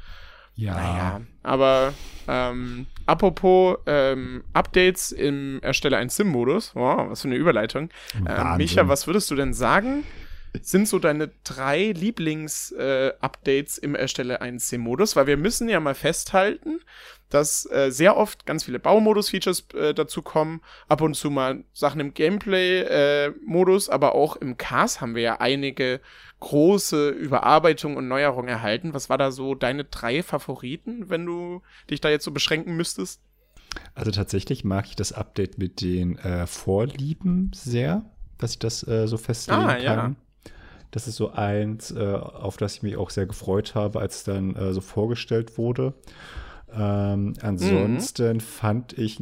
Ja. 0.56 0.76
Naja, 0.76 1.22
aber 1.42 1.94
ähm, 2.28 2.86
apropos 3.06 3.78
ähm, 3.86 4.44
Updates 4.54 5.12
im 5.12 5.60
Erstelle 5.62 5.98
1 5.98 6.16
Sim-Modus. 6.16 6.76
Wow, 6.76 7.10
was 7.10 7.22
für 7.22 7.28
eine 7.28 7.38
Überleitung. 7.38 7.90
Ähm, 8.28 8.58
Micha, 8.58 8.88
was 8.88 9.08
würdest 9.08 9.32
du 9.32 9.36
denn 9.36 9.54
sagen? 9.54 10.04
Sind 10.62 10.88
so 10.88 11.00
deine 11.00 11.32
drei 11.44 11.94
Lieblings-Updates 11.94 13.80
äh, 13.80 13.86
im 13.86 13.96
Erstelle 13.96 14.42
1 14.42 14.70
Sim-Modus? 14.70 15.16
Weil 15.16 15.26
wir 15.26 15.38
müssen 15.38 15.68
ja 15.68 15.80
mal 15.80 15.96
festhalten, 15.96 16.80
dass 17.30 17.68
äh, 17.72 17.90
sehr 17.90 18.16
oft 18.16 18.46
ganz 18.46 18.64
viele 18.66 18.78
Baumodus-Features 18.78 19.66
äh, 19.74 19.96
dazu 19.96 20.22
kommen, 20.22 20.62
ab 20.88 21.02
und 21.02 21.16
zu 21.16 21.32
mal 21.32 21.64
Sachen 21.74 22.00
im 22.00 22.14
Gameplay-Modus, 22.14 23.88
äh, 23.88 23.92
aber 23.92 24.14
auch 24.14 24.36
im 24.36 24.58
Cast 24.58 25.02
haben 25.02 25.16
wir 25.16 25.24
ja 25.24 25.40
einige 25.40 26.00
große 26.44 27.10
Überarbeitung 27.10 27.96
und 27.96 28.10
Neuerung 28.10 28.50
erhalten. 28.50 28.94
Was 28.94 29.10
war 29.10 29.18
da 29.18 29.32
so 29.32 29.56
deine 29.56 29.86
drei 29.86 30.22
Favoriten, 30.22 31.10
wenn 31.10 31.26
du 31.26 31.62
dich 31.90 32.02
da 32.02 32.10
jetzt 32.10 32.26
so 32.26 32.32
beschränken 32.32 32.76
müsstest? 32.76 33.22
Also 33.96 34.12
tatsächlich 34.12 34.66
mag 34.66 34.86
ich 34.88 34.98
das 34.98 35.14
Update 35.14 35.58
mit 35.58 35.80
den 35.80 36.18
äh, 36.20 36.46
Vorlieben 36.46 37.52
sehr, 37.56 38.04
dass 38.38 38.52
ich 38.52 38.60
das 38.60 38.86
äh, 38.86 39.08
so 39.08 39.18
festlegen 39.18 39.62
ah, 39.62 39.76
kann. 39.76 39.82
Ja. 39.82 40.16
Das 40.92 41.08
ist 41.08 41.16
so 41.16 41.32
eins, 41.32 41.92
äh, 41.92 42.14
auf 42.14 42.58
das 42.58 42.76
ich 42.76 42.84
mich 42.84 42.98
auch 42.98 43.10
sehr 43.10 43.26
gefreut 43.26 43.74
habe, 43.74 44.02
als 44.02 44.18
es 44.18 44.24
dann 44.26 44.56
äh, 44.56 44.74
so 44.74 44.82
vorgestellt 44.82 45.58
wurde. 45.58 45.94
Ähm, 46.74 47.36
ansonsten 47.42 48.34
mhm. 48.34 48.42
fand 48.42 48.98
ich 48.98 49.22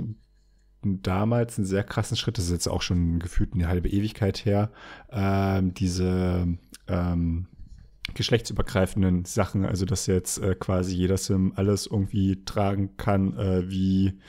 damals 0.84 1.58
einen 1.58 1.68
sehr 1.68 1.84
krassen 1.84 2.18
Schritt, 2.18 2.38
das 2.38 2.46
ist 2.46 2.52
jetzt 2.52 2.68
auch 2.68 2.82
schon 2.82 3.20
gefühlt 3.20 3.54
eine 3.54 3.68
halbe 3.68 3.90
Ewigkeit 3.90 4.46
her, 4.46 4.72
ähm, 5.12 5.74
diese 5.74 6.48
ähm, 6.88 7.48
geschlechtsübergreifenden 8.14 9.26
Sachen, 9.26 9.66
also 9.66 9.86
dass 9.86 10.08
jetzt 10.08 10.40
äh, 10.40 10.56
quasi 10.56 10.96
jeder 10.96 11.18
Sim 11.18 11.54
alles 11.56 11.88
irgendwie 11.88 12.44
tragen 12.46 12.98
kann, 12.98 13.38
äh, 13.38 13.70
wie 13.70 14.20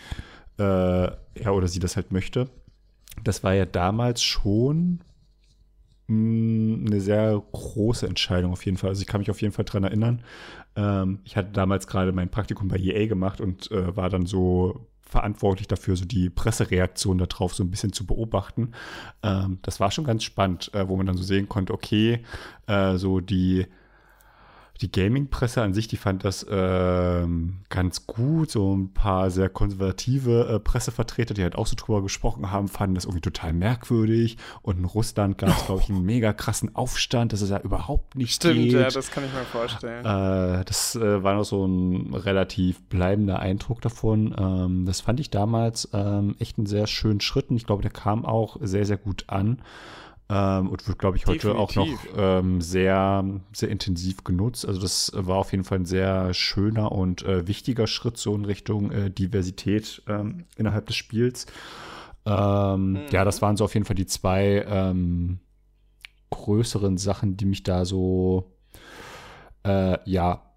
äh, 0.58 1.10
er 1.34 1.54
oder 1.54 1.68
sie 1.68 1.80
das 1.80 1.96
halt 1.96 2.12
möchte. 2.12 2.48
Das 3.24 3.42
war 3.42 3.54
ja 3.54 3.66
damals 3.66 4.22
schon 4.22 5.00
mm, 6.06 6.86
eine 6.86 7.00
sehr 7.00 7.42
große 7.52 8.06
Entscheidung 8.06 8.52
auf 8.52 8.64
jeden 8.64 8.76
Fall. 8.76 8.90
Also 8.90 9.02
ich 9.02 9.08
kann 9.08 9.20
mich 9.20 9.30
auf 9.30 9.40
jeden 9.40 9.54
Fall 9.54 9.64
dran 9.64 9.84
erinnern. 9.84 10.22
Ähm, 10.76 11.20
ich 11.24 11.36
hatte 11.36 11.50
damals 11.52 11.86
gerade 11.86 12.12
mein 12.12 12.30
Praktikum 12.30 12.68
bei 12.68 12.76
EA 12.76 13.06
gemacht 13.06 13.40
und 13.40 13.70
äh, 13.70 13.96
war 13.96 14.10
dann 14.10 14.26
so 14.26 14.86
verantwortlich 15.12 15.68
dafür, 15.68 15.94
so 15.94 16.06
die 16.06 16.30
Pressereaktion 16.30 17.18
darauf 17.18 17.54
so 17.54 17.62
ein 17.62 17.70
bisschen 17.70 17.92
zu 17.92 18.06
beobachten. 18.06 18.72
Ähm, 19.22 19.58
das 19.62 19.78
war 19.78 19.90
schon 19.90 20.04
ganz 20.04 20.24
spannend, 20.24 20.72
äh, 20.74 20.88
wo 20.88 20.96
man 20.96 21.06
dann 21.06 21.18
so 21.18 21.22
sehen 21.22 21.48
konnte, 21.48 21.74
okay, 21.74 22.24
äh, 22.66 22.96
so 22.96 23.20
die 23.20 23.66
die 24.82 24.90
Gaming-Presse 24.90 25.62
an 25.62 25.72
sich, 25.74 25.86
die 25.86 25.96
fand 25.96 26.24
das 26.24 26.44
ähm, 26.50 27.60
ganz 27.68 28.06
gut. 28.06 28.50
So 28.50 28.74
ein 28.74 28.92
paar 28.92 29.30
sehr 29.30 29.48
konservative 29.48 30.48
äh, 30.48 30.60
Pressevertreter, 30.60 31.34
die 31.34 31.42
halt 31.42 31.54
auch 31.54 31.66
so 31.66 31.76
drüber 31.76 32.02
gesprochen 32.02 32.50
haben, 32.50 32.68
fanden 32.68 32.96
das 32.96 33.04
irgendwie 33.04 33.20
total 33.20 33.52
merkwürdig. 33.52 34.36
Und 34.60 34.78
in 34.78 34.84
Russland 34.84 35.38
gab 35.38 35.50
es, 35.50 35.66
glaube 35.66 35.82
ich, 35.82 35.88
einen 35.88 36.02
mega 36.04 36.32
krassen 36.32 36.74
Aufstand, 36.74 37.32
dass 37.32 37.40
es 37.40 37.50
ja 37.50 37.60
überhaupt 37.60 38.16
nicht 38.16 38.34
Stimmt, 38.34 38.56
geht. 38.56 38.72
ja, 38.72 38.90
das 38.90 39.10
kann 39.10 39.24
ich 39.24 39.32
mir 39.32 39.44
vorstellen. 39.44 40.04
Äh, 40.04 40.64
das 40.64 40.96
äh, 40.96 41.22
war 41.22 41.34
noch 41.34 41.44
so 41.44 41.64
ein 41.64 42.14
relativ 42.14 42.82
bleibender 42.88 43.38
Eindruck 43.38 43.80
davon. 43.80 44.34
Ähm, 44.36 44.84
das 44.84 45.00
fand 45.00 45.20
ich 45.20 45.30
damals 45.30 45.88
ähm, 45.92 46.34
echt 46.40 46.58
einen 46.58 46.66
sehr 46.66 46.88
schönen 46.88 47.20
Schritt 47.20 47.50
und 47.50 47.56
ich 47.56 47.66
glaube, 47.66 47.82
der 47.82 47.92
kam 47.92 48.24
auch 48.24 48.56
sehr, 48.60 48.84
sehr 48.84 48.96
gut 48.96 49.24
an. 49.28 49.62
Ähm, 50.34 50.70
und 50.70 50.88
wird, 50.88 50.98
glaube 50.98 51.18
ich, 51.18 51.26
heute 51.26 51.48
Definitiv. 51.48 51.60
auch 51.60 51.74
noch 51.74 51.98
ähm, 52.16 52.62
sehr, 52.62 53.22
sehr 53.52 53.68
intensiv 53.68 54.24
genutzt. 54.24 54.66
Also 54.66 54.80
das 54.80 55.12
war 55.14 55.36
auf 55.36 55.52
jeden 55.52 55.64
Fall 55.64 55.80
ein 55.80 55.84
sehr 55.84 56.32
schöner 56.32 56.90
und 56.92 57.22
äh, 57.22 57.46
wichtiger 57.46 57.86
Schritt 57.86 58.16
so 58.16 58.34
in 58.34 58.46
Richtung 58.46 58.90
äh, 58.92 59.10
Diversität 59.10 60.02
ähm, 60.08 60.46
innerhalb 60.56 60.86
des 60.86 60.96
Spiels. 60.96 61.46
Mhm. 62.24 63.00
Ja, 63.10 63.24
das 63.24 63.42
waren 63.42 63.56
so 63.56 63.64
auf 63.64 63.74
jeden 63.74 63.84
Fall 63.84 63.96
die 63.96 64.06
zwei 64.06 64.64
ähm, 64.68 65.40
größeren 66.30 66.96
Sachen, 66.96 67.36
die 67.36 67.46
mich 67.46 67.64
da 67.64 67.84
so 67.84 68.52
äh, 69.64 69.98
ja 70.08 70.51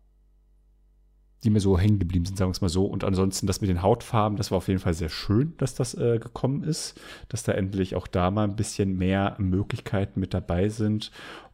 die 1.46 1.50
mir 1.52 1.62
so 1.62 1.78
hängen 1.78 2.00
geblieben 2.00 2.26
sind, 2.26 2.38
sagen 2.38 2.50
wir 2.50 2.54
es 2.54 2.62
mal 2.62 2.70
so. 2.70 2.86
Und 2.86 3.04
ansonsten 3.04 3.48
das 3.48 3.62
mit 3.62 3.70
den 3.70 3.82
Hautfarben, 3.82 4.38
das 4.38 4.52
war 4.52 4.58
auf 4.58 4.68
jeden 4.68 4.80
Fall 4.80 4.94
sehr 4.94 5.10
schön, 5.10 5.54
dass 5.58 5.76
das 5.76 5.94
äh, 5.94 6.20
gekommen 6.20 6.64
ist, 6.64 7.00
dass 7.30 7.44
da 7.44 7.54
endlich 7.54 7.96
auch 7.96 8.08
da 8.08 8.32
mal 8.32 8.44
ein 8.44 8.56
bisschen 8.56 8.98
mehr 8.98 9.36
Möglichkeiten 9.38 10.20
mit 10.20 10.34
dabei 10.34 10.70
sind 10.70 11.12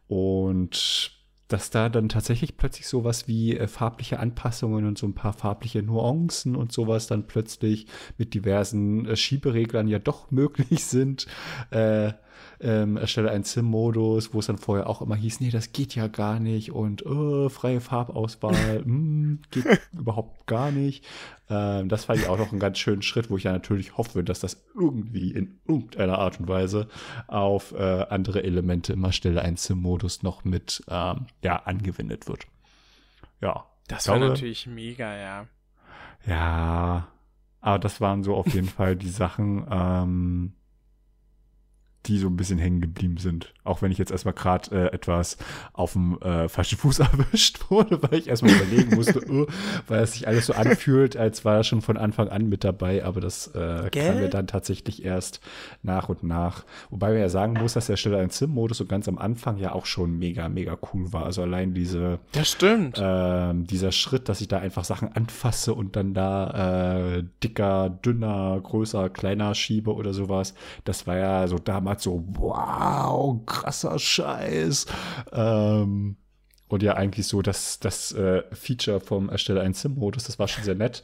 und 0.08 1.12
dass 1.48 1.70
da 1.70 1.90
dann 1.90 2.08
tatsächlich 2.08 2.56
plötzlich 2.56 2.86
sowas 2.86 3.28
wie 3.28 3.56
äh, 3.56 3.68
farbliche 3.68 4.18
Anpassungen 4.18 4.86
und 4.86 4.96
so 4.96 5.06
ein 5.06 5.14
paar 5.14 5.34
farbliche 5.34 5.82
Nuancen 5.82 6.56
und 6.56 6.72
sowas 6.72 7.06
dann 7.06 7.26
plötzlich 7.26 7.86
mit 8.16 8.32
diversen 8.32 9.06
äh, 9.06 9.16
Schiebereglern 9.16 9.86
ja 9.86 9.98
doch 9.98 10.30
möglich 10.30 10.84
sind. 10.84 11.26
Äh, 11.70 12.12
ähm, 12.60 12.96
erstelle 12.96 13.30
einen 13.30 13.44
Sim-Modus, 13.44 14.32
wo 14.34 14.40
es 14.40 14.46
dann 14.46 14.58
vorher 14.58 14.88
auch 14.88 15.02
immer 15.02 15.16
hieß, 15.16 15.40
nee, 15.40 15.50
das 15.50 15.72
geht 15.72 15.94
ja 15.94 16.06
gar 16.06 16.40
nicht 16.40 16.72
und 16.72 17.04
oh, 17.04 17.48
freie 17.48 17.80
Farbauswahl, 17.80 18.82
mm, 18.84 19.40
geht 19.50 19.66
überhaupt 19.92 20.46
gar 20.46 20.70
nicht. 20.70 21.04
Ähm, 21.50 21.88
das 21.88 22.06
fand 22.06 22.20
ich 22.20 22.28
auch 22.28 22.38
noch 22.38 22.50
einen 22.50 22.60
ganz 22.60 22.78
schönen 22.78 23.02
Schritt, 23.02 23.30
wo 23.30 23.36
ich 23.36 23.44
ja 23.44 23.52
natürlich 23.52 23.96
hoffe, 23.96 24.24
dass 24.24 24.40
das 24.40 24.64
irgendwie 24.74 25.32
in 25.32 25.60
irgendeiner 25.66 26.18
Art 26.18 26.40
und 26.40 26.48
Weise 26.48 26.88
auf 27.26 27.72
äh, 27.72 28.06
andere 28.08 28.42
Elemente 28.42 28.92
im 28.92 29.04
Erstelle 29.04 29.42
einen 29.42 29.56
Sim-Modus 29.56 30.22
noch 30.22 30.44
mit 30.44 30.82
ähm, 30.88 31.26
ja, 31.42 31.56
angewendet 31.56 32.28
wird. 32.28 32.46
Ja, 33.40 33.66
Das 33.88 34.08
war 34.08 34.18
natürlich 34.18 34.66
mega, 34.66 35.16
ja. 35.16 35.46
Ja, 36.26 37.08
aber 37.60 37.78
das 37.78 38.00
waren 38.00 38.22
so 38.22 38.34
auf 38.34 38.52
jeden 38.54 38.68
Fall 38.68 38.96
die 38.96 39.08
Sachen, 39.08 39.66
ähm, 39.70 40.52
die 42.06 42.18
so 42.18 42.26
ein 42.26 42.36
bisschen 42.36 42.58
hängen 42.58 42.80
geblieben 42.80 43.16
sind. 43.18 43.52
Auch 43.64 43.80
wenn 43.80 43.92
ich 43.92 43.98
jetzt 43.98 44.10
erstmal 44.10 44.34
gerade 44.34 44.74
äh, 44.74 44.92
etwas 44.92 45.36
auf 45.72 45.92
dem 45.92 46.20
äh, 46.20 46.48
falschen 46.48 46.78
Fuß 46.78 46.98
erwischt 47.00 47.70
wurde, 47.70 48.02
weil 48.02 48.18
ich 48.18 48.28
erstmal 48.28 48.52
überlegen 48.54 48.96
musste, 48.96 49.20
uh, 49.30 49.46
weil 49.86 50.02
es 50.02 50.14
sich 50.14 50.26
alles 50.26 50.46
so 50.46 50.52
anfühlt, 50.52 51.16
als 51.16 51.44
war 51.44 51.56
er 51.56 51.64
schon 51.64 51.80
von 51.80 51.96
Anfang 51.96 52.28
an 52.28 52.48
mit 52.48 52.64
dabei, 52.64 53.04
aber 53.04 53.20
das 53.20 53.48
äh, 53.48 53.88
kam 53.90 54.16
mir 54.16 54.28
dann 54.28 54.48
tatsächlich 54.48 55.04
erst 55.04 55.40
nach 55.82 56.08
und 56.08 56.24
nach. 56.24 56.64
Wobei 56.90 57.10
man 57.10 57.18
ja 57.18 57.28
sagen 57.28 57.54
muss, 57.54 57.74
dass 57.74 57.86
der 57.86 57.96
Stelle 57.96 58.18
ein 58.18 58.30
Sim-Modus 58.30 58.78
so 58.78 58.86
ganz 58.86 59.06
am 59.06 59.18
Anfang 59.18 59.58
ja 59.58 59.72
auch 59.72 59.86
schon 59.86 60.18
mega, 60.18 60.48
mega 60.48 60.76
cool 60.92 61.12
war. 61.12 61.24
Also 61.24 61.42
allein 61.42 61.72
diese 61.72 62.18
Das 62.32 62.50
stimmt. 62.50 62.98
Äh, 62.98 63.54
dieser 63.54 63.92
Schritt, 63.92 64.28
dass 64.28 64.40
ich 64.40 64.48
da 64.48 64.58
einfach 64.58 64.84
Sachen 64.84 65.12
anfasse 65.12 65.72
und 65.74 65.94
dann 65.94 66.14
da 66.14 67.18
äh, 67.18 67.24
dicker, 67.44 67.90
dünner, 67.90 68.60
größer, 68.60 69.08
kleiner 69.08 69.54
schiebe 69.54 69.94
oder 69.94 70.12
sowas, 70.12 70.54
das 70.84 71.06
war 71.06 71.16
ja 71.16 71.46
so 71.46 71.58
damals 71.58 71.91
damals 71.92 72.02
so, 72.02 72.24
wow, 72.38 73.44
krasser 73.46 73.98
Scheiß. 73.98 74.86
Ähm, 75.32 76.16
und 76.68 76.82
ja, 76.82 76.94
eigentlich 76.94 77.26
so 77.26 77.42
das, 77.42 77.80
das 77.80 78.12
äh, 78.12 78.42
Feature 78.52 79.00
vom 79.00 79.28
Ersteller 79.28 79.60
ein 79.60 79.74
Sim-Modus, 79.74 80.24
das 80.24 80.38
war 80.38 80.48
schon 80.48 80.64
sehr 80.64 80.74
nett. 80.74 81.02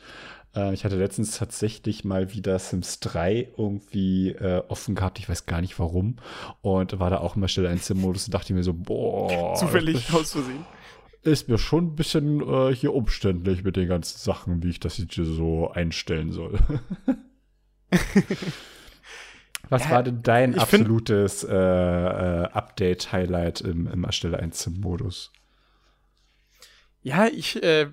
Äh, 0.57 0.73
ich 0.73 0.85
hatte 0.85 0.97
letztens 0.97 1.37
tatsächlich 1.37 2.05
mal 2.05 2.33
wieder 2.33 2.59
Sims 2.59 3.01
3 3.01 3.53
irgendwie 3.57 4.31
äh, 4.31 4.63
offen 4.69 4.95
gehabt, 4.95 5.19
ich 5.19 5.29
weiß 5.29 5.47
gar 5.47 5.61
nicht 5.61 5.79
warum. 5.79 6.17
Und 6.63 6.99
war 6.99 7.11
da 7.11 7.19
auch 7.19 7.37
im 7.37 7.43
Ersteller 7.43 7.69
ein 7.71 7.79
Sim-Modus 7.79 8.27
und 8.27 8.35
dachte 8.35 8.55
mir 8.55 8.63
so, 8.63 8.73
boah. 8.73 9.55
Zufällig 9.57 10.13
aus 10.13 10.33
Versehen 10.33 10.65
ist 11.23 11.49
mir 11.49 11.59
schon 11.59 11.89
ein 11.89 11.97
bisschen 11.97 12.41
äh, 12.41 12.75
hier 12.75 12.95
umständlich 12.95 13.63
mit 13.63 13.77
den 13.77 13.89
ganzen 13.89 14.19
Sachen, 14.19 14.63
wie 14.63 14.71
ich 14.71 14.81
das 14.81 14.97
jetzt 14.97 15.15
hier 15.15 15.27
so 15.27 15.69
einstellen 15.71 16.31
soll. 16.33 16.59
Was 19.69 19.85
ja, 19.85 19.91
war 19.91 20.03
denn 20.03 20.23
dein 20.23 20.59
absolutes 20.59 21.45
äh, 21.45 21.55
äh, 21.55 22.45
Update-Highlight 22.45 23.61
im, 23.61 23.87
im 23.87 24.05
Erstelle 24.05 24.39
1 24.39 24.69
Modus? 24.81 25.33
Ja, 27.03 27.27
ich 27.27 27.63
äh, 27.63 27.89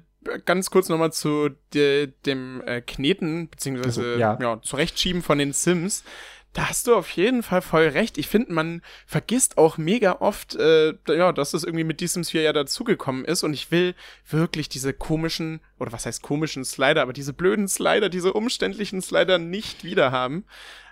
ganz 0.46 0.70
kurz 0.70 0.90
nochmal 0.90 1.14
zu 1.14 1.50
de, 1.74 2.12
dem 2.26 2.62
äh, 2.66 2.82
Kneten, 2.82 3.50
beziehungsweise 3.50 4.02
also, 4.02 4.20
ja. 4.20 4.38
ja, 4.42 4.62
Zurechtschieben 4.62 5.22
von 5.22 5.38
den 5.38 5.54
Sims. 5.54 6.04
Da 6.54 6.70
hast 6.70 6.88
du 6.88 6.96
auf 6.96 7.10
jeden 7.12 7.44
Fall 7.44 7.62
voll 7.62 7.90
recht. 7.90 8.18
Ich 8.18 8.30
finde, 8.30 8.54
man 8.54 8.82
vergisst 9.06 9.58
auch 9.58 9.78
mega 9.78 10.22
oft, 10.22 10.56
äh, 10.56 10.94
ja, 11.10 11.34
dass 11.34 11.52
das 11.52 11.66
irgendwie 11.66 11.84
mit 11.84 12.00
diesem 12.00 12.24
Sphere 12.24 12.46
ja 12.46 12.54
dazugekommen 12.54 13.26
ist. 13.26 13.44
Und 13.44 13.54
ich 13.54 13.72
will 13.72 13.94
wirklich 14.30 14.70
diese 14.70 14.94
komischen, 14.94 15.60
oder 15.80 15.92
was 15.92 16.06
heißt 16.06 16.22
komischen 16.22 16.64
Slider, 16.64 17.02
aber 17.02 17.12
diese 17.12 17.34
blöden 17.34 17.68
Slider, 17.68 18.08
diese 18.08 18.32
umständlichen 18.32 19.02
Slider 19.02 19.38
nicht 19.38 19.84
wieder 19.84 20.14
haben. 20.14 20.46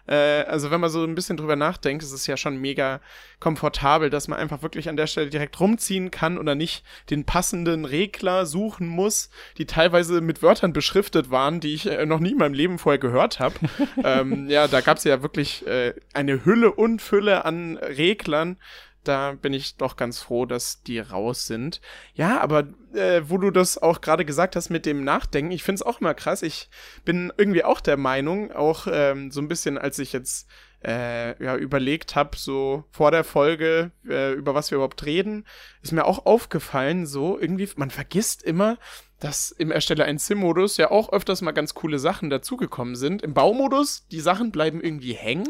Äh, 0.08 0.44
also 0.44 0.72
wenn 0.72 0.82
man 0.82 0.90
so 0.90 1.04
ein 1.04 1.16
bisschen 1.16 1.38
drüber 1.38 1.56
nachdenkt, 1.56 2.04
ist 2.04 2.12
es 2.12 2.28
ja 2.28 2.38
schon 2.38 2.58
mega 2.58 3.00
komfortabel, 3.40 4.10
dass 4.10 4.28
man 4.28 4.40
einfach 4.40 4.62
wirklich 4.62 4.90
an 4.90 4.98
der 4.98 5.08
Stelle 5.08 5.30
direkt 5.30 5.60
rumziehen 5.60 6.12
kann 6.12 6.38
oder 6.38 6.56
nicht 6.56 6.84
den 7.10 7.26
passenden 7.26 7.86
Regler 7.86 8.46
suchen 8.46 8.88
muss, 8.88 9.30
die 9.58 9.66
teilweise 9.66 10.22
mit 10.22 10.42
Wörtern 10.42 10.74
beschriftet 10.74 11.30
waren, 11.30 11.60
die 11.60 11.74
ich 11.74 11.90
äh, 11.90 12.06
noch 12.06 12.20
nie 12.20 12.32
in 12.32 12.38
meinem 12.38 12.54
Leben 12.54 12.80
vorher 12.80 13.00
gehört 13.00 13.40
habe. 13.40 13.56
ähm, 14.04 14.50
ja, 14.50 14.68
da 14.68 14.82
gab 14.82 14.98
es 14.98 15.04
ja 15.04 15.22
wirklich 15.22 15.66
äh, 15.68 15.94
eine 16.14 16.46
Hülle 16.46 16.72
und 16.72 17.02
Fülle 17.02 17.46
an 17.46 17.78
Reglern, 17.78 18.58
da 19.04 19.34
bin 19.34 19.54
ich 19.54 19.78
doch 19.78 19.96
ganz 19.96 20.20
froh, 20.20 20.46
dass 20.46 20.84
die 20.84 21.00
raus 21.00 21.46
sind. 21.46 21.82
Ja, 22.14 22.40
aber 22.42 22.68
äh, 22.94 23.22
wo 23.26 23.38
du 23.38 23.52
das 23.52 23.78
auch 23.78 24.02
gerade 24.02 24.26
gesagt 24.26 24.56
hast 24.56 24.70
mit 24.70 24.86
dem 24.86 25.04
Nachdenken, 25.04 25.52
ich 25.52 25.64
finde 25.64 25.76
es 25.76 25.84
auch 25.84 26.02
immer 26.02 26.14
krass. 26.14 26.42
Ich 26.42 26.70
bin 27.06 27.32
irgendwie 27.38 27.64
auch 27.64 27.82
der 27.82 27.98
Meinung, 27.98 28.52
auch 28.52 28.88
ähm, 28.90 29.32
so 29.32 29.42
ein 29.42 29.48
bisschen, 29.48 29.78
als 29.78 30.00
ich 30.00 30.14
jetzt 30.14 30.48
äh, 30.86 31.42
ja, 31.44 31.56
überlegt 31.56 32.16
habe, 32.16 32.38
so 32.38 32.84
vor 32.92 33.12
der 33.12 33.24
Folge, 33.24 33.92
äh, 34.08 34.34
über 34.34 34.54
was 34.54 34.70
wir 34.72 34.78
überhaupt 34.78 35.06
reden, 35.06 35.46
ist 35.82 35.94
mir 35.94 36.06
auch 36.06 36.26
aufgefallen, 36.26 37.06
so 37.06 37.40
irgendwie, 37.40 37.70
man 37.76 37.90
vergisst 37.90 38.44
immer, 38.44 38.78
dass 39.24 39.52
im 39.52 39.72
Ersteller 39.72 40.04
ein 40.04 40.18
Sim-Modus 40.18 40.76
ja 40.76 40.92
auch 40.92 41.14
öfters 41.14 41.42
mal 41.42 41.54
ganz 41.54 41.74
coole 41.74 41.98
Sachen 41.98 42.30
dazugekommen 42.30 42.98
sind. 42.98 43.22
Im 43.22 43.34
Baumodus, 43.34 44.06
die 44.10 44.20
Sachen 44.20 44.52
bleiben 44.52 44.82
irgendwie 44.82 45.14
hängen, 45.14 45.48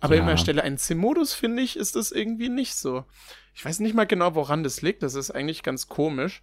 aber 0.00 0.16
ja. 0.16 0.22
im 0.22 0.28
Ersteller 0.28 0.64
ein 0.64 0.76
Sim-Modus, 0.76 1.32
finde 1.32 1.62
ich, 1.62 1.76
ist 1.76 1.94
das 1.94 2.10
irgendwie 2.10 2.48
nicht 2.48 2.74
so. 2.74 3.04
Ich 3.54 3.64
weiß 3.64 3.78
nicht 3.78 3.94
mal 3.94 4.08
genau, 4.08 4.34
woran 4.34 4.64
das 4.64 4.82
liegt, 4.82 5.04
das 5.04 5.14
ist 5.14 5.30
eigentlich 5.30 5.62
ganz 5.62 5.86
komisch. 5.86 6.42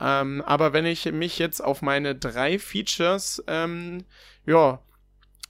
Ähm, 0.00 0.42
aber 0.44 0.74
wenn 0.74 0.84
ich 0.84 1.10
mich 1.10 1.38
jetzt 1.38 1.64
auf 1.64 1.80
meine 1.80 2.14
drei 2.14 2.58
Features, 2.58 3.42
ähm, 3.46 4.04
ja, 4.44 4.82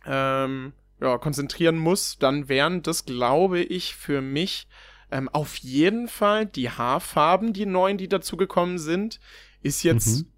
ähm, 0.07 0.75
ja, 1.01 1.19
konzentrieren 1.19 1.77
muss, 1.77 2.19
dann 2.19 2.49
wären 2.49 2.83
das, 2.83 3.05
glaube 3.05 3.61
ich, 3.61 3.97
für 3.97 4.21
mich 4.21 4.69
ähm, 5.11 5.29
auf 5.29 5.57
jeden 5.57 6.07
Fall 6.07 6.47
die 6.47 6.71
Haarfarben, 6.71 7.53
die 7.53 7.67
neuen, 7.67 7.99
die 7.99 8.09
dazugekommen 8.09 8.79
sind. 8.79 9.19
Ist 9.61 9.83
jetzt 9.83 10.21
mhm 10.21 10.38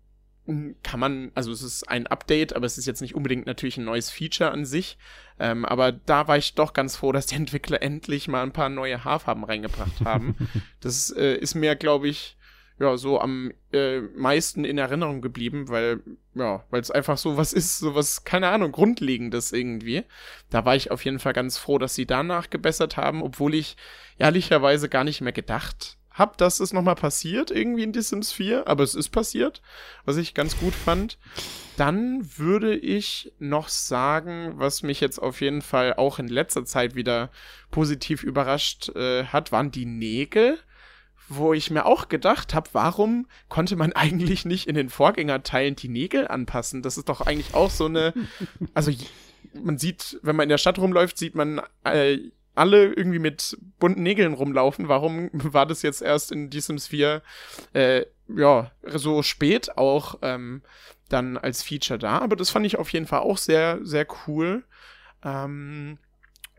kann 0.82 1.00
man, 1.00 1.32
also 1.34 1.52
es 1.52 1.62
ist 1.62 1.88
ein 1.88 2.06
Update, 2.06 2.54
aber 2.54 2.66
es 2.66 2.78
ist 2.78 2.86
jetzt 2.86 3.00
nicht 3.00 3.14
unbedingt 3.14 3.46
natürlich 3.46 3.76
ein 3.76 3.84
neues 3.84 4.10
Feature 4.10 4.50
an 4.50 4.64
sich. 4.64 4.98
Ähm, 5.38 5.64
aber 5.64 5.92
da 5.92 6.28
war 6.28 6.36
ich 6.36 6.54
doch 6.54 6.72
ganz 6.72 6.96
froh, 6.96 7.12
dass 7.12 7.26
die 7.26 7.34
Entwickler 7.36 7.82
endlich 7.82 8.28
mal 8.28 8.42
ein 8.42 8.52
paar 8.52 8.68
neue 8.68 9.04
Haarfarben 9.04 9.44
reingebracht 9.44 10.04
haben. 10.04 10.36
das 10.80 11.10
äh, 11.10 11.34
ist 11.34 11.54
mir, 11.54 11.76
glaube 11.76 12.08
ich, 12.08 12.36
ja, 12.78 12.96
so 12.96 13.20
am 13.20 13.52
äh, 13.72 14.00
meisten 14.00 14.64
in 14.64 14.78
Erinnerung 14.78 15.20
geblieben, 15.20 15.68
weil, 15.68 16.00
ja, 16.34 16.64
weil 16.70 16.80
es 16.80 16.90
einfach 16.90 17.18
so 17.18 17.36
was 17.36 17.52
ist, 17.52 17.78
so 17.78 17.94
was, 17.94 18.24
keine 18.24 18.48
Ahnung, 18.48 18.72
Grundlegendes 18.72 19.52
irgendwie. 19.52 20.04
Da 20.48 20.64
war 20.64 20.76
ich 20.76 20.90
auf 20.90 21.04
jeden 21.04 21.18
Fall 21.18 21.34
ganz 21.34 21.58
froh, 21.58 21.76
dass 21.76 21.94
sie 21.94 22.06
danach 22.06 22.48
gebessert 22.48 22.96
haben, 22.96 23.22
obwohl 23.22 23.54
ich 23.54 23.76
ehrlicherweise 24.18 24.88
gar 24.88 25.04
nicht 25.04 25.20
mehr 25.20 25.32
gedacht 25.32 25.98
hab, 26.20 26.36
dass 26.36 26.60
es 26.60 26.72
nochmal 26.72 26.94
passiert, 26.94 27.50
irgendwie 27.50 27.82
in 27.82 27.92
The 27.92 28.02
Sims 28.02 28.30
4, 28.30 28.68
aber 28.68 28.84
es 28.84 28.94
ist 28.94 29.08
passiert, 29.08 29.60
was 30.04 30.16
ich 30.16 30.34
ganz 30.34 30.56
gut 30.56 30.74
fand. 30.74 31.18
Dann 31.76 32.38
würde 32.38 32.76
ich 32.76 33.32
noch 33.38 33.68
sagen, 33.68 34.52
was 34.56 34.82
mich 34.82 35.00
jetzt 35.00 35.18
auf 35.18 35.40
jeden 35.40 35.62
Fall 35.62 35.94
auch 35.94 36.20
in 36.20 36.28
letzter 36.28 36.64
Zeit 36.64 36.94
wieder 36.94 37.30
positiv 37.70 38.22
überrascht 38.22 38.90
äh, 38.90 39.24
hat, 39.24 39.50
waren 39.50 39.72
die 39.72 39.86
Nägel 39.86 40.58
wo 41.32 41.54
ich 41.54 41.70
mir 41.70 41.86
auch 41.86 42.08
gedacht 42.08 42.54
habe, 42.54 42.68
warum 42.72 43.26
konnte 43.48 43.76
man 43.76 43.92
eigentlich 43.94 44.44
nicht 44.44 44.66
in 44.66 44.74
den 44.74 44.90
Vorgängerteilen 44.90 45.76
die 45.76 45.88
Nägel 45.88 46.28
anpassen? 46.28 46.82
Das 46.82 46.98
ist 46.98 47.08
doch 47.08 47.20
eigentlich 47.20 47.54
auch 47.54 47.70
so 47.70 47.86
eine, 47.86 48.12
also 48.74 48.90
man 49.54 49.78
sieht, 49.78 50.18
wenn 50.22 50.36
man 50.36 50.44
in 50.44 50.50
der 50.50 50.58
Stadt 50.58 50.78
rumläuft, 50.78 51.16
sieht 51.16 51.34
man 51.34 51.62
äh, 51.84 52.18
alle 52.54 52.92
irgendwie 52.92 53.18
mit 53.18 53.56
bunten 53.78 54.02
Nägeln 54.02 54.34
rumlaufen. 54.34 54.88
Warum 54.88 55.30
war 55.32 55.66
das 55.66 55.82
jetzt 55.82 56.02
erst 56.02 56.32
in 56.32 56.50
diesem 56.50 56.78
Sphere 56.78 57.22
äh, 57.72 58.06
ja 58.28 58.70
so 58.84 59.22
spät 59.22 59.76
auch 59.76 60.18
ähm, 60.22 60.62
dann 61.08 61.36
als 61.36 61.62
Feature 61.62 61.98
da? 61.98 62.18
Aber 62.18 62.36
das 62.36 62.50
fand 62.50 62.66
ich 62.66 62.78
auf 62.78 62.92
jeden 62.92 63.06
Fall 63.06 63.20
auch 63.20 63.38
sehr 63.38 63.78
sehr 63.82 64.06
cool. 64.26 64.64
Ähm, 65.24 65.98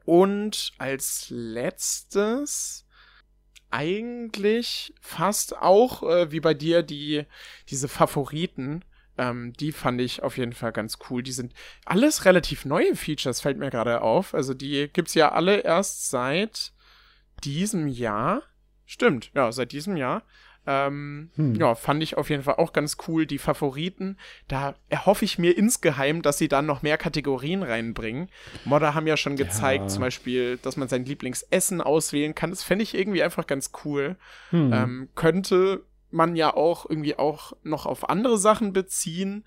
und 0.05 0.71
als 0.77 1.27
letztes 1.29 2.85
eigentlich 3.69 4.93
fast 4.99 5.57
auch 5.57 6.03
äh, 6.03 6.31
wie 6.31 6.41
bei 6.41 6.53
dir 6.53 6.83
die 6.83 7.25
diese 7.69 7.87
Favoriten 7.87 8.83
ähm, 9.22 9.53
die 9.53 9.72
fand 9.72 10.01
ich 10.01 10.24
auf 10.24 10.38
jeden 10.38 10.53
Fall 10.53 10.72
ganz 10.72 10.97
cool. 11.09 11.22
Die 11.22 11.32
sind 11.32 11.53
alles 11.86 12.26
relativ 12.26 12.65
neue 12.65 12.95
Features, 12.95 13.39
fällt 13.39 13.59
mir 13.59 13.69
gerade 13.69 14.01
auf. 14.01 14.34
Also 14.34 14.55
die 14.55 14.89
gibt's 14.91 15.13
ja 15.13 15.32
alle 15.32 15.59
erst 15.59 16.09
seit 16.09 16.74
diesem 17.43 17.88
Jahr. 17.88 18.41
Stimmt, 18.88 19.30
ja, 19.36 19.51
seit 19.51 19.74
diesem 19.74 19.95
Jahr. 19.95 20.24
Ähm, 20.65 21.30
hm. 21.36 21.55
Ja, 21.55 21.76
fand 21.76 22.01
ich 22.01 22.17
auf 22.17 22.30
jeden 22.32 22.43
Fall 22.43 22.55
auch 22.55 22.74
ganz 22.74 22.97
cool. 23.07 23.28
Die 23.28 23.38
Favoriten, 23.38 24.17
da 24.47 24.74
erhoffe 24.89 25.24
ich 25.26 25.38
mir 25.38 25.55
insgeheim, 25.55 26.24
dass 26.24 26.39
sie 26.39 26.47
dann 26.47 26.65
noch 26.65 26.82
mehr 26.82 26.97
Kategorien 26.97 27.61
reinbringen. 27.61 28.28
Modder 28.65 28.95
haben 28.95 29.07
ja 29.07 29.17
schon 29.17 29.36
gezeigt, 29.38 29.84
ja. 29.84 29.88
zum 29.88 30.01
Beispiel, 30.01 30.57
dass 30.57 30.78
man 30.78 30.88
sein 30.88 31.05
Lieblingsessen 31.05 31.80
auswählen 31.80 32.34
kann. 32.34 32.49
Das 32.49 32.63
fände 32.63 32.84
ich 32.84 32.95
irgendwie 32.95 33.22
einfach 33.22 33.45
ganz 33.45 33.72
cool. 33.86 34.15
Hm. 34.49 34.74
Ähm, 34.74 35.09
könnte 35.13 35.84
man 36.12 36.36
ja 36.36 36.53
auch 36.53 36.89
irgendwie 36.89 37.18
auch 37.18 37.53
noch 37.64 37.86
auf 37.86 38.09
andere 38.09 38.38
Sachen 38.38 38.74
beziehen. 38.74 39.45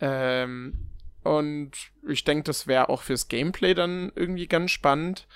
Ähm, 0.00 0.88
und 1.22 1.70
ich 2.08 2.24
denke, 2.24 2.44
das 2.44 2.66
wäre 2.66 2.88
auch 2.88 3.02
fürs 3.02 3.28
Gameplay 3.28 3.74
dann 3.74 4.12
irgendwie 4.14 4.48
ganz 4.48 4.70
spannend. 4.70 5.26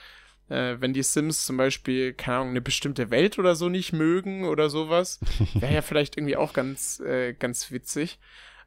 Äh, 0.49 0.77
wenn 0.81 0.93
die 0.93 1.03
Sims 1.03 1.45
zum 1.45 1.57
Beispiel, 1.57 2.13
keine 2.13 2.39
Ahnung, 2.39 2.51
eine 2.51 2.61
bestimmte 2.61 3.11
Welt 3.11 3.39
oder 3.39 3.57
so 3.57 3.69
nicht 3.69 3.93
mögen 3.93 4.45
oder 4.45 4.71
sowas. 4.71 5.21
Wäre 5.55 5.75
ja 5.75 5.83
vielleicht 5.83 6.17
irgendwie 6.17 6.37
auch 6.37 6.53
ganz, 6.53 7.01
äh, 7.01 7.33
ganz 7.33 7.71
witzig. 7.71 8.19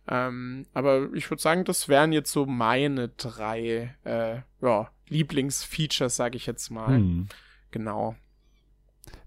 Ähm, 0.08 0.66
aber 0.74 1.10
ich 1.14 1.30
würde 1.30 1.42
sagen, 1.42 1.66
das 1.66 1.88
wären 1.88 2.12
jetzt 2.12 2.32
so 2.32 2.46
meine 2.46 3.10
drei 3.10 3.96
äh, 4.04 4.38
ja, 4.62 4.92
Lieblingsfeatures, 5.08 6.16
sage 6.16 6.38
ich 6.38 6.48
jetzt 6.48 6.70
mal. 6.70 6.98
Hm. 6.98 7.28
Genau. 7.72 8.16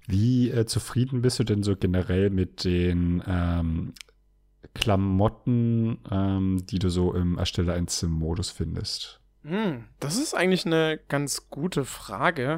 Wie 0.07 0.51
äh, 0.51 0.67
zufrieden 0.67 1.23
bist 1.23 1.39
du 1.39 1.45
denn 1.45 1.63
so 1.63 1.77
generell 1.77 2.31
mit 2.31 2.65
den 2.65 3.23
ähm, 3.27 3.95
Klamotten, 4.75 5.99
ähm, 6.11 6.65
die 6.67 6.79
du 6.79 6.89
so 6.89 7.15
im 7.15 7.39
Erstelle 7.39 7.75
1 7.75 8.01
Sim-Modus 8.01 8.51
findest? 8.51 9.21
Hm, 9.45 9.85
das 10.01 10.17
ist 10.17 10.35
eigentlich 10.35 10.67
eine 10.67 11.01
ganz 11.09 11.51
gute 11.51 11.85
Frage. 11.85 12.57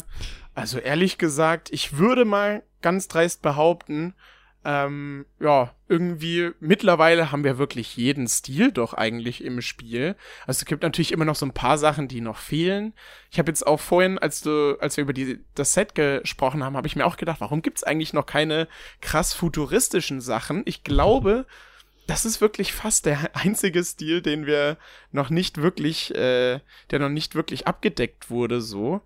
Also 0.54 0.78
ehrlich 0.78 1.18
gesagt, 1.18 1.72
ich 1.72 1.98
würde 1.98 2.24
mal 2.24 2.62
ganz 2.82 3.08
dreist 3.08 3.42
behaupten, 3.42 4.14
ähm, 4.64 5.26
ja, 5.40 5.74
irgendwie 5.88 6.50
mittlerweile 6.58 7.30
haben 7.30 7.44
wir 7.44 7.58
wirklich 7.58 7.96
jeden 7.96 8.26
Stil 8.26 8.72
doch 8.72 8.94
eigentlich 8.94 9.44
im 9.44 9.60
Spiel. 9.60 10.16
Also 10.46 10.60
es 10.60 10.64
gibt 10.64 10.82
natürlich 10.82 11.12
immer 11.12 11.26
noch 11.26 11.36
so 11.36 11.44
ein 11.44 11.52
paar 11.52 11.76
Sachen, 11.76 12.08
die 12.08 12.22
noch 12.22 12.38
fehlen. 12.38 12.94
Ich 13.30 13.38
habe 13.38 13.50
jetzt 13.50 13.66
auch 13.66 13.80
vorhin, 13.80 14.18
als 14.18 14.40
du, 14.40 14.78
als 14.80 14.96
wir 14.96 15.02
über 15.02 15.12
die, 15.12 15.40
das 15.54 15.74
Set 15.74 15.94
gesprochen 15.94 16.64
haben, 16.64 16.76
habe 16.76 16.86
ich 16.86 16.96
mir 16.96 17.06
auch 17.06 17.18
gedacht, 17.18 17.40
warum 17.40 17.60
gibt's 17.60 17.84
eigentlich 17.84 18.14
noch 18.14 18.24
keine 18.24 18.66
krass 19.02 19.34
futuristischen 19.34 20.22
Sachen? 20.22 20.62
Ich 20.64 20.82
glaube, 20.82 21.46
das 22.06 22.24
ist 22.24 22.40
wirklich 22.40 22.72
fast 22.72 23.06
der 23.06 23.30
einzige 23.34 23.84
Stil, 23.84 24.22
den 24.22 24.46
wir 24.46 24.78
noch 25.12 25.28
nicht 25.28 25.58
wirklich, 25.58 26.14
äh, 26.14 26.60
der 26.90 26.98
noch 26.98 27.10
nicht 27.10 27.34
wirklich 27.34 27.66
abgedeckt 27.66 28.30
wurde, 28.30 28.60
so. 28.62 29.02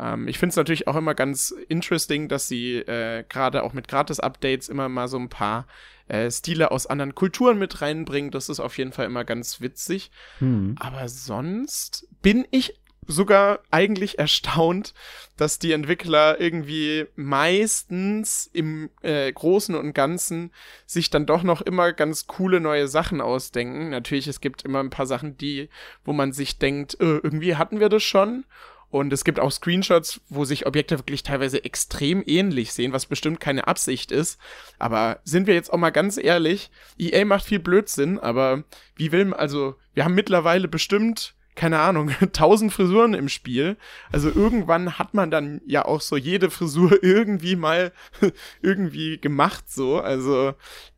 Ähm, 0.00 0.26
ich 0.28 0.38
finde 0.38 0.50
es 0.50 0.56
natürlich 0.56 0.88
auch 0.88 0.96
immer 0.96 1.14
ganz 1.14 1.54
interesting, 1.68 2.28
dass 2.28 2.48
sie 2.48 2.76
äh, 2.76 3.24
gerade 3.28 3.62
auch 3.62 3.72
mit 3.72 3.88
Gratis-Updates 3.88 4.68
immer 4.68 4.88
mal 4.88 5.08
so 5.08 5.18
ein 5.18 5.28
paar 5.28 5.66
äh, 6.08 6.30
Stile 6.30 6.70
aus 6.70 6.86
anderen 6.86 7.14
Kulturen 7.14 7.58
mit 7.58 7.80
reinbringen. 7.82 8.30
Das 8.30 8.48
ist 8.48 8.60
auf 8.60 8.78
jeden 8.78 8.92
Fall 8.92 9.06
immer 9.06 9.24
ganz 9.24 9.60
witzig. 9.60 10.10
Hm. 10.38 10.74
Aber 10.78 11.08
sonst 11.08 12.08
bin 12.22 12.46
ich 12.50 12.80
sogar 13.06 13.60
eigentlich 13.70 14.18
erstaunt, 14.18 14.94
dass 15.36 15.58
die 15.58 15.72
Entwickler 15.72 16.40
irgendwie 16.40 17.06
meistens 17.16 18.48
im 18.52 18.90
äh, 19.02 19.32
Großen 19.32 19.74
und 19.74 19.94
Ganzen 19.94 20.52
sich 20.86 21.10
dann 21.10 21.26
doch 21.26 21.42
noch 21.42 21.60
immer 21.60 21.92
ganz 21.92 22.26
coole 22.26 22.60
neue 22.60 22.88
Sachen 22.88 23.20
ausdenken. 23.20 23.90
Natürlich, 23.90 24.28
es 24.28 24.40
gibt 24.40 24.62
immer 24.64 24.80
ein 24.80 24.90
paar 24.90 25.06
Sachen, 25.06 25.36
die, 25.36 25.68
wo 26.04 26.12
man 26.12 26.32
sich 26.32 26.58
denkt, 26.58 27.00
äh, 27.00 27.18
irgendwie 27.18 27.56
hatten 27.56 27.80
wir 27.80 27.88
das 27.88 28.02
schon. 28.02 28.44
Und 28.90 29.12
es 29.12 29.24
gibt 29.24 29.38
auch 29.38 29.52
Screenshots, 29.52 30.20
wo 30.28 30.44
sich 30.44 30.66
Objekte 30.66 30.98
wirklich 30.98 31.22
teilweise 31.22 31.64
extrem 31.64 32.24
ähnlich 32.26 32.72
sehen, 32.72 32.92
was 32.92 33.06
bestimmt 33.06 33.38
keine 33.38 33.68
Absicht 33.68 34.10
ist. 34.10 34.38
Aber 34.78 35.20
sind 35.24 35.46
wir 35.46 35.54
jetzt 35.54 35.72
auch 35.72 35.78
mal 35.78 35.90
ganz 35.90 36.16
ehrlich, 36.16 36.70
EA 36.98 37.24
macht 37.24 37.44
viel 37.44 37.60
Blödsinn, 37.60 38.18
aber 38.18 38.64
wie 38.96 39.12
will 39.12 39.26
man, 39.26 39.38
also, 39.38 39.76
wir 39.94 40.04
haben 40.04 40.14
mittlerweile 40.14 40.66
bestimmt 40.66 41.34
keine 41.56 41.80
Ahnung, 41.80 42.10
tausend 42.32 42.72
Frisuren 42.72 43.12
im 43.12 43.28
Spiel. 43.28 43.76
Also 44.10 44.30
irgendwann 44.30 44.98
hat 44.98 45.14
man 45.14 45.30
dann 45.30 45.60
ja 45.66 45.84
auch 45.84 46.00
so 46.00 46.16
jede 46.16 46.50
Frisur 46.50 46.98
irgendwie 47.02 47.54
mal 47.54 47.92
irgendwie 48.62 49.18
gemacht 49.18 49.70
so. 49.70 50.00
Also 50.00 50.54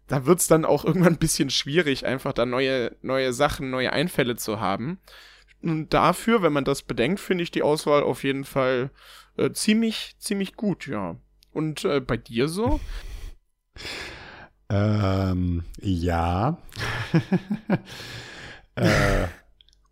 da 0.07 0.24
wird's 0.26 0.47
dann 0.47 0.64
auch 0.64 0.84
irgendwann 0.84 1.14
ein 1.14 1.18
bisschen 1.18 1.51
schwierig, 1.51 2.07
einfach 2.07 2.32
da 2.32 2.47
neue, 2.47 2.95
neue 3.03 3.32
Sachen, 3.32 3.70
neue 3.70 3.93
Einfälle 3.93 4.36
zu 4.36 4.61
haben. 4.61 5.01
Und 5.63 5.91
dafür, 5.91 6.43
wenn 6.43 6.53
man 6.53 6.65
das 6.65 6.83
bedenkt, 6.83 7.21
finde 7.21 7.45
ich 7.45 7.51
die 7.51 7.63
Auswahl 7.63 8.03
auf 8.03 8.25
jeden 8.25 8.45
Fall 8.45 8.91
äh, 9.37 9.51
ziemlich, 9.53 10.17
ziemlich 10.19 10.57
gut, 10.57 10.87
ja. 10.87 11.17
Und 11.53 11.85
äh, 11.85 12.01
bei 12.01 12.17
dir 12.17 12.49
so? 12.49 12.81
Ähm, 14.73 15.65
ja. 15.83 16.57
äh, 18.75 19.27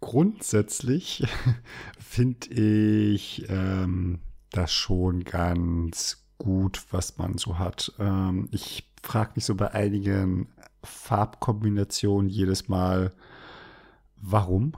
grundsätzlich 0.00 1.22
finde 1.98 2.48
ich 2.48 3.44
ähm, 3.50 4.20
das 4.52 4.72
schon 4.72 5.24
ganz 5.24 6.24
gut, 6.38 6.82
was 6.92 7.18
man 7.18 7.36
so 7.36 7.58
hat. 7.58 7.92
Ähm, 7.98 8.48
ich 8.52 8.90
frage 9.02 9.32
mich 9.34 9.44
so 9.44 9.54
bei 9.54 9.72
einigen 9.72 10.48
Farbkombinationen 10.82 12.30
jedes 12.30 12.68
Mal, 12.68 13.12
warum? 14.20 14.72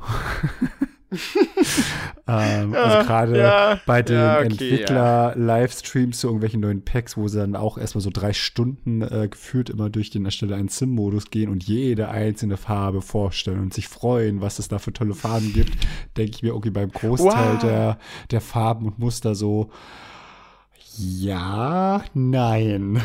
ähm, 2.26 2.72
ja, 2.72 2.82
also 2.82 3.06
gerade 3.06 3.38
ja, 3.38 3.80
bei 3.86 4.02
den 4.02 4.16
ja, 4.16 4.38
okay, 4.38 4.46
Entwickler-Livestreams 4.46 6.18
zu 6.18 6.26
irgendwelchen 6.26 6.60
neuen 6.60 6.84
Packs, 6.84 7.16
wo 7.16 7.28
sie 7.28 7.38
dann 7.38 7.54
auch 7.54 7.76
erstmal 7.76 8.02
so 8.02 8.10
drei 8.10 8.32
Stunden 8.32 9.02
äh, 9.02 9.28
geführt 9.28 9.70
immer 9.70 9.90
durch 9.90 10.10
den 10.10 10.24
Erstelle 10.24 10.56
einen 10.56 10.68
Sim-Modus 10.68 11.30
gehen 11.30 11.50
und 11.50 11.64
jede 11.64 12.08
einzelne 12.08 12.56
Farbe 12.56 13.02
vorstellen 13.02 13.60
und 13.60 13.74
sich 13.74 13.88
freuen, 13.88 14.40
was 14.40 14.58
es 14.58 14.68
da 14.68 14.78
für 14.78 14.92
tolle 14.92 15.14
Farben 15.14 15.52
gibt, 15.52 15.76
denke 16.16 16.32
ich 16.34 16.42
mir, 16.42 16.54
okay, 16.54 16.70
beim 16.70 16.90
Großteil 16.90 17.54
wow. 17.54 17.60
der, 17.60 17.98
der 18.30 18.40
Farben 18.40 18.86
und 18.86 18.98
Muster 18.98 19.34
so, 19.34 19.70
ja, 20.98 22.04
nein. 22.12 23.00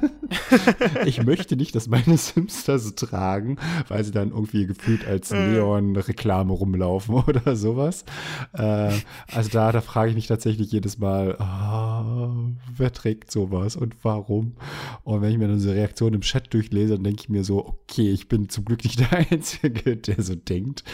ich 1.06 1.22
möchte 1.24 1.56
nicht, 1.56 1.74
dass 1.74 1.88
meine 1.88 2.16
Sims 2.16 2.64
das 2.64 2.94
tragen, 2.94 3.56
weil 3.88 4.04
sie 4.04 4.12
dann 4.12 4.30
irgendwie 4.30 4.66
gefühlt 4.66 5.06
als 5.06 5.30
äh. 5.30 5.48
Neon-Reklame 5.48 6.52
rumlaufen 6.52 7.14
oder 7.26 7.56
sowas. 7.56 8.04
Äh, 8.52 8.92
also 9.32 9.50
da, 9.50 9.72
da 9.72 9.80
frage 9.80 10.10
ich 10.10 10.16
mich 10.16 10.28
tatsächlich 10.28 10.70
jedes 10.70 10.98
Mal, 10.98 11.36
oh, 11.40 12.54
wer 12.76 12.92
trägt 12.92 13.30
sowas 13.30 13.76
und 13.76 13.96
warum? 14.02 14.54
Und 15.02 15.22
wenn 15.22 15.32
ich 15.32 15.38
mir 15.38 15.48
dann 15.48 15.58
so 15.58 15.70
Reaktionen 15.70 16.14
im 16.16 16.20
Chat 16.20 16.52
durchlese, 16.54 16.94
dann 16.94 17.04
denke 17.04 17.22
ich 17.22 17.28
mir 17.28 17.44
so, 17.44 17.66
okay, 17.66 18.10
ich 18.10 18.28
bin 18.28 18.48
zum 18.48 18.64
Glück 18.64 18.84
nicht 18.84 19.00
der 19.12 19.12
Einzige, 19.12 19.96
der 19.96 20.22
so 20.22 20.34
denkt. 20.34 20.84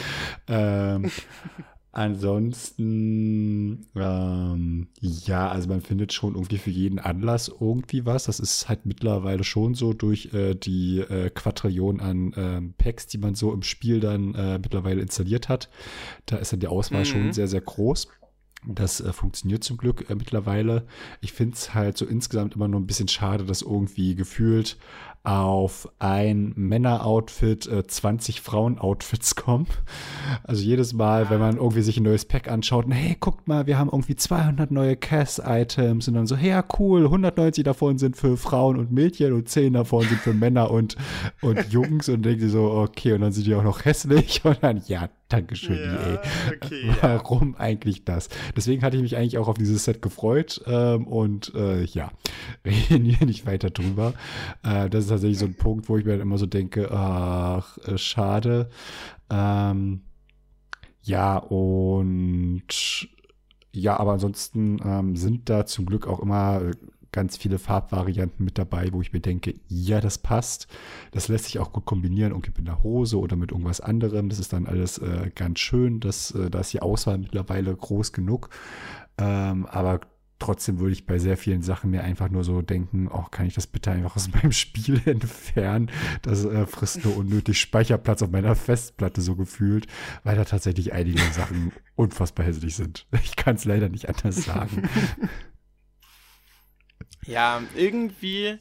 Ähm, 0.49 1.11
Ansonsten, 1.97 3.86
ähm, 3.97 4.88
ja, 5.01 5.49
also 5.49 5.66
man 5.66 5.80
findet 5.80 6.12
schon 6.12 6.34
irgendwie 6.34 6.59
für 6.59 6.68
jeden 6.68 6.99
Anlass 6.99 7.49
irgendwie 7.49 8.05
was. 8.05 8.24
Das 8.24 8.38
ist 8.38 8.68
halt 8.68 8.84
mittlerweile 8.84 9.44
schon 9.44 9.72
so 9.72 9.94
durch 9.94 10.34
äh, 10.34 10.55
die 10.55 10.99
äh, 10.99 11.30
Quadrillion 11.30 12.01
an 12.01 12.34
äh, 12.34 12.61
Packs, 12.76 13.07
die 13.07 13.16
man 13.16 13.34
so 13.34 13.51
im 13.51 13.62
Spiel 13.62 14.01
dann 14.01 14.34
äh, 14.34 14.59
mittlerweile 14.59 15.01
installiert 15.01 15.49
hat. 15.49 15.70
Da 16.26 16.36
ist 16.36 16.53
dann 16.53 16.61
die 16.61 16.68
Auswahl 16.68 17.01
mhm. 17.01 17.07
schon 17.07 17.32
sehr, 17.32 17.49
sehr 17.49 17.62
groß. 17.62 18.09
Das 18.66 19.01
äh, 19.01 19.14
funktioniert 19.14 19.64
zum 19.64 19.78
Glück 19.78 20.11
äh, 20.11 20.14
mittlerweile. 20.14 20.86
Ich 21.22 21.32
finde 21.32 21.55
es 21.55 21.72
halt 21.72 21.97
so 21.97 22.05
insgesamt 22.05 22.57
immer 22.57 22.68
nur 22.68 22.78
ein 22.78 22.86
bisschen 22.86 23.09
schade, 23.09 23.44
dass 23.44 23.62
irgendwie 23.62 24.16
gefühlt 24.16 24.76
auf 25.27 25.89
ein 25.99 26.53
Männer-Outfit 26.55 27.66
äh, 27.66 27.85
20 27.85 28.41
Frauen-Outfits 28.41 29.35
kommen. 29.35 29.66
Also 30.45 30.62
jedes 30.62 30.93
Mal, 30.93 31.31
wenn 31.31 31.41
man 31.41 31.57
irgendwie 31.57 31.83
sich 31.83 31.97
ein 31.97 32.05
neues 32.05 32.24
Pack 32.24 32.49
anschaut, 32.49 32.87
hey, 32.89 33.16
guckt 33.18 33.49
mal, 33.49 33.66
wir 33.66 33.77
haben 33.77 33.91
irgendwie 33.91 34.14
200 34.14 34.70
neue 34.70 34.97
Cass-Items. 34.97 36.07
Und 36.07 36.14
dann 36.14 36.29
so, 36.29 36.37
hey, 36.37 36.51
ja, 36.51 36.64
cool, 36.79 37.07
190 37.07 37.64
davon 37.64 37.99
sind 37.99 38.16
für 38.16 38.37
Frauen 38.37 38.79
und 38.79 38.93
Mädchen 38.93 39.33
und 39.33 39.49
10 39.49 39.72
davon 39.72 40.03
sind 40.03 40.20
für 40.20 40.33
Männer 40.33 40.70
und, 40.70 40.97
und 41.43 41.72
Jungs. 41.72 42.09
Und 42.09 42.22
denken 42.22 42.49
so, 42.49 42.70
okay, 42.70 43.12
und 43.14 43.22
dann 43.22 43.33
sind 43.33 43.49
die 43.49 43.55
auch 43.57 43.64
noch 43.64 43.85
hässlich. 43.85 44.45
Und 44.45 44.59
dann, 44.62 44.83
ja, 44.87 45.09
Dankeschön, 45.29 45.77
ja, 45.77 45.95
EA. 45.95 46.22
Okay, 46.55 46.97
Warum 47.01 47.55
ja. 47.55 47.61
eigentlich 47.61 48.05
das? 48.05 48.29
Deswegen 48.57 48.83
hatte 48.83 48.97
ich 48.97 49.03
mich 49.03 49.16
eigentlich 49.16 49.39
auch 49.39 49.49
auf 49.49 49.59
dieses 49.59 49.85
Set 49.85 50.01
gefreut 50.01 50.62
ähm, 50.66 51.07
und 51.07 51.53
äh, 51.55 51.83
ja, 51.85 52.12
reden 52.64 53.05
hier 53.05 53.27
nicht 53.27 53.45
weiter 53.45 53.70
drüber. 53.70 54.14
Äh, 54.62 54.89
das 54.89 55.05
ist 55.05 55.11
tatsächlich 55.11 55.39
so 55.39 55.47
ein 55.47 55.57
Punkt, 55.57 55.89
wo 55.89 55.97
ich 55.97 56.05
mir 56.05 56.12
dann 56.12 56.20
immer 56.20 56.39
so 56.39 56.47
denke, 56.47 56.93
ach, 56.93 57.77
äh, 57.79 57.99
schade. 57.99 58.70
Ähm, 59.29 60.03
ja, 61.03 61.39
und 61.39 63.09
ja, 63.72 63.99
aber 63.99 64.12
ansonsten 64.12 64.79
ähm, 64.85 65.16
sind 65.16 65.51
da 65.51 65.66
zum 65.66 65.87
Glück 65.87 66.07
auch 66.07 66.20
immer 66.20 66.62
ganz 67.17 67.39
viele 67.39 67.59
Farbvarianten 67.59 68.45
mit 68.45 68.59
dabei, 68.59 68.93
wo 68.93 69.01
ich 69.01 69.14
mir 69.14 69.21
denke, 69.21 69.55
ja, 69.69 70.03
das 70.03 70.19
passt. 70.19 70.69
Das 71.12 71.29
lässt 71.29 71.47
sich 71.47 71.59
auch 71.59 71.73
gut 71.73 71.87
kombinieren, 71.87 72.33
irgendwie 72.33 72.53
mit 72.59 72.69
einer 72.69 72.83
Hose 72.83 73.19
oder 73.19 73.37
mit 73.37 73.53
irgendwas 73.53 73.81
anderem. 73.81 74.29
Das 74.29 74.39
ist 74.39 74.53
dann 74.53 74.67
alles 74.67 74.99
äh, 74.99 75.31
ganz 75.35 75.61
schön. 75.61 75.99
Das, 75.99 76.33
äh, 76.33 76.51
da 76.51 76.61
ist 76.61 76.75
die 76.75 76.83
Auswahl 76.83 77.17
mittlerweile 77.17 77.75
groß 77.75 78.12
genug. 78.12 78.51
Ähm, 79.17 79.64
aber 79.64 80.01
trotzdem 80.39 80.79
würde 80.79 80.93
ich 80.93 81.07
bei 81.07 81.19
sehr 81.19 81.39
vielen 81.39 81.62
Sachen 81.62 81.91
mir 81.91 82.05
einfach 82.05 82.29
nur 82.29 82.45
so 82.45 82.61
denken, 82.61 83.09
oh, 83.11 83.25
kann 83.31 83.47
ich 83.47 83.55
das 83.55 83.67
bitte 83.67 83.93
einfach 83.93 84.17
aus 84.17 84.29
meinem 84.35 84.53
Spiel 84.53 85.01
entfernen? 85.07 85.91
Das 86.21 86.45
äh, 86.45 86.67
frisst 86.67 87.03
nur 87.03 87.17
unnötig 87.17 87.59
Speicherplatz 87.59 88.21
auf 88.21 88.31
meiner 88.31 88.55
Festplatte 88.55 89.23
so 89.23 89.37
gefühlt, 89.37 89.87
weil 90.23 90.37
da 90.37 90.45
tatsächlich 90.45 90.93
einige 90.93 91.23
Sachen 91.33 91.73
unfassbar 91.95 92.45
hässlich 92.45 92.77
sind. 92.77 93.07
Ich 93.25 93.37
kann 93.37 93.57
es 93.57 93.64
leider 93.64 93.89
nicht 93.89 94.07
anders 94.07 94.45
sagen. 94.45 94.83
Ja, 97.27 97.62
irgendwie, 97.74 98.59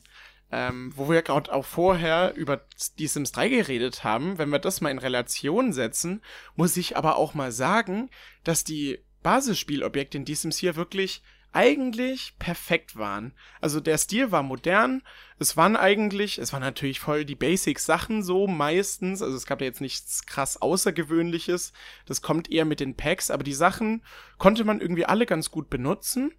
ähm, 0.52 0.92
wo 0.96 1.10
wir 1.10 1.22
gerade 1.22 1.54
auch 1.54 1.66
vorher 1.66 2.34
über 2.36 2.66
die 2.98 3.08
Sims 3.08 3.32
3 3.32 3.50
geredet 3.50 4.04
haben, 4.04 4.38
wenn 4.38 4.50
wir 4.50 4.60
das 4.60 4.82
mal 4.82 4.90
in 4.90 4.98
Relation 4.98 5.72
setzen, 5.72 6.22
muss 6.56 6.76
ich 6.78 6.98
aber 6.98 7.18
auch 7.18 7.34
mal 7.34 7.52
sagen, 7.52 8.10
dass 8.44 8.64
die 8.64 9.00
Basisspielobjekte 9.22 10.18
in 10.18 10.26
die 10.26 10.36
Sims 10.36 10.58
hier 10.58 10.76
wirklich 10.76 11.22
eigentlich 11.56 12.34
perfekt 12.38 12.98
waren. 12.98 13.34
Also 13.62 13.80
der 13.80 13.98
Stil 13.98 14.32
war 14.32 14.44
modern, 14.44 15.02
es 15.40 15.56
waren 15.56 15.78
eigentlich, 15.78 16.38
es 16.38 16.52
waren 16.52 16.62
natürlich 16.62 17.00
voll 17.00 17.24
die 17.24 17.36
Basic-Sachen 17.36 18.24
so 18.24 18.46
meistens, 18.46 19.22
also 19.22 19.38
es 19.38 19.46
gab 19.46 19.62
ja 19.62 19.68
jetzt 19.68 19.80
nichts 19.80 20.26
krass 20.26 20.62
Außergewöhnliches, 20.62 21.72
das 22.06 22.22
kommt 22.22 22.52
eher 22.52 22.66
mit 22.66 22.82
den 22.82 22.98
Packs, 22.98 23.32
aber 23.32 23.44
die 23.44 23.54
Sachen 23.54 24.04
konnte 24.38 24.66
man 24.66 24.82
irgendwie 24.82 25.06
alle 25.06 25.26
ganz 25.26 25.50
gut 25.50 25.70
benutzen 25.70 26.34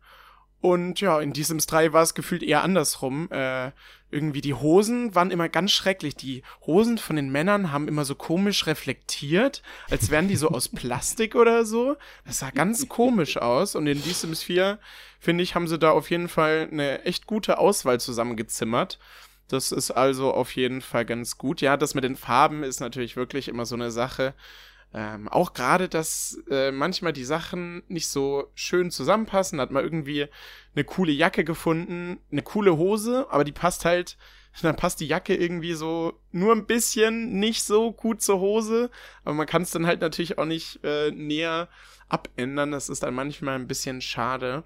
Und 0.66 1.00
ja, 1.00 1.20
in 1.20 1.32
The 1.32 1.44
Sims 1.44 1.66
3 1.66 1.92
war 1.92 2.02
es 2.02 2.14
gefühlt 2.14 2.42
eher 2.42 2.64
andersrum. 2.64 3.30
Äh, 3.30 3.70
irgendwie 4.10 4.40
die 4.40 4.54
Hosen 4.54 5.14
waren 5.14 5.30
immer 5.30 5.48
ganz 5.48 5.70
schrecklich. 5.70 6.16
Die 6.16 6.42
Hosen 6.66 6.98
von 6.98 7.14
den 7.14 7.30
Männern 7.30 7.70
haben 7.70 7.86
immer 7.86 8.04
so 8.04 8.16
komisch 8.16 8.66
reflektiert, 8.66 9.62
als 9.88 10.10
wären 10.10 10.26
die 10.26 10.34
so 10.34 10.48
aus 10.48 10.68
Plastik 10.68 11.36
oder 11.36 11.64
so. 11.64 11.94
Das 12.24 12.40
sah 12.40 12.50
ganz 12.50 12.88
komisch 12.88 13.36
aus. 13.36 13.76
Und 13.76 13.86
in 13.86 14.02
The 14.02 14.10
Sims 14.10 14.42
4, 14.42 14.80
finde 15.20 15.44
ich, 15.44 15.54
haben 15.54 15.68
sie 15.68 15.78
da 15.78 15.92
auf 15.92 16.10
jeden 16.10 16.26
Fall 16.28 16.68
eine 16.68 17.04
echt 17.04 17.28
gute 17.28 17.58
Auswahl 17.58 18.00
zusammengezimmert. 18.00 18.98
Das 19.46 19.70
ist 19.70 19.92
also 19.92 20.34
auf 20.34 20.56
jeden 20.56 20.80
Fall 20.80 21.04
ganz 21.04 21.38
gut. 21.38 21.60
Ja, 21.60 21.76
das 21.76 21.94
mit 21.94 22.02
den 22.02 22.16
Farben 22.16 22.64
ist 22.64 22.80
natürlich 22.80 23.14
wirklich 23.14 23.46
immer 23.46 23.66
so 23.66 23.76
eine 23.76 23.92
Sache. 23.92 24.34
Ähm, 24.94 25.28
auch 25.28 25.52
gerade, 25.52 25.88
dass 25.88 26.38
äh, 26.50 26.70
manchmal 26.70 27.12
die 27.12 27.24
Sachen 27.24 27.82
nicht 27.88 28.08
so 28.08 28.50
schön 28.54 28.90
zusammenpassen, 28.90 29.60
hat 29.60 29.70
man 29.70 29.84
irgendwie 29.84 30.26
eine 30.74 30.84
coole 30.84 31.12
Jacke 31.12 31.44
gefunden, 31.44 32.18
eine 32.30 32.42
coole 32.42 32.76
Hose, 32.76 33.26
aber 33.30 33.44
die 33.44 33.52
passt 33.52 33.84
halt, 33.84 34.16
dann 34.62 34.76
passt 34.76 35.00
die 35.00 35.06
Jacke 35.06 35.34
irgendwie 35.34 35.74
so 35.74 36.18
nur 36.32 36.52
ein 36.52 36.66
bisschen 36.66 37.38
nicht 37.38 37.62
so 37.64 37.92
gut 37.92 38.22
zur 38.22 38.40
Hose, 38.40 38.90
aber 39.24 39.34
man 39.34 39.46
kann 39.46 39.62
es 39.62 39.70
dann 39.70 39.86
halt 39.86 40.00
natürlich 40.00 40.38
auch 40.38 40.46
nicht 40.46 40.80
äh, 40.82 41.10
näher 41.10 41.68
abändern. 42.08 42.70
Das 42.70 42.88
ist 42.88 43.02
dann 43.02 43.14
manchmal 43.14 43.56
ein 43.56 43.68
bisschen 43.68 44.00
schade. 44.00 44.64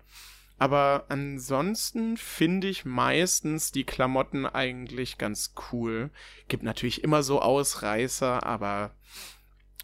Aber 0.59 1.07
ansonsten 1.09 2.19
finde 2.19 2.69
ich 2.69 2.85
meistens 2.85 3.73
die 3.73 3.85
Klamotten 3.85 4.45
eigentlich 4.45 5.17
ganz 5.17 5.55
cool. 5.73 6.11
Gibt 6.49 6.63
natürlich 6.63 7.03
immer 7.03 7.23
so 7.23 7.41
Ausreißer, 7.41 8.45
aber 8.45 8.95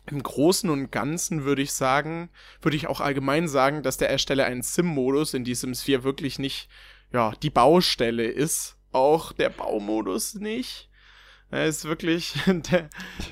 im 0.06 0.22
Großen 0.22 0.70
und 0.70 0.90
Ganzen 0.90 1.44
würde 1.44 1.62
ich 1.62 1.72
sagen, 1.72 2.30
würde 2.62 2.76
ich 2.76 2.86
auch 2.86 3.00
allgemein 3.00 3.48
sagen, 3.48 3.82
dass 3.82 3.96
der 3.96 4.10
Ersteller 4.10 4.44
einen 4.46 4.62
Sim-Modus 4.62 5.34
in 5.34 5.44
diesem 5.44 5.74
Sims 5.74 5.82
4 5.82 6.04
wirklich 6.04 6.38
nicht, 6.38 6.68
ja, 7.12 7.32
die 7.42 7.50
Baustelle 7.50 8.26
ist. 8.26 8.76
Auch 8.92 9.32
der 9.32 9.50
Baumodus 9.50 10.34
nicht. 10.34 10.88
Er 11.50 11.66
ist 11.66 11.84
wirklich 11.84 12.34
der, 12.46 12.88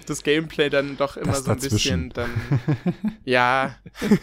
das 0.07 0.23
Gameplay 0.23 0.71
dann 0.71 0.97
doch 0.97 1.17
immer 1.17 1.33
das 1.33 1.45
so 1.45 1.51
ein 1.51 1.57
dazwischen. 1.59 2.09
bisschen 2.11 2.11
dann, 2.11 2.31
ja, 3.25 3.77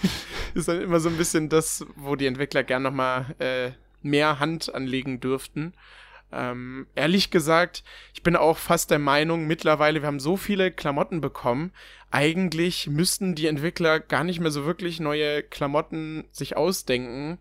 ist 0.53 0.67
dann 0.67 0.81
immer 0.81 0.99
so 0.99 1.09
ein 1.09 1.17
bisschen 1.17 1.49
das, 1.49 1.85
wo 1.95 2.15
die 2.15 2.27
Entwickler 2.27 2.63
gern 2.63 2.83
nochmal 2.83 3.35
äh, 3.39 3.71
mehr 4.01 4.39
Hand 4.39 4.73
anlegen 4.73 5.19
dürften. 5.19 5.73
Ähm, 6.31 6.87
ehrlich 6.95 7.29
gesagt, 7.29 7.83
ich 8.13 8.23
bin 8.23 8.35
auch 8.35 8.57
fast 8.57 8.91
der 8.91 8.99
Meinung, 8.99 9.47
mittlerweile, 9.47 10.01
wir 10.01 10.07
haben 10.07 10.19
so 10.19 10.37
viele 10.37 10.71
Klamotten 10.71 11.21
bekommen, 11.21 11.71
eigentlich 12.09 12.87
müssten 12.87 13.35
die 13.35 13.47
Entwickler 13.47 13.99
gar 13.99 14.23
nicht 14.23 14.39
mehr 14.39 14.51
so 14.51 14.65
wirklich 14.65 14.99
neue 14.99 15.43
Klamotten 15.43 16.25
sich 16.31 16.57
ausdenken. 16.57 17.39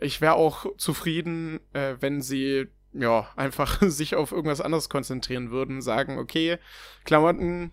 Ich 0.00 0.20
wäre 0.20 0.34
auch 0.34 0.66
zufrieden, 0.76 1.60
äh, 1.72 1.96
wenn 2.00 2.20
sie 2.22 2.68
ja 2.92 3.28
einfach 3.36 3.80
sich 3.86 4.14
auf 4.14 4.32
irgendwas 4.32 4.60
anderes 4.60 4.88
konzentrieren 4.88 5.50
würden, 5.50 5.82
sagen, 5.82 6.18
okay, 6.18 6.58
Klamotten, 7.04 7.70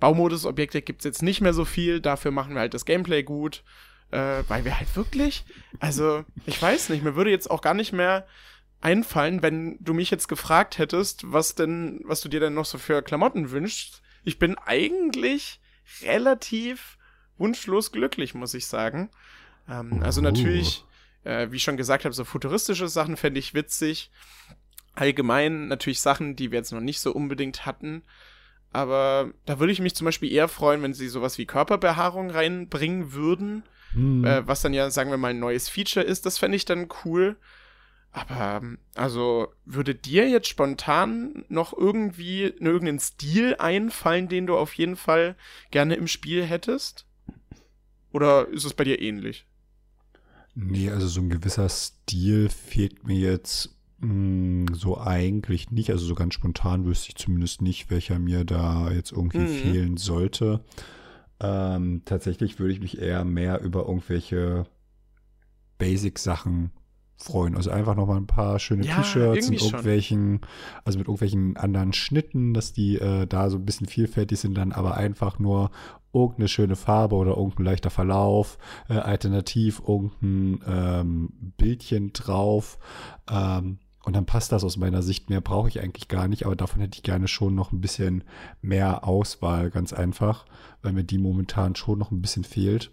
Baumodus, 0.00 0.44
Objekte 0.44 0.82
gibt's 0.82 1.04
jetzt 1.04 1.22
nicht 1.22 1.40
mehr 1.40 1.54
so 1.54 1.64
viel, 1.64 2.00
dafür 2.00 2.30
machen 2.30 2.54
wir 2.54 2.60
halt 2.60 2.74
das 2.74 2.84
Gameplay 2.84 3.22
gut. 3.22 3.62
Äh, 4.12 4.44
weil 4.46 4.64
wir 4.64 4.78
halt 4.78 4.94
wirklich, 4.94 5.44
also 5.80 6.24
ich 6.46 6.62
weiß 6.62 6.90
nicht, 6.90 7.02
mir 7.02 7.16
würde 7.16 7.30
jetzt 7.30 7.50
auch 7.50 7.60
gar 7.60 7.74
nicht 7.74 7.92
mehr 7.92 8.24
einfallen, 8.80 9.42
wenn 9.42 9.76
du 9.80 9.94
mich 9.94 10.10
jetzt 10.10 10.28
gefragt 10.28 10.78
hättest, 10.78 11.32
was 11.32 11.54
denn, 11.54 12.00
was 12.04 12.20
du 12.20 12.28
dir 12.28 12.40
denn 12.40 12.54
noch 12.54 12.66
so 12.66 12.78
für 12.78 13.02
Klamotten 13.02 13.50
wünschst. 13.50 14.02
Ich 14.24 14.38
bin 14.38 14.56
eigentlich 14.58 15.60
relativ 16.02 16.98
wunschlos 17.38 17.92
glücklich, 17.92 18.34
muss 18.34 18.54
ich 18.54 18.66
sagen. 18.66 19.10
Ähm, 19.68 20.02
also 20.02 20.20
natürlich, 20.20 20.84
äh, 21.24 21.50
wie 21.50 21.56
ich 21.56 21.62
schon 21.62 21.76
gesagt 21.76 22.04
habe, 22.04 22.14
so 22.14 22.24
futuristische 22.24 22.88
Sachen 22.88 23.16
fände 23.16 23.40
ich 23.40 23.54
witzig. 23.54 24.10
Allgemein 24.94 25.68
natürlich 25.68 26.00
Sachen, 26.00 26.36
die 26.36 26.50
wir 26.50 26.58
jetzt 26.58 26.72
noch 26.72 26.80
nicht 26.80 27.00
so 27.00 27.12
unbedingt 27.12 27.66
hatten. 27.66 28.02
Aber 28.72 29.30
da 29.46 29.58
würde 29.58 29.72
ich 29.72 29.80
mich 29.80 29.94
zum 29.94 30.04
Beispiel 30.04 30.30
eher 30.30 30.48
freuen, 30.48 30.82
wenn 30.82 30.94
sie 30.94 31.08
sowas 31.08 31.38
wie 31.38 31.46
Körperbehaarung 31.46 32.30
reinbringen 32.30 33.12
würden. 33.12 33.62
Hm. 33.92 34.24
Äh, 34.24 34.46
was 34.46 34.62
dann 34.62 34.74
ja, 34.74 34.90
sagen 34.90 35.10
wir 35.10 35.16
mal, 35.16 35.28
ein 35.28 35.38
neues 35.38 35.68
Feature 35.68 36.04
ist. 36.04 36.26
Das 36.26 36.38
fände 36.38 36.56
ich 36.56 36.64
dann 36.64 36.88
cool. 37.04 37.36
Aber, 38.16 38.62
also, 38.94 39.48
würde 39.66 39.94
dir 39.94 40.26
jetzt 40.26 40.48
spontan 40.48 41.44
noch 41.50 41.76
irgendwie 41.76 42.44
irgendeinen 42.44 42.98
Stil 42.98 43.56
einfallen, 43.58 44.28
den 44.28 44.46
du 44.46 44.56
auf 44.56 44.72
jeden 44.72 44.96
Fall 44.96 45.36
gerne 45.70 45.96
im 45.96 46.06
Spiel 46.06 46.42
hättest? 46.42 47.04
Oder 48.12 48.48
ist 48.48 48.64
es 48.64 48.72
bei 48.72 48.84
dir 48.84 49.02
ähnlich? 49.02 49.44
Nee, 50.54 50.88
also 50.88 51.08
so 51.08 51.20
ein 51.20 51.28
gewisser 51.28 51.68
Stil 51.68 52.48
fehlt 52.48 53.06
mir 53.06 53.18
jetzt 53.18 53.76
mh, 53.98 54.08
hm, 54.08 54.74
so 54.74 54.98
eigentlich 54.98 55.70
nicht. 55.70 55.90
Also 55.90 56.06
so 56.06 56.14
ganz 56.14 56.32
spontan 56.32 56.86
wüsste 56.86 57.10
ich 57.10 57.16
zumindest 57.16 57.60
nicht, 57.60 57.90
welcher 57.90 58.18
mir 58.18 58.46
da 58.46 58.90
jetzt 58.92 59.12
irgendwie 59.12 59.40
mhm. 59.40 59.48
fehlen 59.48 59.96
sollte. 59.98 60.64
Ähm, 61.38 62.00
tatsächlich 62.06 62.58
würde 62.58 62.72
ich 62.72 62.80
mich 62.80 62.96
eher 62.96 63.26
mehr 63.26 63.60
über 63.60 63.80
irgendwelche 63.86 64.64
Basic-Sachen 65.76 66.70
freuen. 67.16 67.56
Also 67.56 67.70
einfach 67.70 67.94
nochmal 67.94 68.18
ein 68.18 68.26
paar 68.26 68.58
schöne 68.58 68.84
ja, 68.84 68.96
T-Shirts 68.96 69.48
in 69.48 69.54
irgendwelchen, 69.54 70.40
schon. 70.40 70.80
also 70.84 70.98
mit 70.98 71.08
irgendwelchen 71.08 71.56
anderen 71.56 71.92
Schnitten, 71.92 72.54
dass 72.54 72.72
die 72.72 72.96
äh, 72.96 73.26
da 73.26 73.50
so 73.50 73.56
ein 73.56 73.64
bisschen 73.64 73.86
vielfältig 73.86 74.38
sind, 74.38 74.56
dann 74.56 74.72
aber 74.72 74.96
einfach 74.96 75.38
nur 75.38 75.70
irgendeine 76.12 76.48
schöne 76.48 76.76
Farbe 76.76 77.16
oder 77.16 77.36
irgendein 77.36 77.64
leichter 77.64 77.90
Verlauf, 77.90 78.58
äh, 78.88 78.94
alternativ 78.94 79.82
irgendein 79.86 80.60
ähm, 80.66 81.28
Bildchen 81.56 82.12
drauf. 82.12 82.78
Ähm, 83.30 83.78
und 84.04 84.14
dann 84.14 84.24
passt 84.24 84.52
das 84.52 84.62
aus 84.62 84.76
meiner 84.76 85.02
Sicht. 85.02 85.30
Mehr 85.30 85.40
brauche 85.40 85.68
ich 85.68 85.80
eigentlich 85.80 86.06
gar 86.06 86.28
nicht, 86.28 86.46
aber 86.46 86.54
davon 86.54 86.80
hätte 86.80 86.96
ich 86.96 87.02
gerne 87.02 87.26
schon 87.26 87.56
noch 87.56 87.72
ein 87.72 87.80
bisschen 87.80 88.22
mehr 88.62 89.04
Auswahl, 89.06 89.70
ganz 89.70 89.92
einfach, 89.92 90.46
weil 90.80 90.92
mir 90.92 91.02
die 91.02 91.18
momentan 91.18 91.74
schon 91.74 91.98
noch 91.98 92.12
ein 92.12 92.22
bisschen 92.22 92.44
fehlt. 92.44 92.92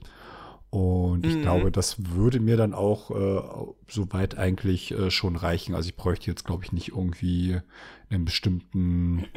Und 0.73 1.23
ich 1.23 1.35
mhm. 1.35 1.41
glaube, 1.43 1.71
das 1.71 2.15
würde 2.15 2.39
mir 2.39 2.57
dann 2.57 2.73
auch 2.73 3.11
äh, 3.11 3.73
soweit 3.87 4.39
eigentlich 4.39 4.89
äh, 4.89 5.11
schon 5.11 5.35
reichen. 5.35 5.75
Also 5.75 5.89
ich 5.89 5.95
bräuchte 5.95 6.31
jetzt, 6.31 6.45
glaube 6.45 6.63
ich, 6.63 6.71
nicht 6.71 6.93
irgendwie 6.93 7.59
einen 8.09 8.25
bestimmten, 8.25 9.27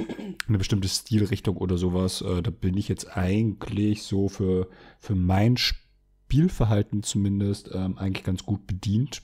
eine 0.48 0.56
bestimmte 0.56 0.88
Stilrichtung 0.88 1.58
oder 1.58 1.76
sowas. 1.76 2.22
Äh, 2.22 2.40
da 2.40 2.50
bin 2.50 2.78
ich 2.78 2.88
jetzt 2.88 3.18
eigentlich 3.18 4.04
so 4.04 4.30
für, 4.30 4.70
für 4.98 5.14
mein 5.14 5.58
Spielverhalten 5.58 7.02
zumindest 7.02 7.70
ähm, 7.74 7.98
eigentlich 7.98 8.24
ganz 8.24 8.46
gut 8.46 8.66
bedient. 8.66 9.20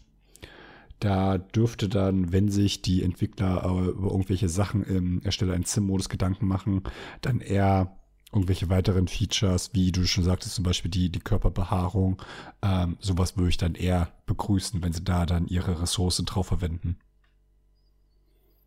Da 1.00 1.38
dürfte 1.38 1.88
dann, 1.88 2.30
wenn 2.30 2.50
sich 2.50 2.82
die 2.82 3.02
Entwickler 3.02 3.64
äh, 3.64 3.88
über 3.88 4.10
irgendwelche 4.10 4.50
Sachen 4.50 4.84
im 4.84 5.22
Ersteller 5.22 5.54
in 5.54 5.64
Sim-Modus 5.64 6.10
Gedanken 6.10 6.46
machen, 6.46 6.82
dann 7.22 7.40
eher 7.40 7.96
irgendwelche 8.32 8.70
weiteren 8.70 9.08
Features, 9.08 9.70
wie 9.74 9.92
du 9.92 10.06
schon 10.06 10.24
sagtest, 10.24 10.54
zum 10.54 10.64
Beispiel 10.64 10.90
die, 10.90 11.10
die 11.10 11.20
Körperbehaarung, 11.20 12.20
ähm, 12.62 12.96
sowas 13.00 13.36
würde 13.36 13.50
ich 13.50 13.58
dann 13.58 13.74
eher 13.74 14.12
begrüßen, 14.26 14.82
wenn 14.82 14.92
sie 14.92 15.04
da 15.04 15.26
dann 15.26 15.46
ihre 15.46 15.82
Ressourcen 15.82 16.24
drauf 16.24 16.46
verwenden. 16.46 16.98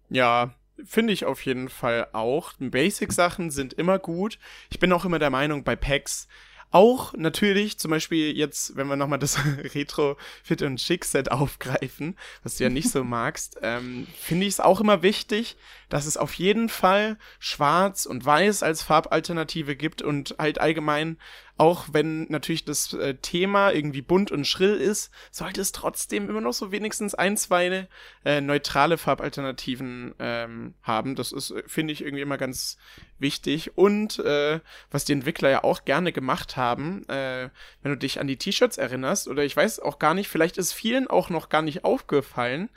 Ja, 0.09 0.53
finde 0.84 1.13
ich 1.13 1.26
auf 1.26 1.43
jeden 1.45 1.70
Fall 1.70 2.07
auch. 2.13 2.53
Basic-Sachen 2.59 3.49
sind 3.49 3.74
immer 3.74 3.97
gut. 3.97 4.38
Ich 4.70 4.80
bin 4.80 4.91
auch 4.93 5.05
immer 5.05 5.20
der 5.20 5.30
Meinung, 5.30 5.63
bei 5.63 5.76
Packs 5.76 6.28
auch 6.72 7.13
natürlich, 7.13 7.78
zum 7.78 7.91
Beispiel 7.91 8.36
jetzt, 8.36 8.76
wenn 8.76 8.88
wir 8.88 8.95
nochmal 8.95 9.20
das 9.20 9.38
Retro 9.76 10.18
Fit 10.43 10.61
und 10.61 10.82
Schick 10.82 11.05
Set 11.05 11.32
aufgreifen, 11.32 12.18
was 12.43 12.57
du 12.57 12.63
ja 12.66 12.70
nicht 12.70 12.89
so 12.89 13.03
magst, 13.05 13.57
ähm, 13.61 14.07
finde 14.20 14.45
ich 14.45 14.53
es 14.53 14.59
auch 14.59 14.82
immer 14.82 15.01
wichtig, 15.01 15.57
dass 15.89 16.05
es 16.05 16.18
auf 16.18 16.34
jeden 16.34 16.70
Fall 16.70 17.18
schwarz 17.39 18.05
und 18.05 18.26
weiß 18.26 18.63
als 18.63 18.82
Farbalternative 18.82 19.76
gibt 19.76 20.01
und 20.01 20.36
halt 20.38 20.59
allgemein 20.59 21.18
auch 21.57 21.87
wenn 21.91 22.23
natürlich 22.29 22.65
das 22.65 22.93
äh, 22.93 23.15
Thema 23.15 23.71
irgendwie 23.71 24.01
bunt 24.01 24.31
und 24.31 24.45
schrill 24.45 24.75
ist, 24.75 25.11
sollte 25.31 25.61
es 25.61 25.71
trotzdem 25.71 26.29
immer 26.29 26.41
noch 26.41 26.53
so 26.53 26.71
wenigstens 26.71 27.15
ein, 27.15 27.37
zwei 27.37 27.87
äh, 28.25 28.41
neutrale 28.41 28.97
Farbalternativen 28.97 30.15
ähm, 30.19 30.73
haben. 30.83 31.15
Das 31.15 31.31
ist, 31.31 31.53
finde 31.65 31.93
ich, 31.93 32.01
irgendwie 32.01 32.23
immer 32.23 32.37
ganz 32.37 32.77
wichtig. 33.19 33.77
Und 33.77 34.19
äh, 34.19 34.59
was 34.91 35.05
die 35.05 35.13
Entwickler 35.13 35.49
ja 35.49 35.63
auch 35.63 35.85
gerne 35.85 36.11
gemacht 36.11 36.57
haben, 36.57 37.07
äh, 37.07 37.49
wenn 37.81 37.91
du 37.91 37.97
dich 37.97 38.19
an 38.19 38.27
die 38.27 38.37
T-Shirts 38.37 38.77
erinnerst, 38.77 39.29
oder 39.29 39.45
ich 39.45 39.55
weiß 39.55 39.79
auch 39.79 39.97
gar 39.97 40.13
nicht, 40.13 40.27
vielleicht 40.27 40.57
ist 40.57 40.73
vielen 40.73 41.07
auch 41.07 41.29
noch 41.29 41.47
gar 41.47 41.61
nicht 41.61 41.85
aufgefallen, 41.85 42.69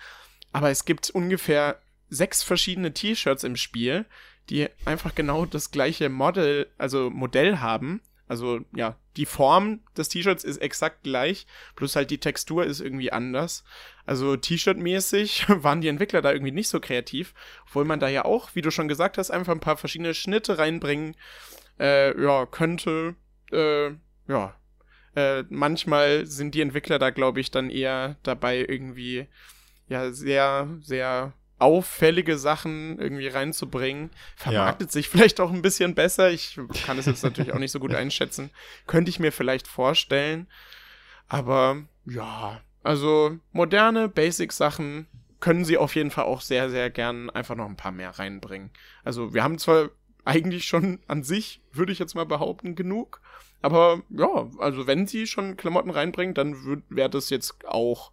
aber 0.53 0.71
es 0.71 0.85
gibt 0.85 1.11
ungefähr 1.11 1.81
sechs 2.11 2.43
verschiedene 2.45 2.95
T-Shirts 2.95 3.45
im 3.45 3.57
Spiel, 3.57 4.07
die 4.51 4.69
einfach 4.85 5.15
genau 5.15 5.45
das 5.45 5.71
gleiche 5.71 6.09
Model, 6.09 6.69
also 6.79 7.11
Modell 7.11 7.59
haben. 7.59 8.01
Also 8.29 8.61
ja, 8.75 8.97
die 9.17 9.27
Form 9.27 9.81
des 9.97 10.09
T-Shirts 10.11 10.45
ist 10.45 10.59
exakt 10.59 11.03
gleich, 11.03 11.47
plus 11.75 11.97
halt 11.97 12.11
die 12.11 12.19
Textur 12.19 12.65
ist 12.65 12.81
irgendwie 12.81 13.11
anders. 13.11 13.65
Also 14.07 14.37
T-Shirt-mäßig 14.37 15.47
waren 15.63 15.81
die 15.81 15.89
Entwickler 15.89 16.23
da 16.23 16.33
irgendwie 16.33 16.53
nicht 16.53 16.69
so 16.69 16.79
kreativ, 16.79 17.35
obwohl 17.67 17.85
man 17.85 18.01
da 18.01 18.09
ja 18.09 18.25
auch, 18.25 18.55
wie 18.55 18.63
du 18.63 18.71
schon 18.71 18.89
gesagt 18.89 19.19
hast, 19.19 19.31
einfach 19.31 19.53
ein 19.53 19.61
paar 19.61 19.77
verschiedene 19.77 20.15
Schnitte 20.15 20.59
reinbringen 20.59 21.17
äh, 21.81 22.21
ja, 22.23 22.47
könnte. 22.47 23.17
Äh, 23.51 23.91
ja, 24.29 24.55
Äh, 25.17 25.45
manchmal 25.49 26.27
sind 26.27 26.55
die 26.55 26.61
Entwickler 26.61 26.99
da, 26.99 27.11
glaube 27.11 27.41
ich, 27.41 27.51
dann 27.51 27.71
eher 27.71 28.17
dabei, 28.23 28.59
irgendwie 28.59 29.27
ja 29.89 30.13
sehr, 30.13 30.69
sehr 30.83 31.33
auffällige 31.59 32.39
Sachen 32.39 32.99
irgendwie 32.99 33.29
reinzubringen. 33.29 34.11
Vermarktet 34.37 34.89
ja. 34.89 34.93
sich 34.93 35.09
vielleicht 35.09 35.41
auch 35.41 35.53
ein 35.53 35.63
bisschen 35.63 35.95
besser. 35.95 36.31
Ich 36.31 36.59
kann 36.87 36.99
es 36.99 37.07
jetzt 37.07 37.23
natürlich 37.23 37.53
auch 37.53 37.59
nicht 37.59 37.73
so 37.73 37.81
gut 37.81 37.95
einschätzen. 37.95 38.51
Könnte 38.87 39.11
ich 39.11 39.19
mir 39.19 39.33
vielleicht 39.33 39.67
vorstellen. 39.67 40.47
Aber 41.29 41.83
ja, 42.07 42.61
also 42.83 43.39
moderne 43.53 44.09
Basic-Sachen 44.09 45.07
können 45.41 45.65
sie 45.65 45.79
auf 45.79 45.95
jeden 45.95 46.11
Fall 46.11 46.25
auch 46.25 46.41
sehr, 46.41 46.71
sehr 46.71 46.91
gern 46.91 47.31
einfach 47.31 47.55
noch 47.55 47.67
ein 47.67 47.77
paar 47.77 47.93
mehr 47.93 48.19
reinbringen. 48.19 48.71
Also 49.05 49.35
wir 49.35 49.45
haben 49.45 49.59
zwar 49.59 49.91
eigentlich 50.25 50.67
schon 50.67 51.01
an 51.07 51.23
sich, 51.23 51.63
würde 51.73 51.93
ich 51.93 51.99
jetzt 51.99 52.15
mal 52.15 52.27
behaupten, 52.27 52.75
genug. 52.75 53.21
Aber 53.63 54.03
ja, 54.11 54.49
also 54.59 54.87
wenn 54.87 55.07
sie 55.07 55.27
schon 55.27 55.57
Klamotten 55.57 55.91
reinbringen, 55.91 56.35
dann 56.35 56.83
wäre 56.89 57.11
das 57.11 57.31
jetzt 57.31 57.67
auch 57.67 58.13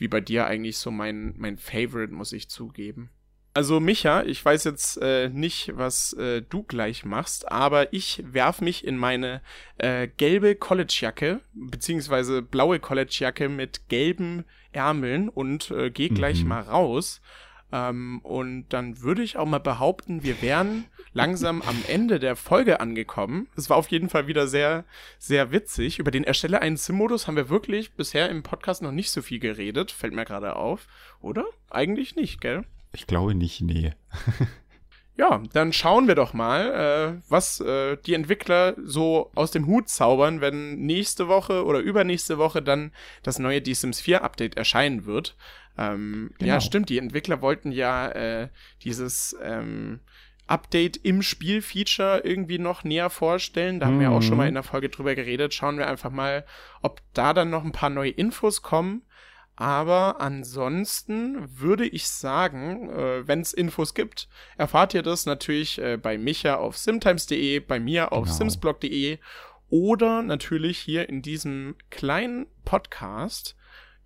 wie 0.00 0.08
bei 0.08 0.20
dir 0.20 0.46
eigentlich 0.46 0.78
so 0.78 0.90
mein, 0.90 1.34
mein 1.36 1.58
Favorite, 1.58 2.12
muss 2.12 2.32
ich 2.32 2.48
zugeben. 2.48 3.10
Also 3.52 3.80
Micha, 3.80 4.22
ich 4.22 4.42
weiß 4.42 4.64
jetzt 4.64 4.96
äh, 5.02 5.28
nicht, 5.28 5.72
was 5.74 6.14
äh, 6.14 6.40
du 6.40 6.62
gleich 6.62 7.04
machst, 7.04 7.50
aber 7.50 7.92
ich 7.92 8.22
werf 8.24 8.60
mich 8.60 8.84
in 8.84 8.96
meine 8.96 9.42
äh, 9.76 10.08
gelbe 10.08 10.54
Collegejacke, 10.54 11.40
beziehungsweise 11.52 12.42
blaue 12.42 12.78
Collegejacke 12.78 13.48
mit 13.48 13.88
gelben 13.88 14.44
Ärmeln 14.72 15.28
und 15.28 15.70
äh, 15.72 15.90
gehe 15.90 16.10
gleich 16.10 16.42
mhm. 16.42 16.48
mal 16.48 16.62
raus. 16.62 17.20
Ähm, 17.72 18.20
und 18.22 18.68
dann 18.70 19.00
würde 19.00 19.22
ich 19.22 19.36
auch 19.36 19.46
mal 19.46 19.58
behaupten, 19.58 20.22
wir 20.22 20.42
wären 20.42 20.84
langsam 21.12 21.62
am 21.62 21.76
Ende 21.88 22.18
der 22.18 22.36
Folge 22.36 22.80
angekommen. 22.80 23.48
Es 23.56 23.70
war 23.70 23.76
auf 23.76 23.88
jeden 23.88 24.08
Fall 24.08 24.26
wieder 24.26 24.46
sehr, 24.46 24.84
sehr 25.18 25.52
witzig. 25.52 25.98
Über 25.98 26.10
den 26.10 26.24
Erstelle 26.24 26.60
einen 26.62 26.76
Sim-Modus 26.76 27.26
haben 27.26 27.36
wir 27.36 27.48
wirklich 27.48 27.92
bisher 27.92 28.28
im 28.28 28.42
Podcast 28.42 28.82
noch 28.82 28.92
nicht 28.92 29.10
so 29.10 29.22
viel 29.22 29.38
geredet. 29.38 29.90
Fällt 29.90 30.14
mir 30.14 30.24
gerade 30.24 30.56
auf. 30.56 30.86
Oder? 31.20 31.44
Eigentlich 31.70 32.16
nicht, 32.16 32.40
gell? 32.40 32.64
Ich 32.92 33.06
glaube 33.06 33.34
nicht, 33.34 33.60
nee. 33.60 33.92
ja, 35.20 35.42
dann 35.52 35.74
schauen 35.74 36.08
wir 36.08 36.14
doch 36.14 36.32
mal, 36.32 37.18
äh, 37.18 37.22
was 37.28 37.60
äh, 37.60 37.98
die 38.06 38.14
Entwickler 38.14 38.74
so 38.82 39.30
aus 39.34 39.50
dem 39.50 39.66
Hut 39.66 39.90
zaubern, 39.90 40.40
wenn 40.40 40.80
nächste 40.86 41.28
Woche 41.28 41.66
oder 41.66 41.80
übernächste 41.80 42.38
Woche 42.38 42.62
dann 42.62 42.90
das 43.22 43.38
neue 43.38 43.62
The 43.62 43.74
Sims 43.74 44.00
4 44.00 44.24
Update 44.24 44.56
erscheinen 44.56 45.04
wird. 45.04 45.36
Ähm, 45.76 46.30
genau. 46.38 46.54
Ja, 46.54 46.60
stimmt. 46.62 46.88
Die 46.88 46.96
Entwickler 46.96 47.42
wollten 47.42 47.70
ja 47.70 48.08
äh, 48.08 48.48
dieses 48.82 49.36
ähm, 49.42 50.00
Update 50.46 50.96
im 50.96 51.20
Spiel-Feature 51.20 52.22
irgendwie 52.24 52.58
noch 52.58 52.82
näher 52.82 53.10
vorstellen. 53.10 53.78
Da 53.78 53.86
haben 53.86 54.00
wir 54.00 54.12
auch 54.12 54.22
schon 54.22 54.38
mal 54.38 54.44
mhm. 54.44 54.48
in 54.48 54.54
der 54.54 54.62
Folge 54.62 54.88
drüber 54.88 55.14
geredet. 55.14 55.52
Schauen 55.52 55.76
wir 55.76 55.86
einfach 55.86 56.10
mal, 56.10 56.46
ob 56.80 57.02
da 57.12 57.34
dann 57.34 57.50
noch 57.50 57.62
ein 57.62 57.72
paar 57.72 57.90
neue 57.90 58.10
Infos 58.10 58.62
kommen. 58.62 59.02
Aber 59.60 60.22
ansonsten 60.22 61.60
würde 61.60 61.86
ich 61.86 62.08
sagen, 62.08 62.88
äh, 62.88 63.28
wenn 63.28 63.42
es 63.42 63.52
Infos 63.52 63.92
gibt, 63.92 64.26
erfahrt 64.56 64.94
ihr 64.94 65.02
das 65.02 65.26
natürlich 65.26 65.78
äh, 65.78 65.98
bei 65.98 66.16
Micha 66.16 66.54
auf 66.54 66.78
simtimes.de, 66.78 67.60
bei 67.60 67.78
mir 67.78 68.10
auf 68.10 68.24
genau. 68.24 68.36
simsblog.de 68.36 69.18
oder 69.68 70.22
natürlich 70.22 70.78
hier 70.78 71.10
in 71.10 71.20
diesem 71.20 71.74
kleinen 71.90 72.46
Podcast. 72.64 73.54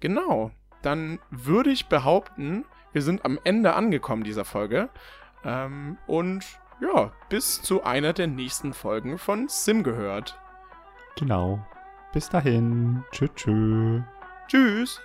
Genau, 0.01 0.51
dann 0.83 1.21
würde 1.31 1.71
ich 1.71 1.87
behaupten, 1.87 2.65
wir 2.93 3.03
sind 3.03 3.25
am 3.25 3.39
Ende 3.45 3.75
angekommen 3.75 4.25
dieser 4.25 4.45
Folge. 4.45 4.89
Ähm, 5.45 5.99
und 6.09 6.45
ja, 6.81 7.13
bis 7.29 7.63
zu 7.63 7.85
einer 7.85 8.13
der 8.13 8.27
nächsten 8.27 8.73
Folgen 8.73 9.19
von 9.19 9.47
Sim 9.49 9.85
gehört. 9.85 10.37
Genau. 11.17 11.65
Bis 12.13 12.29
dahin. 12.29 13.05
Tschö, 13.13 13.29
tschö. 13.37 14.03
Tschüss. 14.49 15.01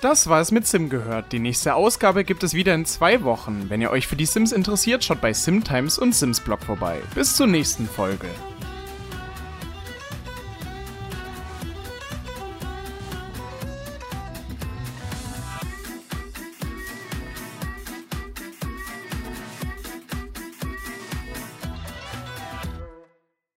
Das 0.00 0.28
war 0.28 0.40
es 0.40 0.52
mit 0.52 0.66
Sim 0.66 0.90
gehört. 0.90 1.32
Die 1.32 1.38
nächste 1.38 1.74
Ausgabe 1.74 2.24
gibt 2.24 2.42
es 2.42 2.52
wieder 2.52 2.74
in 2.74 2.84
zwei 2.84 3.22
Wochen. 3.22 3.70
Wenn 3.70 3.80
ihr 3.80 3.90
euch 3.90 4.06
für 4.06 4.16
die 4.16 4.26
Sims 4.26 4.52
interessiert, 4.52 5.02
schaut 5.02 5.22
bei 5.22 5.32
Simtimes 5.32 5.98
und 5.98 6.14
Sims 6.14 6.40
Blog 6.40 6.62
vorbei. 6.62 7.00
Bis 7.14 7.36
zur 7.36 7.46
nächsten 7.46 7.88
Folge. 7.88 8.28